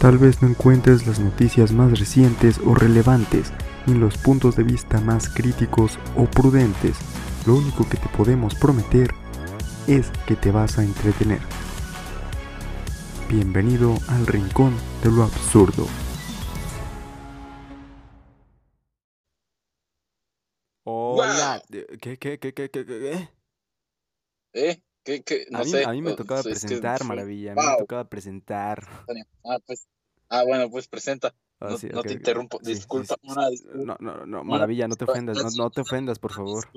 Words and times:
Tal 0.00 0.16
vez 0.16 0.40
no 0.40 0.48
encuentres 0.48 1.06
las 1.06 1.20
noticias 1.20 1.72
más 1.72 2.00
recientes 2.00 2.58
o 2.64 2.74
relevantes, 2.74 3.52
ni 3.86 3.92
los 3.92 4.16
puntos 4.16 4.56
de 4.56 4.62
vista 4.62 4.98
más 4.98 5.28
críticos 5.28 5.98
o 6.16 6.24
prudentes. 6.24 6.96
Lo 7.46 7.56
único 7.56 7.86
que 7.86 7.98
te 7.98 8.08
podemos 8.16 8.54
prometer 8.54 9.10
es 9.86 10.10
que 10.26 10.36
te 10.36 10.52
vas 10.52 10.78
a 10.78 10.84
entretener. 10.84 11.40
Bienvenido 13.28 13.94
al 14.08 14.26
rincón 14.26 14.74
de 15.04 15.10
lo 15.10 15.22
absurdo. 15.22 15.86
Hola. 20.84 21.62
¿Qué, 22.00 22.16
qué, 22.16 22.38
qué, 22.38 22.54
qué, 22.54 22.70
qué, 22.70 22.86
qué? 22.86 23.28
¿Eh? 24.54 24.82
¿Qué, 25.04 25.22
qué? 25.22 25.46
No 25.50 25.58
a, 25.58 25.64
mí, 25.64 25.70
sé. 25.70 25.84
a 25.84 25.90
mí 25.92 26.02
me 26.02 26.14
tocaba 26.14 26.40
es 26.40 26.46
que- 26.46 26.50
presentar, 26.50 27.04
Maravilla. 27.04 27.52
A 27.52 27.54
mí 27.54 27.62
me 27.62 27.76
tocaba 27.78 28.08
presentar. 28.08 28.86
Ah, 29.44 29.58
pues. 29.66 29.86
Ah, 30.28 30.44
bueno, 30.44 30.70
pues 30.70 30.88
presenta. 30.88 31.34
Ah, 31.60 31.76
No, 31.92 32.02
te 32.02 32.12
interrumpo. 32.12 32.58
Sí, 32.62 32.74
disculpa, 32.74 33.16
sí, 33.20 33.30
una 33.30 33.48
disculpa. 33.48 33.78
No, 33.84 33.96
no, 34.00 34.26
no, 34.26 34.44
Maravilla, 34.44 34.88
no 34.88 34.96
te 34.96 35.04
ofendas. 35.04 35.36
No, 35.36 35.64
no 35.64 35.70
te 35.70 35.80
ofendas, 35.80 36.18
por 36.18 36.32
favor. 36.32 36.68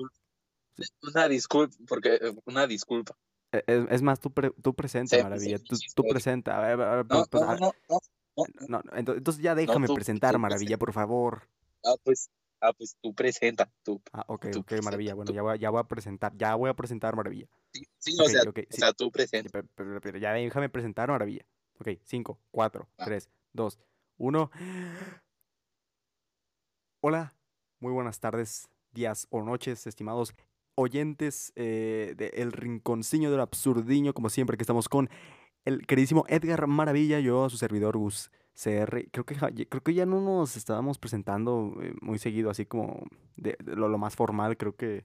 Una 1.02 1.28
disculpa, 1.28 1.74
porque 1.86 2.14
eh, 2.14 2.34
una 2.46 2.66
disculpa. 2.66 3.16
E- 3.52 3.62
Es, 3.66 3.86
es 3.90 4.02
más, 4.02 4.18
tú, 4.20 4.32
pre- 4.32 4.52
tú 4.62 4.74
presenta, 4.74 5.22
Maravilla. 5.22 5.58
Tú, 5.58 5.76
tú 5.94 6.02
presenta. 6.08 6.56
A 6.58 6.60
ver, 6.76 6.80
a 6.80 6.96
ver, 6.96 7.06
No, 7.06 7.24
pues, 7.24 7.28
pues, 7.30 7.42
no, 7.44 7.56
no, 7.56 7.72
no, 7.88 7.98
no, 8.36 8.44
no, 8.68 8.82
no, 8.84 8.92
ento- 8.92 9.16
entonces 9.16 9.42
ya 9.42 9.54
déjame 9.54 9.86
presentar, 9.88 10.36
Maravilla, 10.38 10.76
por 10.78 10.92
favor. 10.92 11.48
Ah, 11.84 11.94
pues, 12.02 12.28
ah, 12.60 12.72
pues 12.72 12.96
tú 13.00 13.14
presenta, 13.14 13.70
tú. 13.82 14.00
Ah, 14.12 14.24
ok, 14.28 14.50
Tú 14.52 14.60
ok, 14.60 14.66
presenta, 14.66 14.84
Maravilla. 14.84 15.14
Bueno, 15.14 15.28
tú. 15.28 15.34
ya 15.34 15.42
voy, 15.42 15.52
a- 15.52 15.56
ya 15.56 15.70
voy 15.70 15.80
a 15.80 15.84
presentar. 15.84 16.32
Ya 16.36 16.54
voy 16.54 16.70
a 16.70 16.74
presentar, 16.74 17.14
Maravilla. 17.16 17.46
Sí, 17.72 17.84
sí, 17.98 18.12
Ok, 18.18 18.26
o 18.26 18.28
sea, 18.28 18.40
o 18.42 18.52
sí. 18.54 18.66
sea, 18.70 18.92
tú 18.92 19.10
presenta. 19.10 19.50
pero, 19.52 19.68
pero- 19.74 20.00
pero 20.00 20.18
ya 20.18 20.32
déjame 20.32 20.68
presentar, 20.68 21.08
Maravilla. 21.10 21.44
Ok, 21.80 21.88
5, 22.04 22.38
4, 22.50 22.88
Ah. 22.98 23.04
3, 23.04 23.28
2, 23.52 23.78
1. 24.18 24.50
Hola, 27.00 27.34
muy 27.80 27.92
buenas 27.92 28.20
tardes, 28.20 28.68
días 28.92 29.26
o 29.30 29.42
noches, 29.42 29.86
estimados 29.86 30.34
oyentes 30.76 31.52
eh, 31.56 32.14
de 32.16 32.28
El 32.34 32.52
Rinconcillo 32.52 33.30
del 33.30 33.40
Absurdiño, 33.40 34.14
como 34.14 34.30
siempre 34.30 34.56
que 34.56 34.62
estamos 34.62 34.88
con 34.88 35.08
el 35.64 35.86
queridísimo 35.86 36.24
Edgar 36.28 36.66
Maravilla, 36.66 37.20
yo, 37.20 37.48
su 37.50 37.56
servidor 37.58 37.96
Gus 37.96 38.30
CR. 38.54 39.08
Creo 39.10 39.24
que, 39.24 39.34
creo 39.68 39.82
que 39.82 39.94
ya 39.94 40.06
no 40.06 40.20
nos 40.20 40.56
estábamos 40.56 40.98
presentando 40.98 41.74
eh, 41.82 41.92
muy 42.00 42.18
seguido, 42.18 42.50
así 42.50 42.66
como 42.66 43.06
de, 43.36 43.56
de 43.62 43.76
lo, 43.76 43.88
lo 43.88 43.98
más 43.98 44.14
formal, 44.16 44.56
creo 44.56 44.76
que 44.76 45.04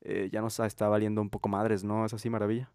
eh, 0.00 0.28
ya 0.32 0.40
nos 0.40 0.58
está 0.60 0.88
valiendo 0.88 1.20
un 1.20 1.30
poco 1.30 1.48
madres, 1.48 1.84
¿no? 1.84 2.06
¿Es 2.06 2.14
así, 2.14 2.30
Maravilla? 2.30 2.70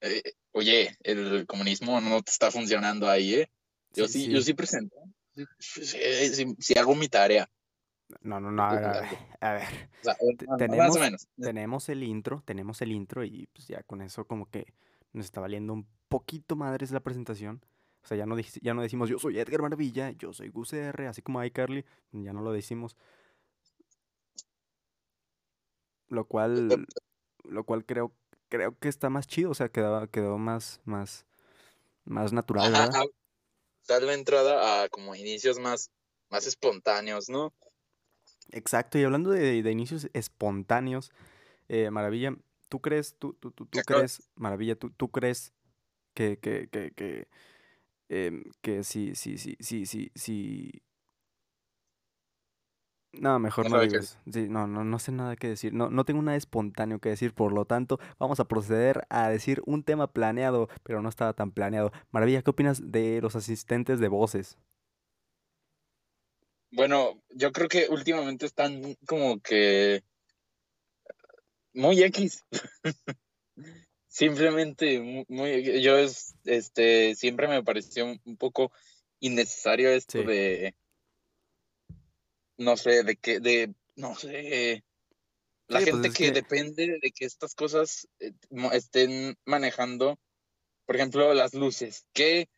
Eh, 0.00 0.22
oye, 0.52 0.96
el 1.00 1.46
comunismo 1.46 2.00
no 2.00 2.20
te 2.22 2.30
está 2.30 2.50
funcionando 2.50 3.08
ahí, 3.08 3.34
¿eh? 3.34 3.50
Yo 3.92 4.06
Sí, 4.06 4.24
sí, 4.24 4.30
yo 4.30 4.40
sí. 4.42 4.54
presento. 4.54 4.96
Sí, 5.58 6.74
hago 6.78 6.94
mi 6.94 7.08
tarea. 7.08 7.48
No, 8.20 8.38
no, 8.40 8.50
no, 8.50 8.62
a 8.62 8.74
ver, 8.74 8.84
a 8.84 9.00
ver, 9.00 9.08
a 9.40 9.52
ver. 9.54 9.88
O 10.00 10.04
sea, 10.04 10.16
Te- 10.58 10.68
más- 10.68 10.96
o 10.96 11.00
menos. 11.00 11.26
tenemos 11.40 11.88
el 11.88 12.02
intro, 12.02 12.42
tenemos 12.44 12.82
el 12.82 12.92
intro 12.92 13.24
y 13.24 13.46
pues 13.52 13.66
ya 13.66 13.82
con 13.84 14.02
eso 14.02 14.26
como 14.26 14.50
que 14.50 14.74
nos 15.12 15.24
está 15.24 15.40
valiendo 15.40 15.72
un 15.72 15.86
poquito 16.08 16.54
madres 16.56 16.90
la 16.90 17.00
presentación. 17.00 17.64
O 18.04 18.06
sea, 18.06 18.18
ya 18.18 18.26
no, 18.26 18.36
ya 18.38 18.74
no 18.74 18.82
decimos 18.82 19.08
yo 19.08 19.18
soy 19.18 19.38
Edgar 19.38 19.62
Maravilla, 19.62 20.10
yo 20.10 20.34
soy 20.34 20.50
Gus 20.50 20.74
R, 20.74 21.06
así 21.06 21.22
como 21.22 21.42
iCarly, 21.42 21.86
ya 22.12 22.34
no 22.34 22.42
lo 22.42 22.52
decimos. 22.52 22.96
Lo 26.08 26.26
cual, 26.26 26.68
lo 27.44 27.64
cual 27.64 27.86
creo, 27.86 28.12
creo 28.50 28.78
que 28.78 28.88
está 28.88 29.08
más 29.08 29.26
chido, 29.26 29.50
o 29.50 29.54
sea, 29.54 29.70
quedó, 29.70 30.06
quedó 30.10 30.36
más, 30.36 30.82
más, 30.84 31.24
más 32.04 32.34
natural, 32.34 32.74
Ajá, 32.74 32.84
¿verdad? 32.84 33.00
ah, 33.00 33.06
dar 33.88 34.02
la 34.02 34.12
entrada 34.12 34.82
a 34.82 34.88
como 34.90 35.14
inicios 35.14 35.58
más, 35.58 35.90
más 36.28 36.46
espontáneos, 36.46 37.30
¿no? 37.30 37.54
Exacto, 38.50 38.98
y 38.98 39.04
hablando 39.04 39.30
de, 39.30 39.62
de 39.62 39.70
inicios 39.70 40.10
espontáneos, 40.12 41.10
eh, 41.68 41.90
Maravilla, 41.90 42.36
¿tú 42.68 42.82
crees, 42.82 43.16
tú, 43.18 43.32
tú, 43.32 43.50
tú, 43.50 43.64
tú 43.64 43.78
crees, 43.86 44.22
Maravilla, 44.34 44.76
tú, 44.76 44.90
tú 44.90 45.10
crees 45.10 45.54
que, 46.12 46.38
que, 46.38 46.68
que, 46.68 46.92
que, 46.92 47.28
em, 48.08 48.44
que 48.62 48.84
sí, 48.84 49.14
sí, 49.14 49.38
sí, 49.38 49.56
sí, 49.60 49.86
sí, 49.86 50.10
sí. 50.14 50.70
No, 53.12 53.38
mejor 53.38 53.70
No 53.70 53.76
no 53.76 53.82
digas. 53.82 54.18
Sí, 54.32 54.48
no, 54.48 54.66
no, 54.66 54.84
no 54.84 54.98
sé 54.98 55.12
nada 55.12 55.36
que 55.36 55.48
decir. 55.48 55.72
No, 55.72 55.88
no 55.88 56.04
tengo 56.04 56.20
nada 56.22 56.36
espontáneo 56.36 56.98
que 56.98 57.10
decir, 57.10 57.32
por 57.32 57.52
lo 57.52 57.64
tanto, 57.64 58.00
vamos 58.18 58.40
a 58.40 58.48
proceder 58.48 59.06
a 59.08 59.28
decir 59.28 59.62
un 59.66 59.84
tema 59.84 60.12
planeado, 60.12 60.68
pero 60.82 61.00
no 61.00 61.08
estaba 61.08 61.32
tan 61.32 61.52
planeado. 61.52 61.92
Maravilla, 62.10 62.42
¿qué 62.42 62.50
opinas 62.50 62.90
de 62.90 63.20
los 63.22 63.36
asistentes 63.36 64.00
de 64.00 64.08
voces? 64.08 64.58
Bueno, 66.72 67.22
yo 67.30 67.52
creo 67.52 67.68
que 67.68 67.86
últimamente 67.88 68.46
están 68.46 68.96
como 69.06 69.38
que 69.40 70.02
muy 71.72 72.02
X. 72.02 72.42
Simplemente 74.14 75.00
mu- 75.00 75.24
muy, 75.26 75.82
yo 75.82 75.98
es, 75.98 76.36
este 76.44 77.16
siempre 77.16 77.48
me 77.48 77.64
pareció 77.64 78.06
un 78.06 78.36
poco 78.36 78.70
innecesario 79.18 79.90
esto 79.90 80.20
Sí. 80.20 80.24
de 80.24 80.74
no 82.56 82.76
sé, 82.76 83.02
de 83.02 83.16
que 83.16 83.40
de 83.40 83.74
no 83.96 84.14
sé, 84.14 84.84
la 85.66 85.80
Sí, 85.80 85.86
pues 85.90 86.02
gente 86.02 86.10
que 86.10 86.26
que- 86.26 86.30
depende 86.30 86.98
de 87.02 87.10
que 87.10 87.24
estas 87.24 87.56
cosas 87.56 88.06
eh, 88.20 88.30
estén 88.72 89.36
manejando, 89.46 90.16
por 90.86 90.94
ejemplo, 90.94 91.34
las 91.34 91.52
luces. 91.52 92.06
Qué 92.12 92.48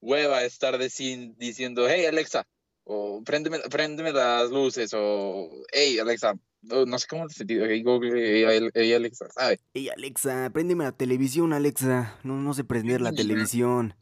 hueva 0.00 0.44
estar 0.44 0.78
deci- 0.78 1.34
diciendo, 1.38 1.88
hey 1.88 2.06
Alexa, 2.06 2.46
o 2.84 3.20
préndeme, 3.24 3.58
préndeme 3.68 4.12
las 4.12 4.48
luces, 4.50 4.92
o 4.94 5.50
hey 5.72 5.98
Alexa, 5.98 6.34
no 6.62 6.98
sé 6.98 7.06
cómo 7.08 7.28
se 7.28 7.44
hey, 7.48 7.82
Ale- 8.44 8.70
hey, 8.74 8.92
Alexa, 8.92 9.28
¿sabes? 9.30 9.60
Ey, 9.74 9.88
Alexa, 9.88 10.50
préndeme 10.52 10.84
la 10.84 10.92
televisión, 10.92 11.52
Alexa. 11.52 12.18
No, 12.22 12.34
no 12.34 12.54
sé 12.54 12.64
prender 12.64 13.00
la 13.00 13.12
televisión. 13.12 13.94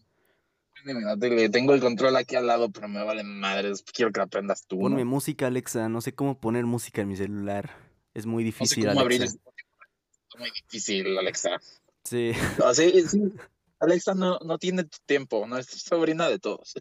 Préndeme 0.72 1.06
la 1.06 1.16
tele, 1.16 1.48
tengo 1.48 1.74
el 1.74 1.80
control 1.80 2.16
aquí 2.16 2.36
al 2.36 2.46
lado, 2.46 2.70
pero 2.70 2.88
me 2.88 3.02
vale 3.04 3.22
madres, 3.24 3.82
quiero 3.82 4.12
que 4.12 4.20
la 4.20 4.26
prendas 4.26 4.64
tú, 4.66 4.78
Ponme 4.80 5.04
¿no? 5.04 5.10
música, 5.10 5.46
Alexa. 5.46 5.88
No 5.88 6.00
sé 6.00 6.14
cómo 6.14 6.40
poner 6.40 6.66
música 6.66 7.02
en 7.02 7.08
mi 7.08 7.16
celular. 7.16 7.70
Es 8.14 8.26
muy 8.26 8.42
No 8.44 8.50
sé 8.50 8.52
difícil, 8.76 8.88
cómo 8.88 9.00
abrir 9.00 9.22
Alexa. 9.22 9.36
el... 9.44 9.52
Es 10.34 10.38
muy 10.40 10.50
difícil, 10.50 11.18
Alexa. 11.18 11.60
Sí. 12.04 12.32
No, 12.58 12.74
sí, 12.74 13.08
sí, 13.08 13.20
Alexa 13.80 14.14
no, 14.14 14.38
no 14.44 14.58
tiene 14.58 14.84
tu 14.84 14.98
tiempo, 15.06 15.46
no 15.46 15.58
es 15.58 15.66
sobrina 15.66 16.28
de 16.28 16.38
todos. 16.38 16.74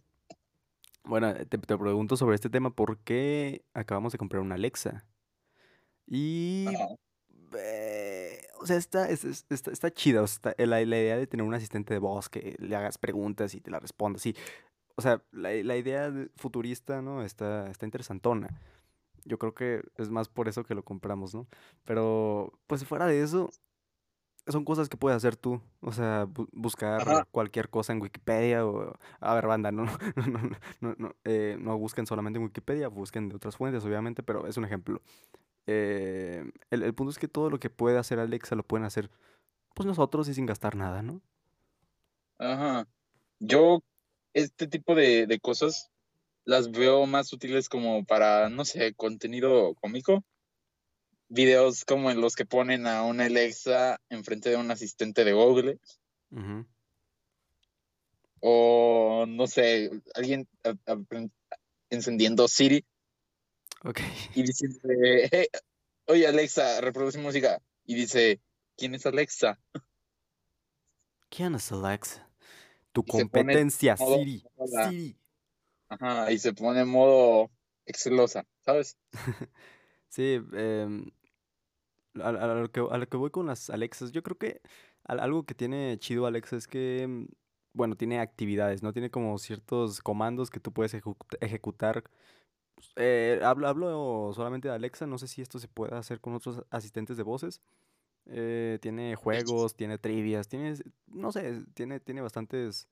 Bueno, 1.03 1.33
te, 1.33 1.45
te 1.57 1.77
pregunto 1.77 2.17
sobre 2.17 2.35
este 2.35 2.49
tema 2.49 2.71
porque 2.75 3.63
acabamos 3.73 4.11
de 4.11 4.17
comprar 4.17 4.41
una 4.41 4.55
Alexa. 4.55 5.05
Y... 6.07 6.65
Ajá. 6.67 6.87
eh, 7.57 8.41
o 8.59 8.65
sea, 8.65 8.77
está, 8.77 9.09
es- 9.09 9.23
es- 9.23 9.45
está, 9.49 9.71
está 9.71 9.91
chida. 9.91 10.21
o 10.21 10.27
sea, 10.27 10.53
la, 10.57 10.65
la 10.65 10.79
idea 10.99 11.17
de 11.17 11.27
tener 11.27 11.45
un 11.45 11.53
asistente 11.53 11.93
de 11.93 11.99
voz 11.99 12.29
que 12.29 12.55
le 12.59 12.75
hagas 12.75 12.97
preguntas 12.97 13.53
y 13.55 13.61
te 13.61 13.71
la 13.71 13.79
responda. 13.79 14.19
Sí. 14.19 14.35
O 14.95 15.01
sea, 15.01 15.21
la, 15.31 15.51
la 15.51 15.77
idea 15.77 16.09
de- 16.11 16.29
futurista, 16.37 17.01
¿no? 17.01 17.23
Está, 17.23 17.69
está 17.69 17.85
interesantona. 17.85 18.49
Yo 19.25 19.37
creo 19.37 19.53
que 19.53 19.83
es 19.97 20.09
más 20.09 20.29
por 20.29 20.47
eso 20.47 20.63
que 20.63 20.73
lo 20.75 20.83
compramos, 20.83 21.35
¿no? 21.35 21.47
Pero, 21.83 22.53
pues 22.65 22.85
fuera 22.85 23.05
de 23.05 23.21
eso, 23.21 23.49
son 24.47 24.63
cosas 24.63 24.87
que 24.87 24.95
puedes 24.97 25.17
hacer 25.17 25.35
tú. 25.35 25.61
O 25.81 25.91
sea, 25.91 26.25
bu- 26.25 26.47
buscar 26.53 27.01
Ajá. 27.01 27.27
cualquier 27.31 27.69
cosa 27.69 27.91
en 27.93 28.01
Wikipedia 28.01 28.65
o... 28.65 28.93
A 29.19 29.33
ver, 29.35 29.45
banda, 29.47 29.71
no, 29.71 29.83
no, 29.85 29.91
no, 30.27 30.39
no, 30.39 30.57
no, 30.81 30.95
no, 30.97 31.15
eh, 31.25 31.57
no 31.59 31.77
busquen 31.77 32.07
solamente 32.07 32.39
en 32.39 32.45
Wikipedia, 32.45 32.87
busquen 32.87 33.27
de 33.29 33.35
otras 33.35 33.57
fuentes, 33.57 33.83
obviamente, 33.83 34.23
pero 34.23 34.47
es 34.47 34.55
un 34.57 34.63
ejemplo. 34.65 35.01
Eh, 35.67 36.49
el, 36.71 36.83
el 36.83 36.93
punto 36.93 37.11
es 37.11 37.19
que 37.19 37.27
todo 37.27 37.49
lo 37.49 37.59
que 37.59 37.69
puede 37.69 37.97
hacer 37.97 38.19
Alexa 38.19 38.55
lo 38.55 38.63
pueden 38.63 38.85
hacer, 38.85 39.11
pues 39.75 39.85
nosotros 39.85 40.27
y 40.29 40.33
sin 40.33 40.45
gastar 40.45 40.75
nada, 40.75 41.01
¿no? 41.01 41.21
Ajá. 42.39 42.87
Yo, 43.39 43.81
este 44.33 44.67
tipo 44.67 44.95
de, 44.95 45.27
de 45.27 45.39
cosas 45.39 45.91
las 46.45 46.71
veo 46.71 47.05
más 47.05 47.33
útiles 47.33 47.67
como 47.67 48.05
para, 48.05 48.49
no 48.49 48.63
sé, 48.63 48.93
contenido 48.93 49.75
cómico. 49.75 50.23
Videos 51.29 51.83
como 51.83 52.09
en 52.09 52.21
los 52.21 52.35
que 52.35 52.45
ponen 52.45 52.87
a 52.87 53.03
una 53.03 53.25
Alexa 53.25 53.99
enfrente 54.09 54.49
de 54.49 54.55
un 54.55 54.71
asistente 54.71 55.25
de 55.25 55.33
Google. 55.33 55.77
Ujú. 56.31 56.65
O, 58.39 59.25
no 59.27 59.47
sé, 59.47 59.91
alguien 60.15 60.47
encendiendo 61.89 62.47
Siri 62.47 62.85
Ok. 63.87 63.99
y 64.35 64.43
diciéndole, 64.43 65.29
"Hey, 65.31 65.47
oye 66.07 66.27
Alexa, 66.27 66.81
reproduce 66.81 67.17
música. 67.19 67.61
Y 67.85 67.95
dice, 67.95 68.41
¿quién 68.75 68.93
es 68.95 69.05
Alexa? 69.05 69.59
¿Quién 71.29 71.55
es 71.55 71.71
Alexa? 71.71 72.27
Tu 72.91 73.01
Y 73.01 73.11
competencia, 73.11 73.95
modo- 73.97 74.17
Siri. 74.17 74.43
Siri. 74.89 75.17
Ajá, 75.89 76.31
y 76.31 76.37
se 76.37 76.53
pone 76.53 76.81
en 76.81 76.89
modo 76.89 77.49
excelosa, 77.85 78.45
¿sabes? 78.65 78.97
Sí, 80.09 80.39
em, 80.53 81.11
a, 82.21 82.29
a 82.29 82.47
lo 82.55 82.71
que, 82.71 82.79
a 82.79 82.97
lo 82.97 83.07
que 83.07 83.17
voy 83.17 83.29
con 83.29 83.45
las 83.45 83.69
Alexas, 83.69 84.11
yo 84.13 84.23
creo 84.23 84.37
que 84.37 84.61
al- 85.03 85.19
algo 85.19 85.45
que 85.45 85.53
tiene 85.53 85.97
chido 85.99 86.25
Alexa 86.25 86.55
es 86.55 86.65
que, 86.65 87.05
mm, 87.07 87.25
bueno, 87.73 87.95
tiene 87.95 88.19
actividades, 88.19 88.81
¿no? 88.83 88.93
Tiene 88.93 89.11
como 89.11 89.37
ciertos 89.37 90.01
comandos 90.01 90.49
que 90.49 90.59
tú 90.61 90.71
puedes 90.73 90.93
ejecu- 90.93 91.17
ejecutar. 91.41 92.03
Eh, 92.95 93.39
hablo, 93.43 93.67
hablo 93.67 94.31
solamente 94.35 94.67
de 94.67 94.73
Alexa, 94.75 95.07
no 95.07 95.17
sé 95.17 95.27
si 95.27 95.41
esto 95.41 95.59
se 95.59 95.67
puede 95.67 95.95
hacer 95.95 96.19
con 96.19 96.33
otros 96.33 96.63
asistentes 96.69 97.17
de 97.17 97.23
voces. 97.23 97.61
Eh, 98.27 98.79
tiene 98.81 99.15
juegos, 99.15 99.75
tiene 99.75 99.97
trivias, 99.97 100.47
tiene, 100.47 100.75
no 101.07 101.31
sé, 101.31 101.63
tiene, 101.73 101.99
tiene 101.99 102.21
bastantes 102.21 102.87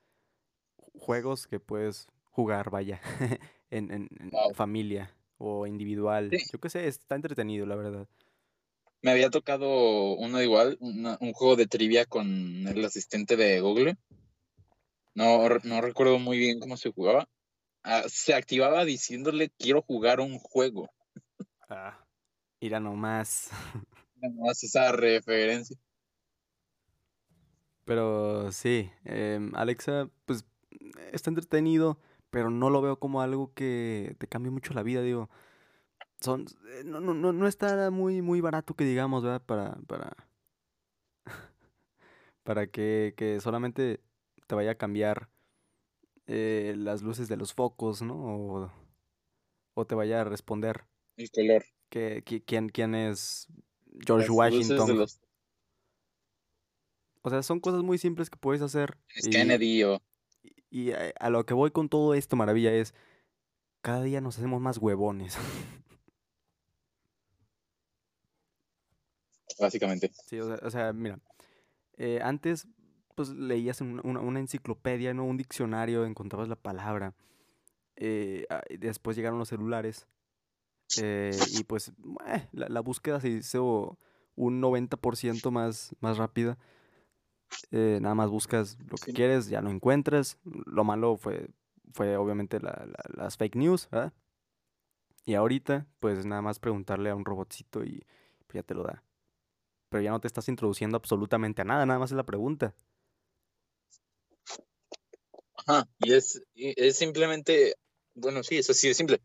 juegos 0.93 1.47
que 1.47 1.59
puedes 1.59 2.07
jugar, 2.31 2.69
vaya, 2.69 3.01
en, 3.69 3.91
en- 3.91 4.09
en 4.19 4.31
Wow. 4.31 4.53
familia 4.53 5.15
o 5.37 5.67
individual. 5.67 6.29
Sí. 6.31 6.45
Yo 6.51 6.59
qué 6.59 6.69
sé, 6.69 6.87
está 6.87 7.15
entretenido, 7.15 7.65
la 7.65 7.75
verdad. 7.75 8.07
Me 9.01 9.11
había 9.11 9.29
tocado 9.29 10.13
uno 10.15 10.41
igual, 10.41 10.77
una- 10.79 11.17
un 11.21 11.33
juego 11.33 11.55
de 11.55 11.67
trivia 11.67 12.05
con 12.05 12.67
el 12.67 12.83
asistente 12.85 13.35
de 13.37 13.61
Google. 13.61 13.97
No, 15.15 15.47
no 15.63 15.81
recuerdo 15.81 16.19
muy 16.19 16.37
bien 16.37 16.59
cómo 16.59 16.77
se 16.77 16.91
jugaba. 16.91 17.27
Ah, 17.87 18.01
se 18.07 18.33
activaba 18.33 18.83
diciéndole 18.83 19.51
quiero 19.59 19.83
jugar 19.83 20.19
un 20.19 20.39
juego. 20.39 20.89
Ah, 21.69 22.03
mira 22.59 22.79
nomás. 22.79 23.49
No 24.17 24.49
hace 24.49 24.65
esa 24.65 24.91
referencia. 24.91 25.77
Pero 27.83 28.51
sí, 28.51 28.89
em, 29.03 29.53
Alexa, 29.53 30.09
pues 30.25 30.45
está 31.11 31.29
entretenido, 31.29 31.99
pero 32.31 32.49
no 32.49 32.71
lo 32.71 32.81
veo 32.81 32.97
como 32.97 33.21
algo 33.21 33.53
que 33.53 34.15
te 34.17 34.27
cambie 34.27 34.49
mucho 34.49 34.73
la 34.73 34.81
vida, 34.81 35.03
digo. 35.03 35.29
Son, 36.21 36.47
eh, 36.71 36.83
no, 36.85 37.01
no, 37.01 37.13
no, 37.13 37.33
no 37.33 37.45
está 37.47 37.91
muy, 37.91 38.23
muy 38.23 38.41
barato 38.41 38.73
que 38.73 38.83
digamos, 38.85 39.21
¿verdad? 39.23 39.43
Para, 39.45 39.75
para, 39.85 40.15
para 42.43 42.65
que, 42.65 43.13
que 43.15 43.39
solamente 43.41 44.01
te 44.47 44.55
vaya 44.55 44.71
a 44.71 44.75
cambiar 44.75 45.29
eh, 46.27 46.73
las 46.77 47.01
luces 47.01 47.27
de 47.27 47.37
los 47.37 47.53
focos, 47.53 48.01
¿no? 48.01 48.15
O, 48.15 48.71
o 49.73 49.85
te 49.85 49.95
vaya 49.95 50.21
a 50.21 50.23
responder 50.23 50.85
El 51.17 51.29
color. 51.31 51.65
que, 51.89 52.23
qui- 52.23 52.43
quién, 52.45 52.69
quién 52.69 52.95
es 52.95 53.47
George 54.05 54.27
Las 54.27 54.37
Washington. 54.37 54.97
los 54.97 55.19
O 57.21 57.29
sea, 57.29 57.41
son 57.43 57.59
cosas 57.59 57.83
muy 57.83 57.97
simples 57.97 58.29
que 58.29 58.37
puedes 58.37 58.61
hacer. 58.61 58.97
es 59.15 59.27
y- 59.27 59.31
Kennedy 59.31 59.83
o 59.83 60.01
Y 60.69 60.91
a, 60.91 61.11
a 61.19 61.29
lo 61.29 61.45
que 61.45 61.53
voy 61.53 61.71
con 61.71 61.89
todo 61.89 62.13
esto, 62.13 62.35
maravilla, 62.35 62.73
es 62.73 62.93
cada 63.81 64.01
día 64.03 64.21
nos 64.21 64.37
hacemos 64.37 64.61
más 64.61 64.77
huevones. 64.77 65.37
básicamente. 69.59 70.11
Sí, 70.27 70.39
o 70.39 70.47
sea, 70.47 70.67
o 70.67 70.69
sea, 70.69 70.93
mira, 70.93 71.19
eh, 71.97 72.19
antes 72.21 72.67
pues 73.15 73.29
leías 73.29 73.81
en 73.81 73.99
una, 74.05 74.39
enciclopedia, 74.39 75.13
¿no? 75.13 75.25
Un 75.25 75.37
diccionario, 75.37 76.05
encontrabas 76.05 76.47
la 76.49 76.55
palabra. 76.55 77.13
eh, 77.97 78.45
ah, 78.49 78.61
después 78.77 79.15
llegaron 79.15 79.39
los 79.39 79.49
celulares. 79.49 80.07
eh, 81.01 81.31
y 81.53 81.63
pues 81.63 81.93
eh, 82.27 82.47
la, 82.51 82.67
la 82.69 82.79
búsqueda 82.81 83.19
se 83.21 83.29
hizo 83.29 83.97
un 84.35 84.59
90% 84.61 85.49
más, 85.51 85.95
más 86.01 86.17
rápida. 86.17 86.57
nada 87.71 88.15
más 88.15 88.29
buscas 88.29 88.77
lo 88.89 88.95
que 88.97 89.05
Sí. 89.11 89.13
quieres, 89.13 89.47
ya 89.47 89.61
lo 89.61 89.69
encuentras. 89.69 90.37
Lo 90.43 90.83
malo 90.83 91.15
fue, 91.17 91.49
fue 91.93 92.15
obviamente 92.17 92.59
la- 92.59 92.85
la- 92.85 93.03
las 93.23 93.37
fake 93.37 93.55
news, 93.55 93.89
¿verdad? 93.89 94.13
Y 95.25 95.33
ahorita, 95.33 95.87
pues 95.99 96.25
nada 96.25 96.41
más 96.41 96.59
preguntarle 96.59 97.09
a 97.09 97.15
un 97.15 97.25
robotcito 97.25 97.83
y 97.83 98.03
pues, 98.47 98.53
ya 98.53 98.63
te 98.63 98.75
lo 98.75 98.83
da. 98.83 99.03
Pero 99.89 100.01
ya 100.03 100.11
no 100.11 100.19
te 100.19 100.27
estás 100.27 100.47
introduciendo 100.49 100.97
absolutamente 100.97 101.61
a 101.61 101.65
nada, 101.65 101.85
nada 101.85 101.99
más 101.99 102.11
es 102.11 102.17
la 102.17 102.25
pregunta. 102.25 102.75
Ajá, 105.65 105.87
y 105.99 106.13
es, 106.13 106.41
y 106.53 106.73
es 106.81 106.95
simplemente, 106.97 107.75
bueno, 108.13 108.43
sí, 108.43 108.57
eso 108.57 108.73
sí 108.73 108.89
es 108.89 108.97
simple. 108.97 109.19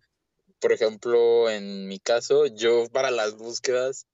Por 0.58 0.72
ejemplo, 0.72 1.48
en 1.50 1.86
mi 1.88 1.98
caso, 1.98 2.46
yo 2.46 2.88
para 2.90 3.10
las 3.10 3.36
búsquedas 3.36 4.06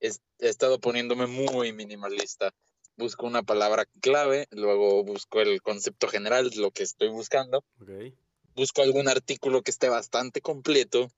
es- 0.00 0.20
he 0.38 0.48
estado 0.48 0.78
poniéndome 0.80 1.26
muy 1.26 1.72
minimalista. 1.72 2.52
Busco 2.96 3.26
una 3.26 3.42
palabra 3.42 3.84
clave, 4.00 4.46
luego 4.50 5.04
busco 5.04 5.40
el 5.40 5.62
concepto 5.62 6.08
general, 6.08 6.50
lo 6.56 6.70
que 6.70 6.82
estoy 6.82 7.08
buscando, 7.08 7.64
Ok. 7.80 8.14
busco 8.54 8.82
algún 8.82 9.08
artículo 9.08 9.62
que 9.62 9.70
esté 9.70 9.88
bastante 9.88 10.40
completo, 10.40 11.10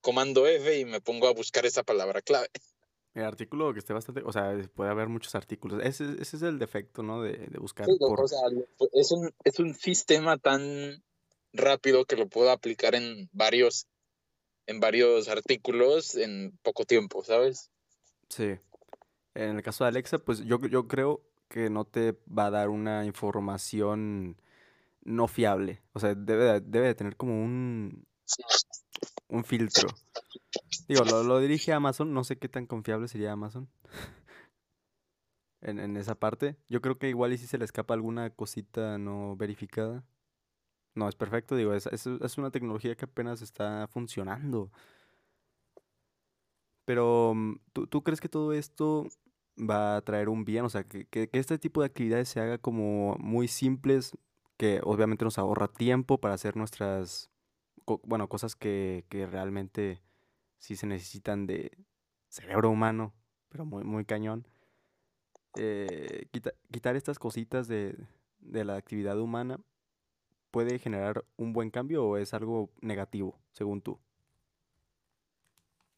comando 0.00 0.46
F 0.46 0.78
y 0.78 0.84
me 0.84 1.00
pongo 1.00 1.28
a 1.28 1.32
buscar 1.32 1.64
esa 1.66 1.82
palabra 1.82 2.20
clave. 2.20 2.48
El 3.14 3.24
artículo 3.24 3.72
que 3.72 3.78
esté 3.78 3.92
bastante, 3.92 4.22
o 4.24 4.32
sea, 4.32 4.56
puede 4.74 4.90
haber 4.90 5.08
muchos 5.08 5.34
artículos. 5.36 5.80
Ese, 5.84 6.04
ese 6.20 6.36
es 6.36 6.42
el 6.42 6.58
defecto, 6.58 7.02
¿no? 7.04 7.22
De, 7.22 7.32
de 7.46 7.58
buscar 7.58 7.86
Sí, 7.86 7.96
o- 8.00 8.08
por... 8.08 8.20
o 8.22 8.28
sea, 8.28 8.40
es 8.92 9.12
un, 9.12 9.32
es 9.44 9.58
un 9.60 9.74
sistema 9.74 10.36
tan 10.36 11.02
rápido 11.52 12.04
que 12.04 12.16
lo 12.16 12.26
puedo 12.28 12.50
aplicar 12.50 12.96
en 12.96 13.28
varios, 13.32 13.86
en 14.66 14.80
varios 14.80 15.28
artículos 15.28 16.16
en 16.16 16.58
poco 16.62 16.84
tiempo, 16.84 17.22
¿sabes? 17.22 17.70
Sí. 18.28 18.56
En 19.34 19.56
el 19.56 19.62
caso 19.62 19.84
de 19.84 19.88
Alexa, 19.88 20.18
pues 20.18 20.40
yo, 20.44 20.58
yo 20.66 20.88
creo 20.88 21.22
que 21.48 21.70
no 21.70 21.84
te 21.84 22.16
va 22.26 22.46
a 22.46 22.50
dar 22.50 22.68
una 22.68 23.04
información 23.04 24.36
no 25.04 25.28
fiable. 25.28 25.82
O 25.92 26.00
sea, 26.00 26.14
debe, 26.16 26.44
de- 26.44 26.60
debe 26.62 26.86
de 26.88 26.94
tener 26.96 27.16
como 27.16 27.40
un, 27.44 28.06
un 29.28 29.44
filtro. 29.44 29.88
Digo, 30.88 31.04
lo, 31.04 31.22
lo 31.24 31.40
dirige 31.40 31.72
Amazon, 31.72 32.12
no 32.14 32.24
sé 32.24 32.38
qué 32.38 32.48
tan 32.48 32.66
confiable 32.66 33.08
sería 33.08 33.32
Amazon. 33.32 33.68
En, 35.60 35.78
en 35.80 35.96
esa 35.96 36.14
parte. 36.14 36.56
Yo 36.68 36.80
creo 36.82 36.98
que 36.98 37.08
igual 37.08 37.32
y 37.32 37.38
si 37.38 37.46
se 37.46 37.56
le 37.58 37.64
escapa 37.64 37.94
alguna 37.94 38.30
cosita 38.30 38.98
no 38.98 39.36
verificada. 39.36 40.04
No, 40.94 41.08
es 41.08 41.16
perfecto, 41.16 41.56
digo, 41.56 41.74
es, 41.74 41.86
es, 41.88 42.06
es 42.06 42.38
una 42.38 42.50
tecnología 42.52 42.96
que 42.96 43.06
apenas 43.06 43.42
está 43.42 43.88
funcionando. 43.88 44.70
Pero, 46.84 47.32
mm, 47.34 47.56
¿tú, 47.72 47.86
tú 47.86 48.02
crees 48.02 48.20
que 48.20 48.28
todo 48.28 48.52
esto 48.52 49.06
va 49.58 49.96
a 49.96 50.02
traer 50.02 50.28
un 50.28 50.44
bien? 50.44 50.64
O 50.64 50.70
sea, 50.70 50.84
que, 50.84 51.06
que- 51.06 51.28
que 51.28 51.38
este 51.38 51.58
tipo 51.58 51.80
de 51.80 51.86
actividades 51.86 52.28
se 52.28 52.40
haga 52.40 52.58
como 52.58 53.16
muy 53.18 53.48
simples, 53.48 54.16
que 54.56 54.80
obviamente 54.84 55.24
nos 55.24 55.38
ahorra 55.38 55.68
tiempo 55.68 56.20
para 56.20 56.34
hacer 56.34 56.56
nuestras, 56.56 57.30
co- 57.84 58.00
bueno, 58.04 58.28
cosas 58.28 58.56
que, 58.56 59.04
que 59.08 59.26
realmente 59.26 60.02
sí 60.58 60.76
se 60.76 60.86
necesitan 60.86 61.46
de 61.46 61.76
cerebro 62.28 62.70
humano, 62.70 63.14
pero 63.48 63.64
muy, 63.64 63.84
muy 63.84 64.04
cañón. 64.04 64.46
Eh, 65.56 66.26
quita- 66.32 66.54
quitar 66.72 66.96
estas 66.96 67.18
cositas 67.18 67.68
de, 67.68 67.96
de 68.40 68.64
la 68.64 68.76
actividad 68.76 69.18
humana 69.20 69.60
puede 70.50 70.78
generar 70.78 71.24
un 71.36 71.52
buen 71.52 71.70
cambio 71.70 72.04
o 72.04 72.16
es 72.16 72.34
algo 72.34 72.70
negativo, 72.80 73.38
según 73.52 73.80
tú? 73.80 73.98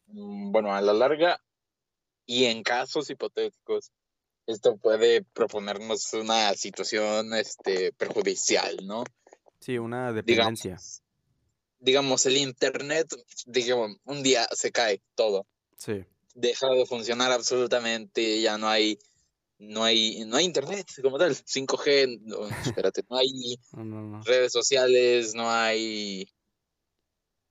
Mm, 0.07 0.51
Bueno, 0.51 0.73
a 0.73 0.81
la 0.81 0.93
larga 0.93 1.41
y 2.25 2.45
en 2.45 2.63
casos 2.63 3.09
hipotéticos, 3.09 3.91
esto 4.47 4.77
puede 4.77 5.23
proponernos 5.23 6.13
una 6.13 6.53
situación 6.53 7.33
este, 7.33 7.93
perjudicial, 7.93 8.77
¿no? 8.85 9.03
Sí, 9.59 9.77
una 9.77 10.13
dependencia. 10.13 10.71
Digamos, 10.71 11.03
digamos, 11.87 12.25
el 12.25 12.35
Internet, 12.37 13.07
digamos, 13.45 13.97
un 14.03 14.21
día 14.21 14.45
se 14.51 14.71
cae 14.73 15.01
todo. 15.15 15.47
Sí. 15.77 16.03
deja 16.35 16.67
de 16.69 16.85
funcionar 16.85 17.31
absolutamente, 17.31 18.41
ya 18.41 18.57
no 18.57 18.67
hay, 18.67 18.99
no 19.57 19.83
hay, 19.85 20.23
no 20.25 20.35
hay 20.37 20.45
internet 20.45 20.85
como 21.01 21.17
tal, 21.17 21.33
5G, 21.33 22.19
no, 22.23 22.47
espérate, 22.85 23.03
no 23.09 23.17
hay 23.17 23.57
No, 23.71 23.85
no, 23.85 24.01
no. 24.01 24.21
redes 24.23 24.51
sociales, 24.51 25.33
no 25.33 25.49
hay, 25.49 26.27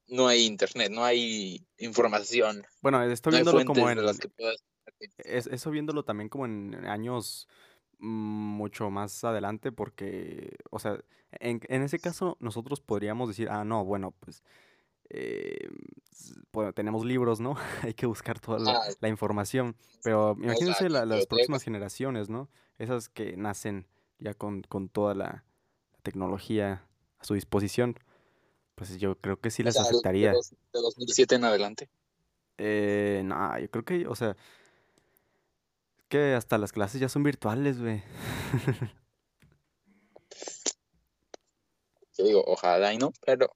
no 0.08 0.28
hay 0.28 0.44
internet, 0.44 0.90
no 0.92 1.04
hay 1.04 1.66
información, 1.78 2.64
Bueno, 2.80 3.02
estoy 3.10 3.32
viéndolo 3.32 3.64
como 3.64 3.90
en... 3.90 4.04
las 4.04 4.18
que 4.18 4.28
puedas. 4.28 4.56
es- 5.18 5.46
eso 5.48 5.70
viéndolo 5.70 6.04
también 6.04 6.28
como 6.28 6.44
en 6.46 6.74
años 6.86 7.48
mucho 7.98 8.90
más 8.90 9.24
adelante 9.24 9.72
porque, 9.72 10.56
o 10.70 10.78
sea, 10.78 10.98
en, 11.32 11.60
en 11.68 11.82
ese 11.82 11.98
caso 11.98 12.36
nosotros 12.40 12.80
podríamos 12.80 13.28
decir, 13.28 13.48
ah, 13.50 13.64
no, 13.64 13.84
bueno, 13.84 14.12
pues 14.20 14.42
eh, 15.10 15.68
s- 16.12 16.34
bueno, 16.52 16.72
tenemos 16.72 17.04
libros, 17.04 17.40
¿no? 17.40 17.56
Hay 17.82 17.94
que 17.94 18.06
buscar 18.06 18.38
toda 18.40 18.58
la, 18.58 18.72
la 19.00 19.08
información, 19.08 19.76
pero 20.02 20.36
imagínense 20.40 20.88
la- 20.88 21.06
las 21.06 21.26
próximas 21.26 21.62
generaciones, 21.62 22.28
¿no? 22.28 22.48
Esas 22.78 23.08
que 23.08 23.36
nacen 23.36 23.86
ya 24.18 24.34
con, 24.34 24.62
con 24.62 24.88
toda 24.88 25.14
la, 25.14 25.44
la 25.92 25.98
tecnología 26.02 26.86
a 27.18 27.24
su 27.24 27.34
disposición, 27.34 27.98
pues 28.74 28.98
yo 28.98 29.16
creo 29.18 29.40
que 29.40 29.50
sí 29.50 29.62
de 29.62 29.70
afectaría. 29.70 30.32
de 30.32 30.80
2007 30.80 31.34
en 31.36 31.44
adelante. 31.44 31.88
Eh, 32.58 33.22
no, 33.24 33.58
yo 33.58 33.70
creo 33.70 33.84
que, 33.84 34.06
o 34.06 34.14
sea, 34.14 34.36
que 36.08 36.34
hasta 36.34 36.58
las 36.58 36.72
clases 36.72 37.00
ya 37.00 37.08
son 37.08 37.22
virtuales, 37.22 37.80
güey. 37.80 38.02
Yo 42.18 42.24
digo, 42.24 42.44
ojalá 42.46 42.92
y 42.94 42.98
no, 42.98 43.12
pero 43.24 43.48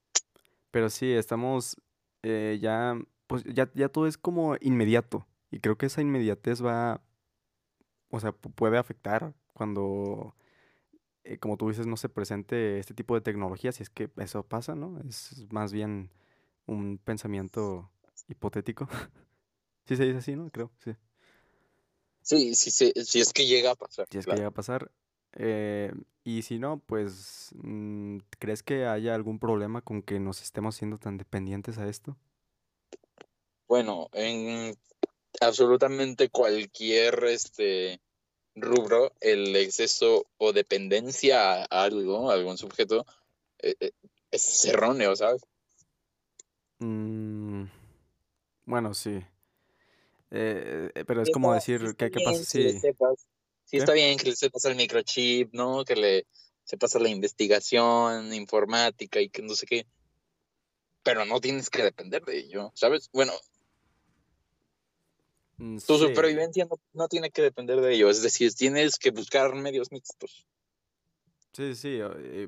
Pero 0.71 0.89
sí, 0.89 1.11
estamos 1.11 1.77
eh, 2.23 2.59
ya, 2.61 2.95
pues 3.27 3.43
ya, 3.45 3.71
ya 3.73 3.89
todo 3.89 4.07
es 4.07 4.17
como 4.17 4.55
inmediato. 4.61 5.25
Y 5.49 5.59
creo 5.59 5.77
que 5.77 5.87
esa 5.87 6.01
inmediatez 6.01 6.63
va, 6.63 7.01
o 8.09 8.19
sea, 8.19 8.31
pu- 8.31 8.53
puede 8.53 8.77
afectar 8.77 9.33
cuando 9.53 10.35
eh, 11.23 11.37
como 11.39 11.57
tú 11.57 11.69
dices, 11.69 11.87
no 11.87 11.97
se 11.97 12.09
presente 12.09 12.79
este 12.79 12.93
tipo 12.93 13.15
de 13.15 13.21
tecnología, 13.21 13.71
si 13.71 13.83
es 13.83 13.89
que 13.89 14.09
eso 14.17 14.43
pasa, 14.43 14.75
¿no? 14.75 14.99
Es 15.07 15.45
más 15.51 15.73
bien 15.73 16.11
un 16.67 16.97
pensamiento 16.99 17.91
hipotético. 18.27 18.87
Sí 19.87 19.97
se 19.97 20.05
dice 20.05 20.19
así, 20.19 20.35
¿no? 20.35 20.49
Creo, 20.51 20.71
sí. 20.79 20.95
Sí, 22.21 22.55
sí, 22.55 22.71
sí, 22.71 22.93
si 23.03 23.19
es 23.19 23.33
que 23.33 23.45
llega 23.45 23.71
a 23.71 23.75
pasar. 23.75 24.07
Si 24.11 24.17
es 24.17 24.25
que 24.25 24.35
llega 24.35 24.47
a 24.47 24.51
pasar. 24.51 24.91
eh, 25.33 25.91
y 26.23 26.43
si 26.43 26.59
no, 26.59 26.79
pues, 26.85 27.49
mm, 27.55 28.17
¿crees 28.37 28.61
que 28.61 28.85
haya 28.85 29.15
algún 29.15 29.39
problema 29.39 29.81
con 29.81 30.03
que 30.03 30.19
nos 30.19 30.41
estemos 30.41 30.75
siendo 30.75 30.97
tan 30.99 31.17
dependientes 31.17 31.77
a 31.79 31.87
esto? 31.87 32.15
Bueno, 33.67 34.09
en 34.13 34.75
absolutamente 35.39 36.29
cualquier 36.29 37.23
este 37.23 38.01
rubro, 38.55 39.13
el 39.21 39.55
exceso 39.55 40.25
o 40.37 40.53
dependencia 40.53 41.63
a 41.63 41.83
algo, 41.83 42.29
a 42.29 42.33
algún 42.33 42.57
sujeto, 42.57 43.05
eh, 43.59 43.75
eh, 43.79 43.91
es 44.29 44.65
erróneo, 44.65 45.15
¿sabes? 45.15 45.41
Mm, 46.79 47.63
bueno, 48.65 48.93
sí. 48.93 49.23
Eh, 50.31 50.91
eh, 50.95 51.05
pero 51.05 51.21
es 51.21 51.27
Sí 51.27 51.33
como 51.33 51.49
sí 51.51 51.55
decir, 51.55 51.87
está 51.87 52.09
¿qué, 52.09 52.11
qué 52.11 52.23
pasa 52.23 52.43
si... 52.43 52.79
sí 53.65 53.77
está 53.77 53.93
bien 53.93 54.17
que 54.17 54.29
le 54.29 54.35
sepas 54.35 54.65
el 54.65 54.75
microchip, 54.75 55.53
¿no? 55.53 55.83
Que 55.83 55.95
le 55.95 56.27
sepas 56.63 56.95
la 56.95 57.09
investigación 57.09 58.33
informática 58.33 59.19
y 59.19 59.29
que 59.29 59.41
no 59.41 59.53
sé 59.55 59.65
qué. 59.65 59.85
Pero 61.03 61.25
no 61.25 61.39
tienes 61.41 61.69
que 61.69 61.83
depender 61.83 62.23
de 62.23 62.37
ello, 62.37 62.71
¿sabes? 62.75 63.09
Bueno, 63.11 63.33
Mm, 65.61 65.77
tu 65.77 65.99
sí, 65.99 66.07
supervivencia 66.07 66.65
no, 66.65 66.77
no 66.93 67.07
tiene 67.07 67.29
que 67.29 67.43
depender 67.43 67.79
de 67.81 67.93
ello. 67.93 68.09
Es 68.09 68.23
decir, 68.23 68.51
tienes 68.53 68.97
que 68.97 69.11
buscar 69.11 69.53
medios 69.53 69.91
mixtos. 69.91 70.47
sí, 71.53 71.75
sí. 71.75 71.99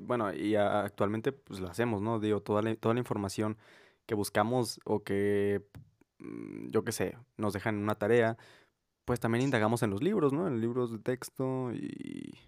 bueno, 0.02 0.34
y 0.34 0.56
actualmente 0.56 1.30
pues 1.30 1.60
lo 1.60 1.68
hacemos, 1.68 2.02
¿no? 2.02 2.18
Digo, 2.18 2.40
toda 2.40 2.62
la, 2.62 2.74
toda 2.74 2.94
la 2.94 3.00
información 3.00 3.56
que 4.06 4.16
buscamos 4.16 4.80
o 4.84 5.04
que, 5.04 5.62
yo 6.70 6.84
qué 6.84 6.92
sé, 6.92 7.16
nos 7.36 7.52
dejan 7.52 7.76
una 7.78 7.96
tarea, 7.96 8.36
pues 9.04 9.20
también 9.20 9.44
indagamos 9.44 9.82
en 9.82 9.90
los 9.90 10.02
libros, 10.02 10.32
¿no? 10.32 10.46
En 10.46 10.60
libros 10.60 10.92
de 10.92 10.98
texto 10.98 11.72
y... 11.72 12.38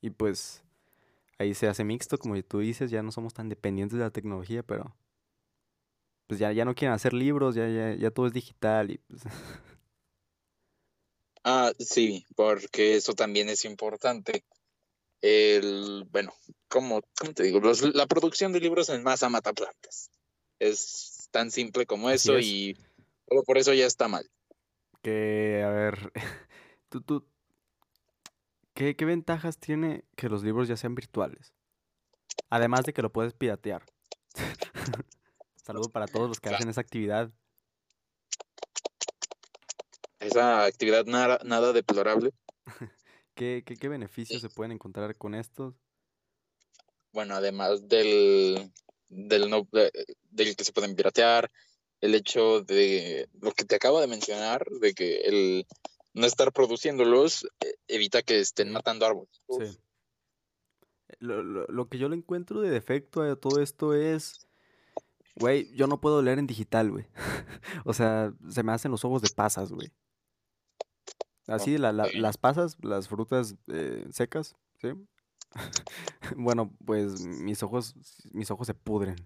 Y 0.00 0.10
pues 0.10 0.62
ahí 1.38 1.54
se 1.54 1.66
hace 1.66 1.82
mixto, 1.82 2.18
como 2.18 2.40
tú 2.42 2.58
dices, 2.58 2.90
ya 2.90 3.02
no 3.02 3.10
somos 3.10 3.32
tan 3.32 3.48
dependientes 3.48 3.98
de 3.98 4.04
la 4.04 4.10
tecnología, 4.10 4.62
pero 4.62 4.94
pues 6.26 6.38
ya, 6.40 6.52
ya 6.52 6.64
no 6.64 6.74
quieren 6.74 6.94
hacer 6.94 7.14
libros, 7.14 7.54
ya, 7.54 7.68
ya, 7.68 7.94
ya 7.94 8.10
todo 8.10 8.26
es 8.26 8.32
digital 8.32 8.90
y 8.90 8.98
pues... 8.98 9.22
Ah, 11.46 11.72
sí, 11.78 12.24
porque 12.36 12.96
eso 12.96 13.12
también 13.12 13.50
es 13.50 13.66
importante. 13.66 14.46
El, 15.20 16.06
bueno, 16.10 16.32
¿cómo, 16.68 17.02
cómo 17.18 17.34
te 17.34 17.42
digo? 17.42 17.60
La 17.92 18.06
producción 18.06 18.50
de 18.52 18.60
libros 18.60 18.88
en 18.88 19.02
masa 19.02 19.28
mata 19.28 19.52
plantas. 19.52 20.10
Es 20.58 21.13
tan 21.34 21.50
simple 21.50 21.84
como 21.84 22.08
Así 22.08 22.28
eso 22.28 22.38
es. 22.38 22.46
y 22.46 22.76
solo 23.28 23.42
por 23.42 23.58
eso 23.58 23.74
ya 23.74 23.86
está 23.86 24.06
mal. 24.06 24.24
Que, 25.02 25.62
a 25.64 25.68
ver, 25.68 26.12
tú, 26.88 27.00
tú, 27.02 27.26
¿qué, 28.72 28.94
qué 28.94 29.04
ventajas 29.04 29.58
tiene 29.58 30.04
que 30.16 30.28
los 30.28 30.44
libros 30.44 30.68
ya 30.68 30.76
sean 30.76 30.94
virtuales? 30.94 31.52
Además 32.50 32.84
de 32.84 32.92
que 32.92 33.02
lo 33.02 33.10
puedes 33.12 33.34
piratear. 33.34 33.84
Saludo 35.56 35.90
para 35.90 36.06
todos 36.06 36.28
los 36.28 36.38
que 36.38 36.50
Claro. 36.50 36.56
hacen 36.58 36.68
esa 36.70 36.80
actividad. 36.82 37.32
Esa 40.20 40.64
actividad 40.64 41.04
nada, 41.06 41.40
nada 41.44 41.72
deplorable. 41.72 42.30
¿Qué, 43.34 43.64
qué, 43.66 43.76
qué 43.76 43.88
beneficios 43.88 44.40
se 44.40 44.48
pueden 44.50 44.70
encontrar 44.70 45.16
con 45.16 45.34
estos? 45.34 45.74
Bueno, 47.12 47.34
además 47.34 47.88
del, 47.88 48.70
del, 49.14 49.48
no, 49.50 49.66
de- 49.72 49.90
del 50.30 50.56
que 50.56 50.64
se 50.64 50.72
pueden 50.72 50.94
piratear, 50.96 51.50
el 52.00 52.14
hecho 52.14 52.60
de 52.62 53.28
lo 53.40 53.52
que 53.52 53.64
te 53.64 53.76
acabo 53.76 54.00
de 54.00 54.06
mencionar, 54.06 54.66
de 54.80 54.92
que 54.94 55.20
el 55.22 55.66
no 56.12 56.26
estar 56.26 56.52
produciéndolos 56.52 57.44
eh, 57.60 57.74
evita 57.88 58.22
que 58.22 58.38
estén 58.40 58.70
matando 58.72 59.06
árboles. 59.06 59.40
Sí. 59.48 59.78
Lo, 61.20 61.42
lo- 61.42 61.66
lo 61.66 61.88
que 61.88 61.98
yo 61.98 62.08
le 62.08 62.16
encuentro 62.16 62.60
de 62.60 62.70
defecto 62.70 63.22
a 63.22 63.36
todo 63.36 63.60
esto 63.62 63.94
es, 63.94 64.46
güey, 65.36 65.72
yo 65.74 65.86
no 65.86 66.00
puedo 66.00 66.20
leer 66.22 66.38
en 66.38 66.46
digital, 66.46 66.90
güey. 66.90 67.06
O 67.86 67.92
sea, 67.94 68.32
se 68.50 68.62
me 68.62 68.72
hacen 68.72 68.90
los 68.90 69.04
ojos 69.04 69.22
de 69.22 69.30
pasas, 69.34 69.70
güey. 69.72 69.90
Así, 71.46 71.76
la- 71.78 71.92
la- 71.92 72.08
las 72.14 72.36
pasas, 72.38 72.76
las 72.82 73.08
frutas 73.08 73.54
eh, 73.68 74.06
secas, 74.12 74.56
¿sí? 74.80 74.88
Bueno, 76.36 76.72
pues 76.84 77.20
mis 77.20 77.62
ojos, 77.62 77.94
mis 78.32 78.50
ojos 78.50 78.66
se 78.66 78.74
pudren 78.74 79.16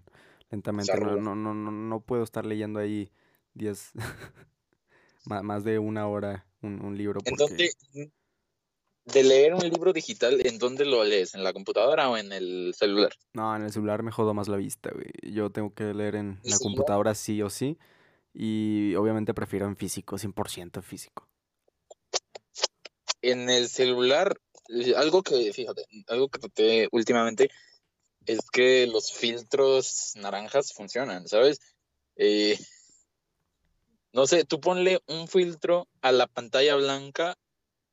lentamente. 0.49 0.99
No, 0.99 1.15
no, 1.17 1.35
no, 1.35 1.53
no, 1.53 1.71
no 1.71 2.01
puedo 2.01 2.23
estar 2.23 2.45
leyendo 2.45 2.79
ahí 2.79 3.11
10, 3.53 3.91
ma- 5.25 5.41
más 5.43 5.63
de 5.63 5.79
una 5.79 6.07
hora 6.07 6.45
un, 6.61 6.83
un 6.83 6.97
libro 6.97 7.19
¿En 7.23 7.35
porque... 7.35 7.69
dónde, 7.93 8.11
de 9.05 9.23
leer 9.23 9.55
un 9.55 9.61
libro 9.67 9.91
digital, 9.91 10.45
¿en 10.45 10.59
dónde 10.59 10.85
lo 10.85 11.03
lees? 11.03 11.33
¿En 11.33 11.43
la 11.43 11.53
computadora 11.53 12.09
o 12.09 12.17
en 12.17 12.31
el 12.31 12.73
celular? 12.77 13.11
No, 13.33 13.55
en 13.55 13.63
el 13.63 13.71
celular 13.71 14.03
me 14.03 14.11
jodo 14.11 14.33
más 14.33 14.47
la 14.47 14.57
vista, 14.57 14.91
güey. 14.93 15.07
Yo 15.33 15.49
tengo 15.51 15.73
que 15.73 15.93
leer 15.93 16.15
en 16.15 16.39
¿El 16.43 16.51
la 16.51 16.57
celular? 16.57 16.61
computadora 16.75 17.15
sí 17.15 17.41
o 17.41 17.49
sí. 17.49 17.77
Y 18.33 18.93
obviamente 18.95 19.33
prefiero 19.33 19.65
en 19.65 19.75
físico, 19.75 20.17
100% 20.17 20.81
físico. 20.83 21.27
En 23.21 23.49
el 23.49 23.67
celular, 23.67 24.39
algo 24.95 25.23
que, 25.23 25.51
fíjate, 25.53 25.85
algo 26.07 26.29
que 26.29 26.39
noté 26.39 26.87
últimamente 26.91 27.49
es 28.25 28.39
que 28.51 28.87
los 28.87 29.11
filtros 29.11 30.13
naranjas 30.15 30.73
funcionan, 30.73 31.27
¿sabes? 31.27 31.59
Eh, 32.15 32.57
no 34.13 34.27
sé, 34.27 34.45
tú 34.45 34.59
ponle 34.59 35.01
un 35.07 35.27
filtro 35.27 35.87
a 36.01 36.11
la 36.11 36.27
pantalla 36.27 36.75
blanca 36.75 37.37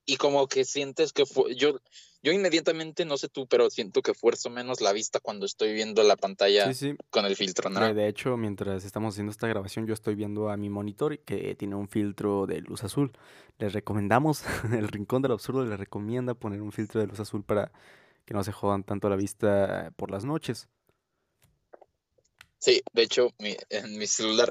y 0.05 0.17
como 0.17 0.47
que 0.47 0.65
sientes 0.65 1.13
que 1.13 1.27
fue, 1.27 1.55
yo, 1.57 1.81
yo 2.27 2.33
inmediatamente, 2.33 3.05
no 3.05 3.17
sé 3.17 3.29
tú, 3.29 3.47
pero 3.47 3.71
siento 3.71 4.03
que 4.03 4.13
fuerzo 4.13 4.51
menos 4.51 4.81
la 4.81 4.93
vista 4.93 5.21
cuando 5.21 5.47
estoy 5.47 5.73
viendo 5.75 6.03
la 6.03 6.17
pantalla 6.17 6.73
Sí, 6.75 6.91
sí. 6.91 6.97
con 7.11 7.25
el 7.25 7.37
filtro 7.37 7.71
naranja. 7.71 7.95
de 7.95 8.09
hecho, 8.09 8.37
mientras 8.37 8.85
estamos 8.85 9.15
haciendo 9.15 9.31
esta 9.31 9.47
grabación, 9.47 9.87
yo 9.87 9.95
estoy 9.95 10.17
viendo 10.17 10.51
a 10.51 10.57
mi 10.57 10.69
monitor 10.69 11.21
que 11.21 11.55
tiene 11.55 11.77
un 11.77 11.87
filtro 11.89 12.47
de 12.47 12.63
luz 12.63 12.83
azul. 12.83 13.13
Les 13.59 13.73
recomendamos, 13.73 14.43
el 14.77 14.89
Rincón 14.89 15.23
del 15.23 15.31
Absurdo 15.31 15.65
les 15.65 15.79
recomienda 15.79 16.35
poner 16.35 16.63
un 16.63 16.73
filtro 16.73 17.01
de 17.01 17.07
luz 17.07 17.21
azul 17.21 17.45
para 17.45 17.71
que 18.25 18.35
no 18.35 18.43
se 18.43 18.51
jodan 18.51 18.83
tanto 18.83 19.09
la 19.09 19.15
vista 19.15 19.93
por 19.97 20.11
las 20.11 20.25
noches. 20.25 20.69
Sí, 22.59 22.83
de 22.93 23.03
hecho, 23.03 23.29
mi- 23.39 23.57
en 23.71 23.97
mi 23.99 24.09
celular 24.09 24.49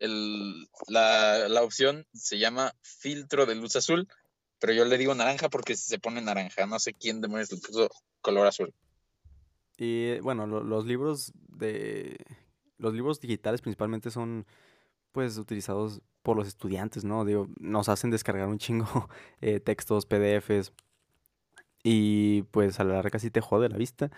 el- 0.00 0.66
la, 0.86 1.46
la 1.48 1.62
opción 1.62 2.06
se 2.14 2.38
llama 2.38 2.74
filtro 2.80 3.44
de 3.44 3.54
luz 3.54 3.76
azul, 3.76 4.08
pero 4.60 4.72
yo 4.72 4.84
le 4.84 4.98
digo 4.98 5.14
naranja 5.14 5.48
porque 5.48 5.76
se 5.76 5.98
pone 5.98 6.20
naranja. 6.20 6.66
No 6.66 6.78
sé 6.78 6.92
quién 6.94 7.20
demonios 7.20 7.50
le 7.52 7.58
puso 7.58 7.88
color 8.20 8.46
azul. 8.46 8.74
Y 9.76 10.18
bueno, 10.20 10.46
lo- 10.46 10.62
los 10.64 10.86
libros 10.86 11.32
de 11.48 12.16
los 12.78 12.94
libros 12.94 13.20
digitales 13.20 13.60
principalmente 13.60 14.10
son 14.10 14.46
pues 15.12 15.36
utilizados 15.38 16.00
por 16.22 16.36
los 16.36 16.46
estudiantes, 16.48 17.04
¿no? 17.04 17.24
Digo, 17.24 17.48
nos 17.58 17.88
hacen 17.88 18.10
descargar 18.10 18.48
un 18.48 18.58
chingo 18.58 18.84
eh, 19.40 19.60
textos, 19.60 20.06
PDFs 20.06 20.72
y 21.82 22.42
pues 22.50 22.80
a 22.80 22.84
la 22.84 22.94
larga 22.94 23.18
sí 23.18 23.30
te 23.30 23.40
jode 23.40 23.68
la 23.68 23.76
vista. 23.76 24.10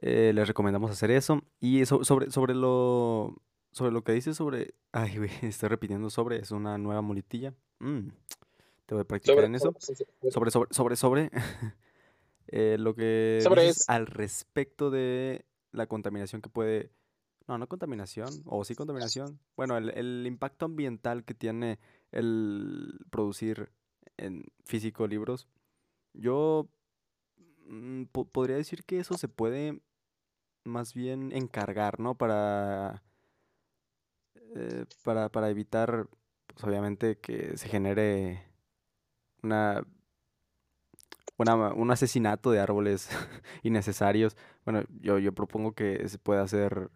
Eh, 0.00 0.32
les 0.34 0.48
recomendamos 0.48 0.90
hacer 0.90 1.10
eso. 1.10 1.42
Y 1.60 1.84
so- 1.86 2.04
sobre, 2.04 2.30
sobre 2.30 2.54
lo 2.54 3.40
sobre 3.72 3.90
lo 3.90 4.04
que 4.04 4.12
dices 4.12 4.36
sobre 4.36 4.74
ay, 4.92 5.16
güey, 5.18 5.30
estoy 5.42 5.68
repitiendo 5.68 6.10
sobre 6.10 6.38
es 6.38 6.50
una 6.52 6.78
nueva 6.78 7.02
muletilla. 7.02 7.54
Mm, 7.80 8.08
te 8.86 8.94
voy 8.94 9.02
a 9.02 9.04
practicar 9.04 9.34
Sobre, 9.36 9.46
en 9.46 9.54
eso. 9.54 9.74
sobre- 10.30 10.50
Sobre, 10.70 10.96
sobre, 10.96 11.30
eh, 12.48 12.76
lo 12.78 12.94
que 12.94 13.40
sobre 13.42 13.68
es- 13.68 13.88
al 13.88 14.06
respecto 14.06 14.90
de 14.90 15.44
la 15.72 15.86
contaminación 15.86 16.42
que 16.42 16.50
puede. 16.50 16.90
No, 17.46 17.58
no 17.58 17.66
contaminación, 17.68 18.42
o 18.46 18.64
sí 18.64 18.74
contaminación. 18.74 19.38
Bueno, 19.56 19.76
el, 19.76 19.90
el 19.90 20.24
impacto 20.26 20.64
ambiental 20.64 21.24
que 21.24 21.34
tiene 21.34 21.78
el 22.10 22.98
producir 23.10 23.70
en 24.16 24.44
físico 24.64 25.06
libros. 25.06 25.46
Yo 26.14 26.68
mm, 27.66 28.04
po- 28.04 28.24
podría 28.26 28.56
decir 28.56 28.84
que 28.84 28.98
eso 29.00 29.18
se 29.18 29.28
puede 29.28 29.80
más 30.64 30.94
bien 30.94 31.32
encargar, 31.32 32.00
¿no? 32.00 32.14
Para, 32.14 33.02
eh, 34.54 34.86
para, 35.02 35.28
para 35.28 35.50
evitar, 35.50 36.08
pues 36.46 36.64
obviamente, 36.64 37.18
que 37.18 37.56
se 37.58 37.68
genere 37.68 38.42
una 39.44 39.84
una- 41.36 41.72
un 41.74 41.90
asesinato 41.90 42.50
de 42.50 42.60
árboles 42.60 43.08
innecesarios. 43.62 44.36
Bueno, 44.64 44.84
yo, 45.00 45.18
yo 45.18 45.32
propongo 45.32 45.72
que 45.74 46.08
se 46.08 46.18
pueda 46.18 46.42
hacer. 46.42 46.90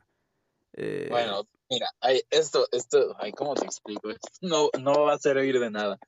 eh, 0.74 1.08
Bueno, 1.10 1.42
mira, 1.68 1.88
ay, 2.00 2.22
esto, 2.30 2.66
esto, 2.72 3.16
ay, 3.18 3.32
¿cómo 3.32 3.54
te 3.54 3.64
explico? 3.66 4.10
No, 4.40 4.70
no 4.80 5.02
va 5.04 5.14
a 5.14 5.18
servir 5.18 5.58
de 5.58 5.70
nada 5.70 5.98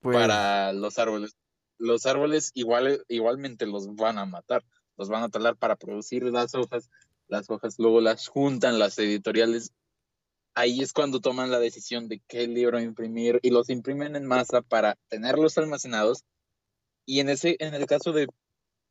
pues, 0.00 0.14
para 0.16 0.72
los 0.72 0.98
árboles. 0.98 1.36
los 1.78 2.06
árboles 2.06 2.50
igual, 2.54 3.04
igualmente 3.08 3.66
los 3.66 3.94
van 3.94 4.18
a 4.18 4.24
matar, 4.26 4.64
los 4.96 5.08
van 5.08 5.24
a 5.24 5.28
talar 5.28 5.56
para 5.56 5.76
producir 5.76 6.24
las 6.24 6.54
hojas, 6.54 6.90
las 7.28 7.50
hojas 7.50 7.74
luego 7.78 8.00
las 8.00 8.28
juntan 8.28 8.78
las 8.78 8.98
editoriales. 8.98 9.72
Ahí 10.54 10.82
es 10.82 10.92
cuando 10.92 11.20
toman 11.20 11.50
la 11.50 11.58
decisión 11.58 12.08
de 12.08 12.20
qué 12.28 12.46
libro 12.46 12.80
imprimir 12.80 13.40
y 13.42 13.50
los 13.50 13.70
imprimen 13.70 14.16
en 14.16 14.26
masa 14.26 14.60
para 14.60 14.98
tenerlos 15.08 15.56
almacenados. 15.56 16.24
Y 17.06 17.20
en, 17.20 17.30
ese, 17.30 17.56
en 17.58 17.74
el 17.74 17.86
caso 17.86 18.12
de 18.12 18.28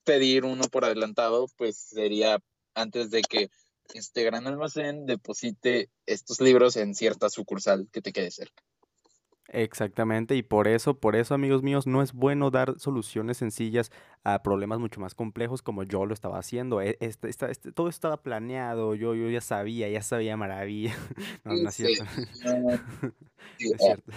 pedir 0.04 0.46
uno 0.46 0.64
por 0.72 0.86
adelantado, 0.86 1.48
pues 1.58 1.78
sería 1.78 2.40
antes 2.74 3.12
de 3.12 3.22
que 3.22 3.50
este 3.94 4.24
gran 4.24 4.48
almacén 4.48 5.06
deposite 5.06 5.90
estos 6.06 6.42
libros 6.42 6.78
en 6.78 6.96
cierta 6.96 7.30
sucursal 7.30 7.88
que 7.92 8.02
te 8.02 8.12
quede 8.12 8.32
cerca. 8.32 8.64
Exactamente, 9.54 10.36
y 10.38 10.44
por 10.44 10.70
eso, 10.70 10.98
por 10.98 11.18
eso, 11.18 11.34
amigos 11.34 11.62
míos, 11.62 11.86
no 11.86 12.02
es 12.02 12.14
bueno 12.14 12.52
dar 12.52 12.80
soluciones 12.80 13.36
sencillas 13.36 13.92
a 14.24 14.42
problemas 14.44 14.80
mucho 14.80 15.02
más 15.02 15.14
complejos 15.14 15.62
como 15.62 15.84
yo 15.84 16.06
lo 16.06 16.14
estaba 16.14 16.40
haciendo. 16.40 16.82
E, 16.82 16.98
este, 17.02 17.30
este, 17.30 17.74
todo 17.74 17.90
estaba 17.90 18.24
planeado, 18.24 18.96
yo, 18.96 19.14
yo 19.14 19.30
ya 19.30 19.42
sabía, 19.42 19.90
ya 19.90 20.02
sabía 20.02 20.38
maravilla. 20.38 20.96
no, 21.44 21.54
no 21.54 21.68
es 21.68 21.76
cierto. 21.76 22.06
es 23.60 23.78
cierto. 23.78 24.12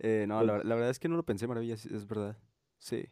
Eh, 0.00 0.26
no, 0.28 0.42
la, 0.42 0.58
verdad 0.74 0.90
es 0.90 0.98
que 0.98 1.08
no 1.08 1.16
lo 1.16 1.22
pensé 1.22 1.46
maravilla, 1.46 1.74
es 1.74 2.06
verdad. 2.06 2.36
Sí. 2.78 3.06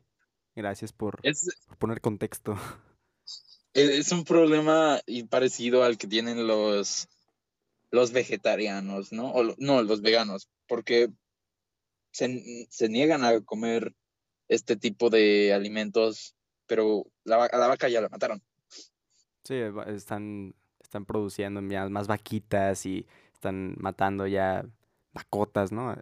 Gracias 0.55 0.93
por, 0.93 1.23
por 1.23 1.79
poner 1.79 2.01
contexto. 2.01 2.57
Es 3.73 4.11
un 4.11 4.25
problema 4.25 5.01
parecido 5.29 5.85
al 5.85 5.97
que 5.97 6.09
tienen 6.09 6.49
los, 6.49 7.07
los 7.93 8.11
vegetarianos, 8.11 9.13
¿no? 9.13 9.31
O, 9.31 9.55
no, 9.59 9.83
los 9.83 10.01
veganos, 10.01 10.49
porque 10.67 11.09
se, 12.13 12.89
niegan 12.89 13.25
a 13.25 13.41
comer 13.41 13.95
este 14.49 14.77
tipo 14.77 15.11
de 15.11 15.53
alimentos, 15.53 16.35
pero 16.67 17.07
la, 17.25 17.45
a 17.45 17.59
la 17.59 17.69
vaca 17.69 17.89
ya 17.89 18.01
la 18.01 18.09
mataron. 18.09 18.43
Sí, 19.45 19.57
están, 19.87 20.55
están 20.81 21.07
produciendo 21.07 21.63
más 21.63 22.07
vaquitas 22.07 22.85
y 22.87 23.07
están 23.33 23.75
matando 23.79 24.27
ya 24.27 24.65
vacotas, 25.13 25.73
¿no? 25.73 25.93
Eh, 25.93 25.97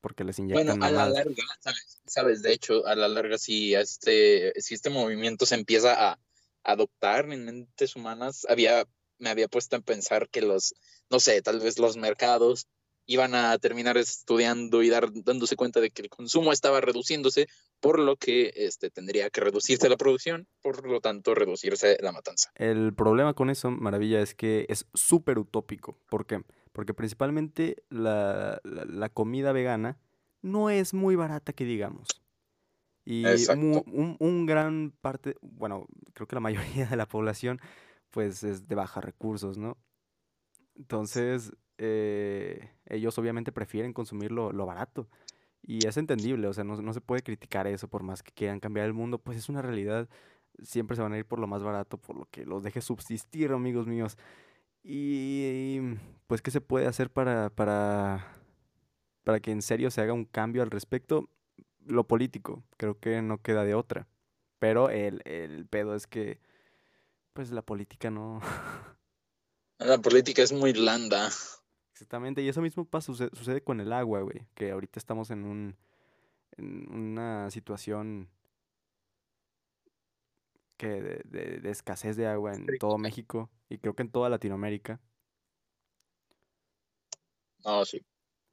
porque 0.00 0.24
les 0.24 0.38
inyectan 0.38 0.78
Bueno, 0.78 0.84
a 0.86 0.90
la 0.90 1.08
larga, 1.10 1.44
¿sabes? 2.06 2.42
De 2.42 2.52
hecho, 2.52 2.86
a 2.86 2.94
la 2.94 3.08
larga, 3.08 3.38
si 3.38 3.74
este, 3.74 4.52
si 4.60 4.74
este 4.74 4.88
movimiento 4.88 5.46
se 5.46 5.56
empieza 5.56 6.10
a 6.10 6.18
adoptar 6.62 7.30
en 7.30 7.44
mentes 7.44 7.96
humanas, 7.96 8.46
había, 8.48 8.86
me 9.18 9.30
había 9.30 9.48
puesto 9.48 9.76
a 9.76 9.80
pensar 9.80 10.28
que 10.30 10.40
los, 10.40 10.74
no 11.10 11.20
sé, 11.20 11.42
tal 11.42 11.60
vez 11.60 11.78
los 11.78 11.96
mercados 11.96 12.66
iban 13.06 13.34
a 13.34 13.58
terminar 13.58 13.96
estudiando 13.96 14.82
y 14.82 14.88
dar, 14.88 15.10
dándose 15.12 15.56
cuenta 15.56 15.80
de 15.80 15.90
que 15.90 16.02
el 16.02 16.08
consumo 16.08 16.52
estaba 16.52 16.80
reduciéndose, 16.80 17.48
por 17.80 17.98
lo 17.98 18.16
que 18.16 18.52
este, 18.54 18.90
tendría 18.90 19.30
que 19.30 19.40
reducirse 19.40 19.88
la 19.88 19.96
producción, 19.96 20.46
por 20.62 20.86
lo 20.86 21.00
tanto 21.00 21.34
reducirse 21.34 21.98
la 22.00 22.12
matanza. 22.12 22.50
El 22.54 22.94
problema 22.94 23.34
con 23.34 23.50
eso, 23.50 23.70
Maravilla, 23.70 24.20
es 24.20 24.34
que 24.34 24.66
es 24.68 24.86
súper 24.94 25.38
utópico. 25.38 25.98
¿Por 26.08 26.26
qué? 26.26 26.42
Porque 26.72 26.94
principalmente 26.94 27.82
la, 27.88 28.60
comida 29.12 29.52
vegana 29.52 29.98
no 30.42 30.70
es 30.70 30.94
muy 30.94 31.16
barata 31.16 31.52
que 31.52 31.64
digamos. 31.64 32.08
Y 33.04 33.24
un, 33.24 34.16
un, 34.20 34.46
gran 34.46 34.92
parte, 35.00 35.34
bueno, 35.40 35.86
creo 36.12 36.28
que 36.28 36.36
la 36.36 36.40
mayoría 36.40 36.86
de 36.86 36.96
la 36.96 37.06
población 37.06 37.60
pues 38.10 38.42
es 38.42 38.68
de 38.68 38.74
bajos 38.74 39.02
recursos, 39.02 39.56
¿no? 39.56 39.78
Entonces, 40.76 41.52
eh, 41.82 42.70
ellos 42.86 43.16
obviamente 43.18 43.52
prefieren 43.52 43.94
consumir 43.94 44.30
lo, 44.32 44.52
barato. 44.66 45.08
Y 45.62 45.86
es 45.86 45.96
entendible, 45.96 46.46
o 46.46 46.52
sea, 46.52 46.62
no, 46.64 46.92
se 46.92 47.00
puede 47.00 47.22
criticar 47.22 47.66
eso 47.66 47.88
por 47.88 48.02
más 48.02 48.22
que 48.22 48.32
quieran 48.32 48.60
cambiar 48.60 48.86
el 48.86 48.92
mundo, 48.92 49.18
pues 49.18 49.38
es 49.38 49.48
una 49.48 49.62
realidad. 49.62 50.08
Siempre 50.62 50.96
se 50.96 51.02
van 51.02 51.14
a 51.14 51.18
ir 51.18 51.24
por 51.26 51.38
lo 51.38 51.46
más 51.46 51.62
barato, 51.62 51.96
por 51.96 52.16
lo 52.16 52.26
que 52.26 52.44
los 52.44 52.62
deje 52.62 52.82
subsistir, 52.82 53.52
amigos 53.52 53.86
míos. 53.86 54.18
Y 54.82 55.80
pues, 56.26 56.42
¿qué 56.42 56.50
se 56.50 56.60
puede 56.60 56.86
hacer 56.86 57.10
para, 57.10 57.50
para, 57.50 58.26
para 59.24 59.40
que 59.40 59.50
en 59.50 59.62
serio 59.62 59.90
se 59.90 60.02
haga 60.02 60.12
un 60.12 60.26
cambio 60.26 60.62
al 60.62 60.70
respecto? 60.70 61.30
Lo 61.86 62.06
político, 62.06 62.62
creo 62.76 62.98
que 62.98 63.22
no 63.22 63.40
queda 63.42 63.64
de 63.64 63.74
otra. 63.74 64.06
Pero 64.58 64.90
el, 64.90 65.22
el 65.24 65.66
pedo 65.66 65.94
es 65.94 66.06
que, 66.06 66.40
pues 67.32 67.50
la 67.50 67.62
política 67.62 68.10
no... 68.10 68.40
La 69.78 69.96
política 69.96 70.42
es 70.42 70.52
muy 70.52 70.74
blanda. 70.74 71.30
Exactamente, 72.00 72.40
y 72.40 72.48
eso 72.48 72.62
mismo 72.62 72.86
pasa, 72.86 73.12
sucede, 73.12 73.62
con 73.62 73.78
el 73.78 73.92
agua, 73.92 74.22
güey, 74.22 74.46
que 74.54 74.70
ahorita 74.70 74.98
estamos 74.98 75.30
en 75.30 75.44
un 75.44 75.76
en 76.56 76.90
una 76.90 77.50
situación 77.50 78.30
que 80.78 80.88
de, 81.26 81.60
de, 81.60 81.70
escasez 81.70 82.16
de 82.16 82.26
agua 82.26 82.54
en 82.54 82.66
todo 82.78 82.96
México 82.96 83.50
y 83.68 83.76
creo 83.76 83.94
que 83.94 84.00
en 84.00 84.10
toda 84.10 84.30
Latinoamérica. 84.30 84.98
Ah, 87.66 87.82
sí. 87.84 88.02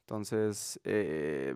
Entonces, 0.02 0.82
eh, 0.84 1.56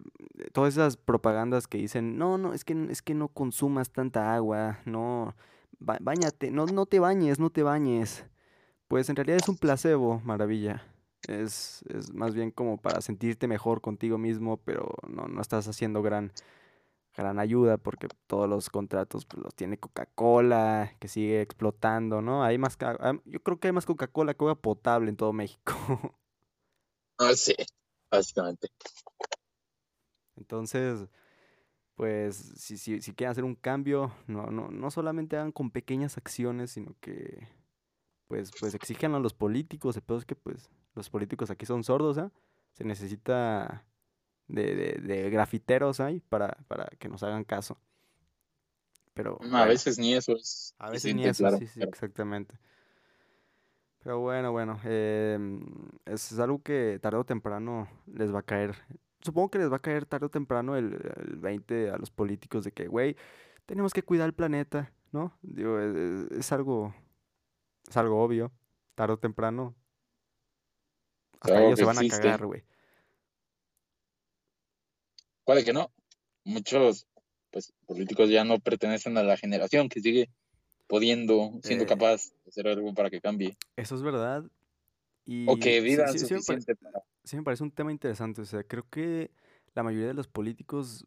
todas 0.53 0.73
esas 0.75 0.95
propagandas 0.95 1.67
que 1.67 1.77
dicen, 1.77 2.17
no, 2.17 2.37
no, 2.37 2.53
es 2.53 2.63
que, 2.63 2.87
es 2.89 3.01
que 3.01 3.15
no 3.15 3.27
consumas 3.27 3.91
tanta 3.91 4.33
agua, 4.33 4.79
no, 4.85 5.35
bañate, 5.79 6.51
no, 6.51 6.67
no 6.67 6.85
te 6.85 6.99
bañes, 6.99 7.37
no 7.37 7.49
te 7.49 7.63
bañes. 7.63 8.25
Pues 8.87 9.09
en 9.09 9.17
realidad 9.17 9.39
es 9.41 9.49
un 9.49 9.57
placebo, 9.57 10.21
maravilla. 10.23 10.85
Es, 11.27 11.83
es 11.89 12.13
más 12.13 12.33
bien 12.33 12.51
como 12.51 12.77
para 12.77 13.01
sentirte 13.01 13.47
mejor 13.47 13.81
contigo 13.81 14.17
mismo, 14.17 14.57
pero 14.57 14.95
no, 15.07 15.27
no 15.27 15.41
estás 15.41 15.67
haciendo 15.67 16.01
gran, 16.01 16.31
gran 17.15 17.39
ayuda 17.39 17.77
porque 17.77 18.07
todos 18.27 18.49
los 18.49 18.69
contratos 18.69 19.25
pues, 19.25 19.43
los 19.43 19.55
tiene 19.55 19.77
Coca-Cola, 19.77 20.95
que 20.99 21.07
sigue 21.07 21.41
explotando, 21.41 22.21
¿no? 22.21 22.43
Hay 22.43 22.57
más, 22.57 22.77
yo 23.25 23.43
creo 23.43 23.59
que 23.59 23.67
hay 23.67 23.73
más 23.73 23.85
Coca-Cola 23.85 24.33
que 24.33 24.43
agua 24.43 24.55
potable 24.55 25.09
en 25.09 25.17
todo 25.17 25.33
México. 25.33 25.73
Ah, 27.17 27.35
sí, 27.35 27.53
básicamente. 28.09 28.67
Entonces, 30.35 31.07
pues 31.93 32.35
si, 32.35 32.77
si, 32.77 32.99
si 32.99 33.13
quieren 33.13 33.29
hacer 33.29 33.43
un 33.43 33.53
cambio, 33.53 34.11
no, 34.25 34.47
no, 34.47 34.69
no 34.69 34.89
solamente 34.89 35.37
hagan 35.37 35.51
con 35.51 35.69
pequeñas 35.69 36.17
acciones, 36.17 36.71
sino 36.71 36.95
que 36.99 37.47
pues, 38.27 38.49
pues 38.59 38.73
exijan 38.73 39.13
a 39.13 39.19
los 39.19 39.35
políticos, 39.35 39.97
el 39.97 40.01
peor 40.01 40.19
es 40.21 40.25
que 40.25 40.35
pues 40.35 40.71
los 40.95 41.09
políticos 41.09 41.49
aquí 41.49 41.65
son 41.65 41.83
sordos, 41.83 42.17
¿eh? 42.17 42.29
Se 42.73 42.83
necesita 42.83 43.85
de, 44.47 44.99
de, 45.01 45.29
grafiteros 45.29 45.99
ahí 45.99 46.21
para, 46.21 46.57
para 46.67 46.87
que 46.99 47.09
nos 47.09 47.23
hagan 47.23 47.43
caso. 47.43 47.77
Pero, 49.13 49.39
a 49.51 49.65
veces 49.65 49.99
ni 49.99 50.13
eso 50.13 50.33
es. 50.35 50.73
A 50.77 50.89
veces 50.89 51.13
ni 51.15 51.25
eso, 51.25 51.49
sí, 51.57 51.67
sí, 51.67 51.81
exactamente. 51.81 52.57
Pero 54.03 54.19
bueno, 54.19 54.51
bueno, 54.51 54.79
em, 54.83 55.61
es 56.05 56.37
algo 56.39 56.61
que 56.63 56.97
tarde 57.01 57.17
o 57.17 57.25
temprano 57.25 57.87
les 58.07 58.33
va 58.33 58.39
a 58.39 58.43
caer. 58.43 58.75
Supongo 59.21 59.51
que 59.51 59.59
les 59.59 59.71
va 59.71 59.75
a 59.75 59.81
caer 59.81 60.05
tarde 60.05 60.25
o 60.25 60.29
temprano 60.29 60.75
el, 60.75 60.93
el 61.17 61.35
20 61.35 61.91
a 61.91 61.97
los 61.97 62.09
políticos 62.09 62.63
de 62.63 62.71
que, 62.71 62.87
güey, 62.87 63.15
tenemos 63.65 63.93
que 63.93 64.01
cuidar 64.01 64.27
el 64.27 64.33
planeta, 64.33 64.91
¿no? 65.11 65.37
Digo, 65.41 65.77
es, 65.79 65.95
e, 65.95 66.39
es 66.39 66.51
algo, 66.51 66.95
es 67.87 67.95
algo 67.95 68.23
obvio, 68.23 68.51
tarde 68.95 69.13
o 69.13 69.19
temprano 69.19 69.75
hasta 71.41 71.63
ellos 71.63 71.79
se 71.79 71.85
van 71.85 71.97
a 71.97 72.07
cagar, 72.07 72.45
güey. 72.45 72.63
Puede 75.43 75.65
que 75.65 75.73
no. 75.73 75.91
Muchos 76.43 77.07
pues, 77.49 77.73
políticos 77.85 78.29
ya 78.29 78.43
no 78.43 78.59
pertenecen 78.59 79.17
a 79.17 79.23
la 79.23 79.37
generación 79.37 79.89
que 79.89 79.99
sigue 79.99 80.29
pudiendo, 80.87 81.51
siendo 81.63 81.85
eh, 81.85 81.87
capaz 81.87 82.31
de 82.43 82.49
hacer 82.49 82.67
algo 82.67 82.93
para 82.93 83.09
que 83.09 83.21
cambie. 83.21 83.57
Eso 83.75 83.95
es 83.95 84.01
verdad. 84.01 84.43
Y 85.25 85.49
o 85.49 85.57
que 85.57 85.81
vida 85.81 86.07
sí, 86.07 86.19
sí, 86.19 86.35
sí, 87.23 87.35
me 87.37 87.43
parece 87.43 87.63
un 87.63 87.71
tema 87.71 87.91
interesante. 87.91 88.41
O 88.41 88.45
sea, 88.45 88.63
creo 88.63 88.87
que 88.89 89.31
la 89.73 89.83
mayoría 89.83 90.07
de 90.07 90.13
los 90.13 90.27
políticos 90.27 91.05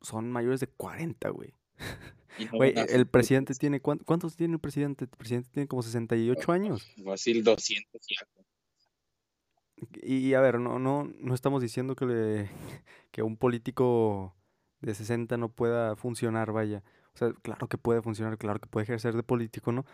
son 0.00 0.30
mayores 0.30 0.60
de 0.60 0.66
40, 0.66 1.28
güey. 1.30 1.54
Güey, 2.52 2.74
el 2.88 3.06
presidente 3.06 3.54
tiene, 3.54 3.80
¿cuántos 3.80 4.34
tiene 4.34 4.54
el 4.54 4.60
presidente? 4.60 5.04
El 5.04 5.10
presidente 5.10 5.48
tiene 5.52 5.68
como 5.68 5.82
68 5.82 6.52
años. 6.52 6.84
Así 7.12 7.40
200 7.40 8.10
y 8.10 8.16
y 10.02 10.34
a 10.34 10.40
ver, 10.40 10.58
no, 10.58 10.78
no, 10.78 11.10
no 11.18 11.34
estamos 11.34 11.62
diciendo 11.62 11.96
que, 11.96 12.06
le, 12.06 12.48
que 13.10 13.22
un 13.22 13.36
político 13.36 14.34
de 14.80 14.94
60 14.94 15.36
no 15.36 15.48
pueda 15.48 15.96
funcionar, 15.96 16.52
vaya. 16.52 16.82
O 17.14 17.18
sea, 17.18 17.32
claro 17.42 17.68
que 17.68 17.78
puede 17.78 18.02
funcionar, 18.02 18.38
claro 18.38 18.58
que 18.60 18.68
puede 18.68 18.84
ejercer 18.84 19.14
de 19.14 19.22
político, 19.22 19.72
¿no? 19.72 19.84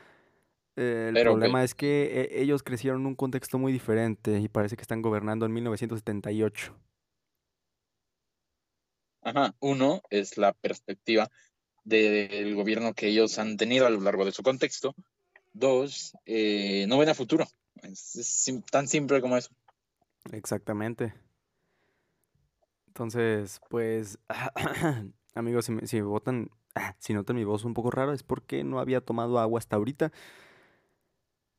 el 0.76 1.14
problema 1.22 1.62
es 1.62 1.74
que 1.74 2.04
eh, 2.04 2.40
ellos 2.40 2.62
crecieron 2.62 3.02
en 3.02 3.08
un 3.08 3.14
contexto 3.14 3.58
muy 3.58 3.72
diferente 3.72 4.38
y 4.38 4.48
parece 4.48 4.76
que 4.76 4.82
están 4.82 5.02
gobernando 5.02 5.44
en 5.44 5.52
1978. 5.52 6.74
Ajá, 9.22 9.54
uno 9.60 10.00
es 10.08 10.38
la 10.38 10.54
perspectiva 10.54 11.30
del 11.84 12.54
gobierno 12.54 12.94
que 12.94 13.08
ellos 13.08 13.38
han 13.38 13.56
tenido 13.56 13.86
a 13.86 13.90
lo 13.90 14.00
largo 14.00 14.24
de 14.24 14.32
su 14.32 14.42
contexto. 14.42 14.94
Dos, 15.52 16.14
eh, 16.24 16.86
no 16.88 16.98
ven 16.98 17.10
a 17.10 17.14
futuro. 17.14 17.46
es 17.82 18.50
tan 18.70 18.88
simple 18.88 19.20
como 19.20 19.36
eso. 19.36 19.50
Exactamente. 20.32 21.12
Entonces, 22.88 23.60
pues, 23.68 24.18
amigos, 25.34 25.64
si 25.66 25.72
me, 25.72 25.86
si 25.86 26.00
votan, 26.00 26.50
si 26.98 27.14
notan 27.14 27.36
mi 27.36 27.44
voz 27.44 27.64
un 27.64 27.74
poco 27.74 27.90
rara, 27.90 28.12
es 28.14 28.22
porque 28.22 28.64
no 28.64 28.80
había 28.80 29.00
tomado 29.00 29.38
agua 29.38 29.58
hasta 29.58 29.76
ahorita. 29.76 30.12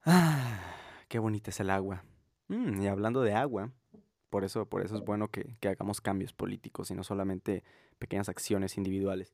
Ah, 0.05 0.59
qué 1.09 1.19
bonita 1.19 1.49
es 1.51 1.59
el 1.59 1.69
agua. 1.69 2.03
Mm, 2.47 2.81
y 2.81 2.87
hablando 2.87 3.21
de 3.21 3.33
agua, 3.33 3.71
por 4.29 4.43
eso, 4.43 4.65
por 4.67 4.83
eso 4.83 4.95
es 4.95 5.01
bueno 5.05 5.29
que, 5.29 5.57
que 5.59 5.69
hagamos 5.69 6.01
cambios 6.01 6.33
políticos 6.33 6.91
y 6.91 6.95
no 6.95 7.03
solamente 7.03 7.63
pequeñas 7.99 8.29
acciones 8.29 8.77
individuales. 8.77 9.33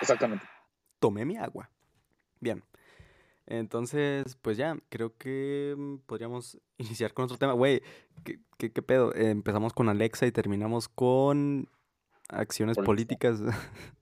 Exactamente. 0.00 0.46
Tomé 1.00 1.24
mi 1.24 1.36
agua. 1.36 1.70
Bien. 2.40 2.64
Entonces, 3.46 4.36
pues 4.42 4.56
ya, 4.56 4.78
creo 4.88 5.16
que 5.16 5.74
mm, 5.76 5.96
podríamos 6.06 6.58
iniciar 6.78 7.12
con 7.12 7.24
otro 7.24 7.36
tema. 7.36 7.52
Güey, 7.52 7.82
¿qué, 8.24 8.38
qué, 8.58 8.72
qué 8.72 8.82
pedo? 8.82 9.14
Eh, 9.14 9.30
empezamos 9.30 9.72
con 9.72 9.88
Alexa 9.88 10.26
y 10.26 10.32
terminamos 10.32 10.88
con 10.88 11.68
acciones 12.28 12.76
Política. 12.76 13.30
políticas. 13.30 13.40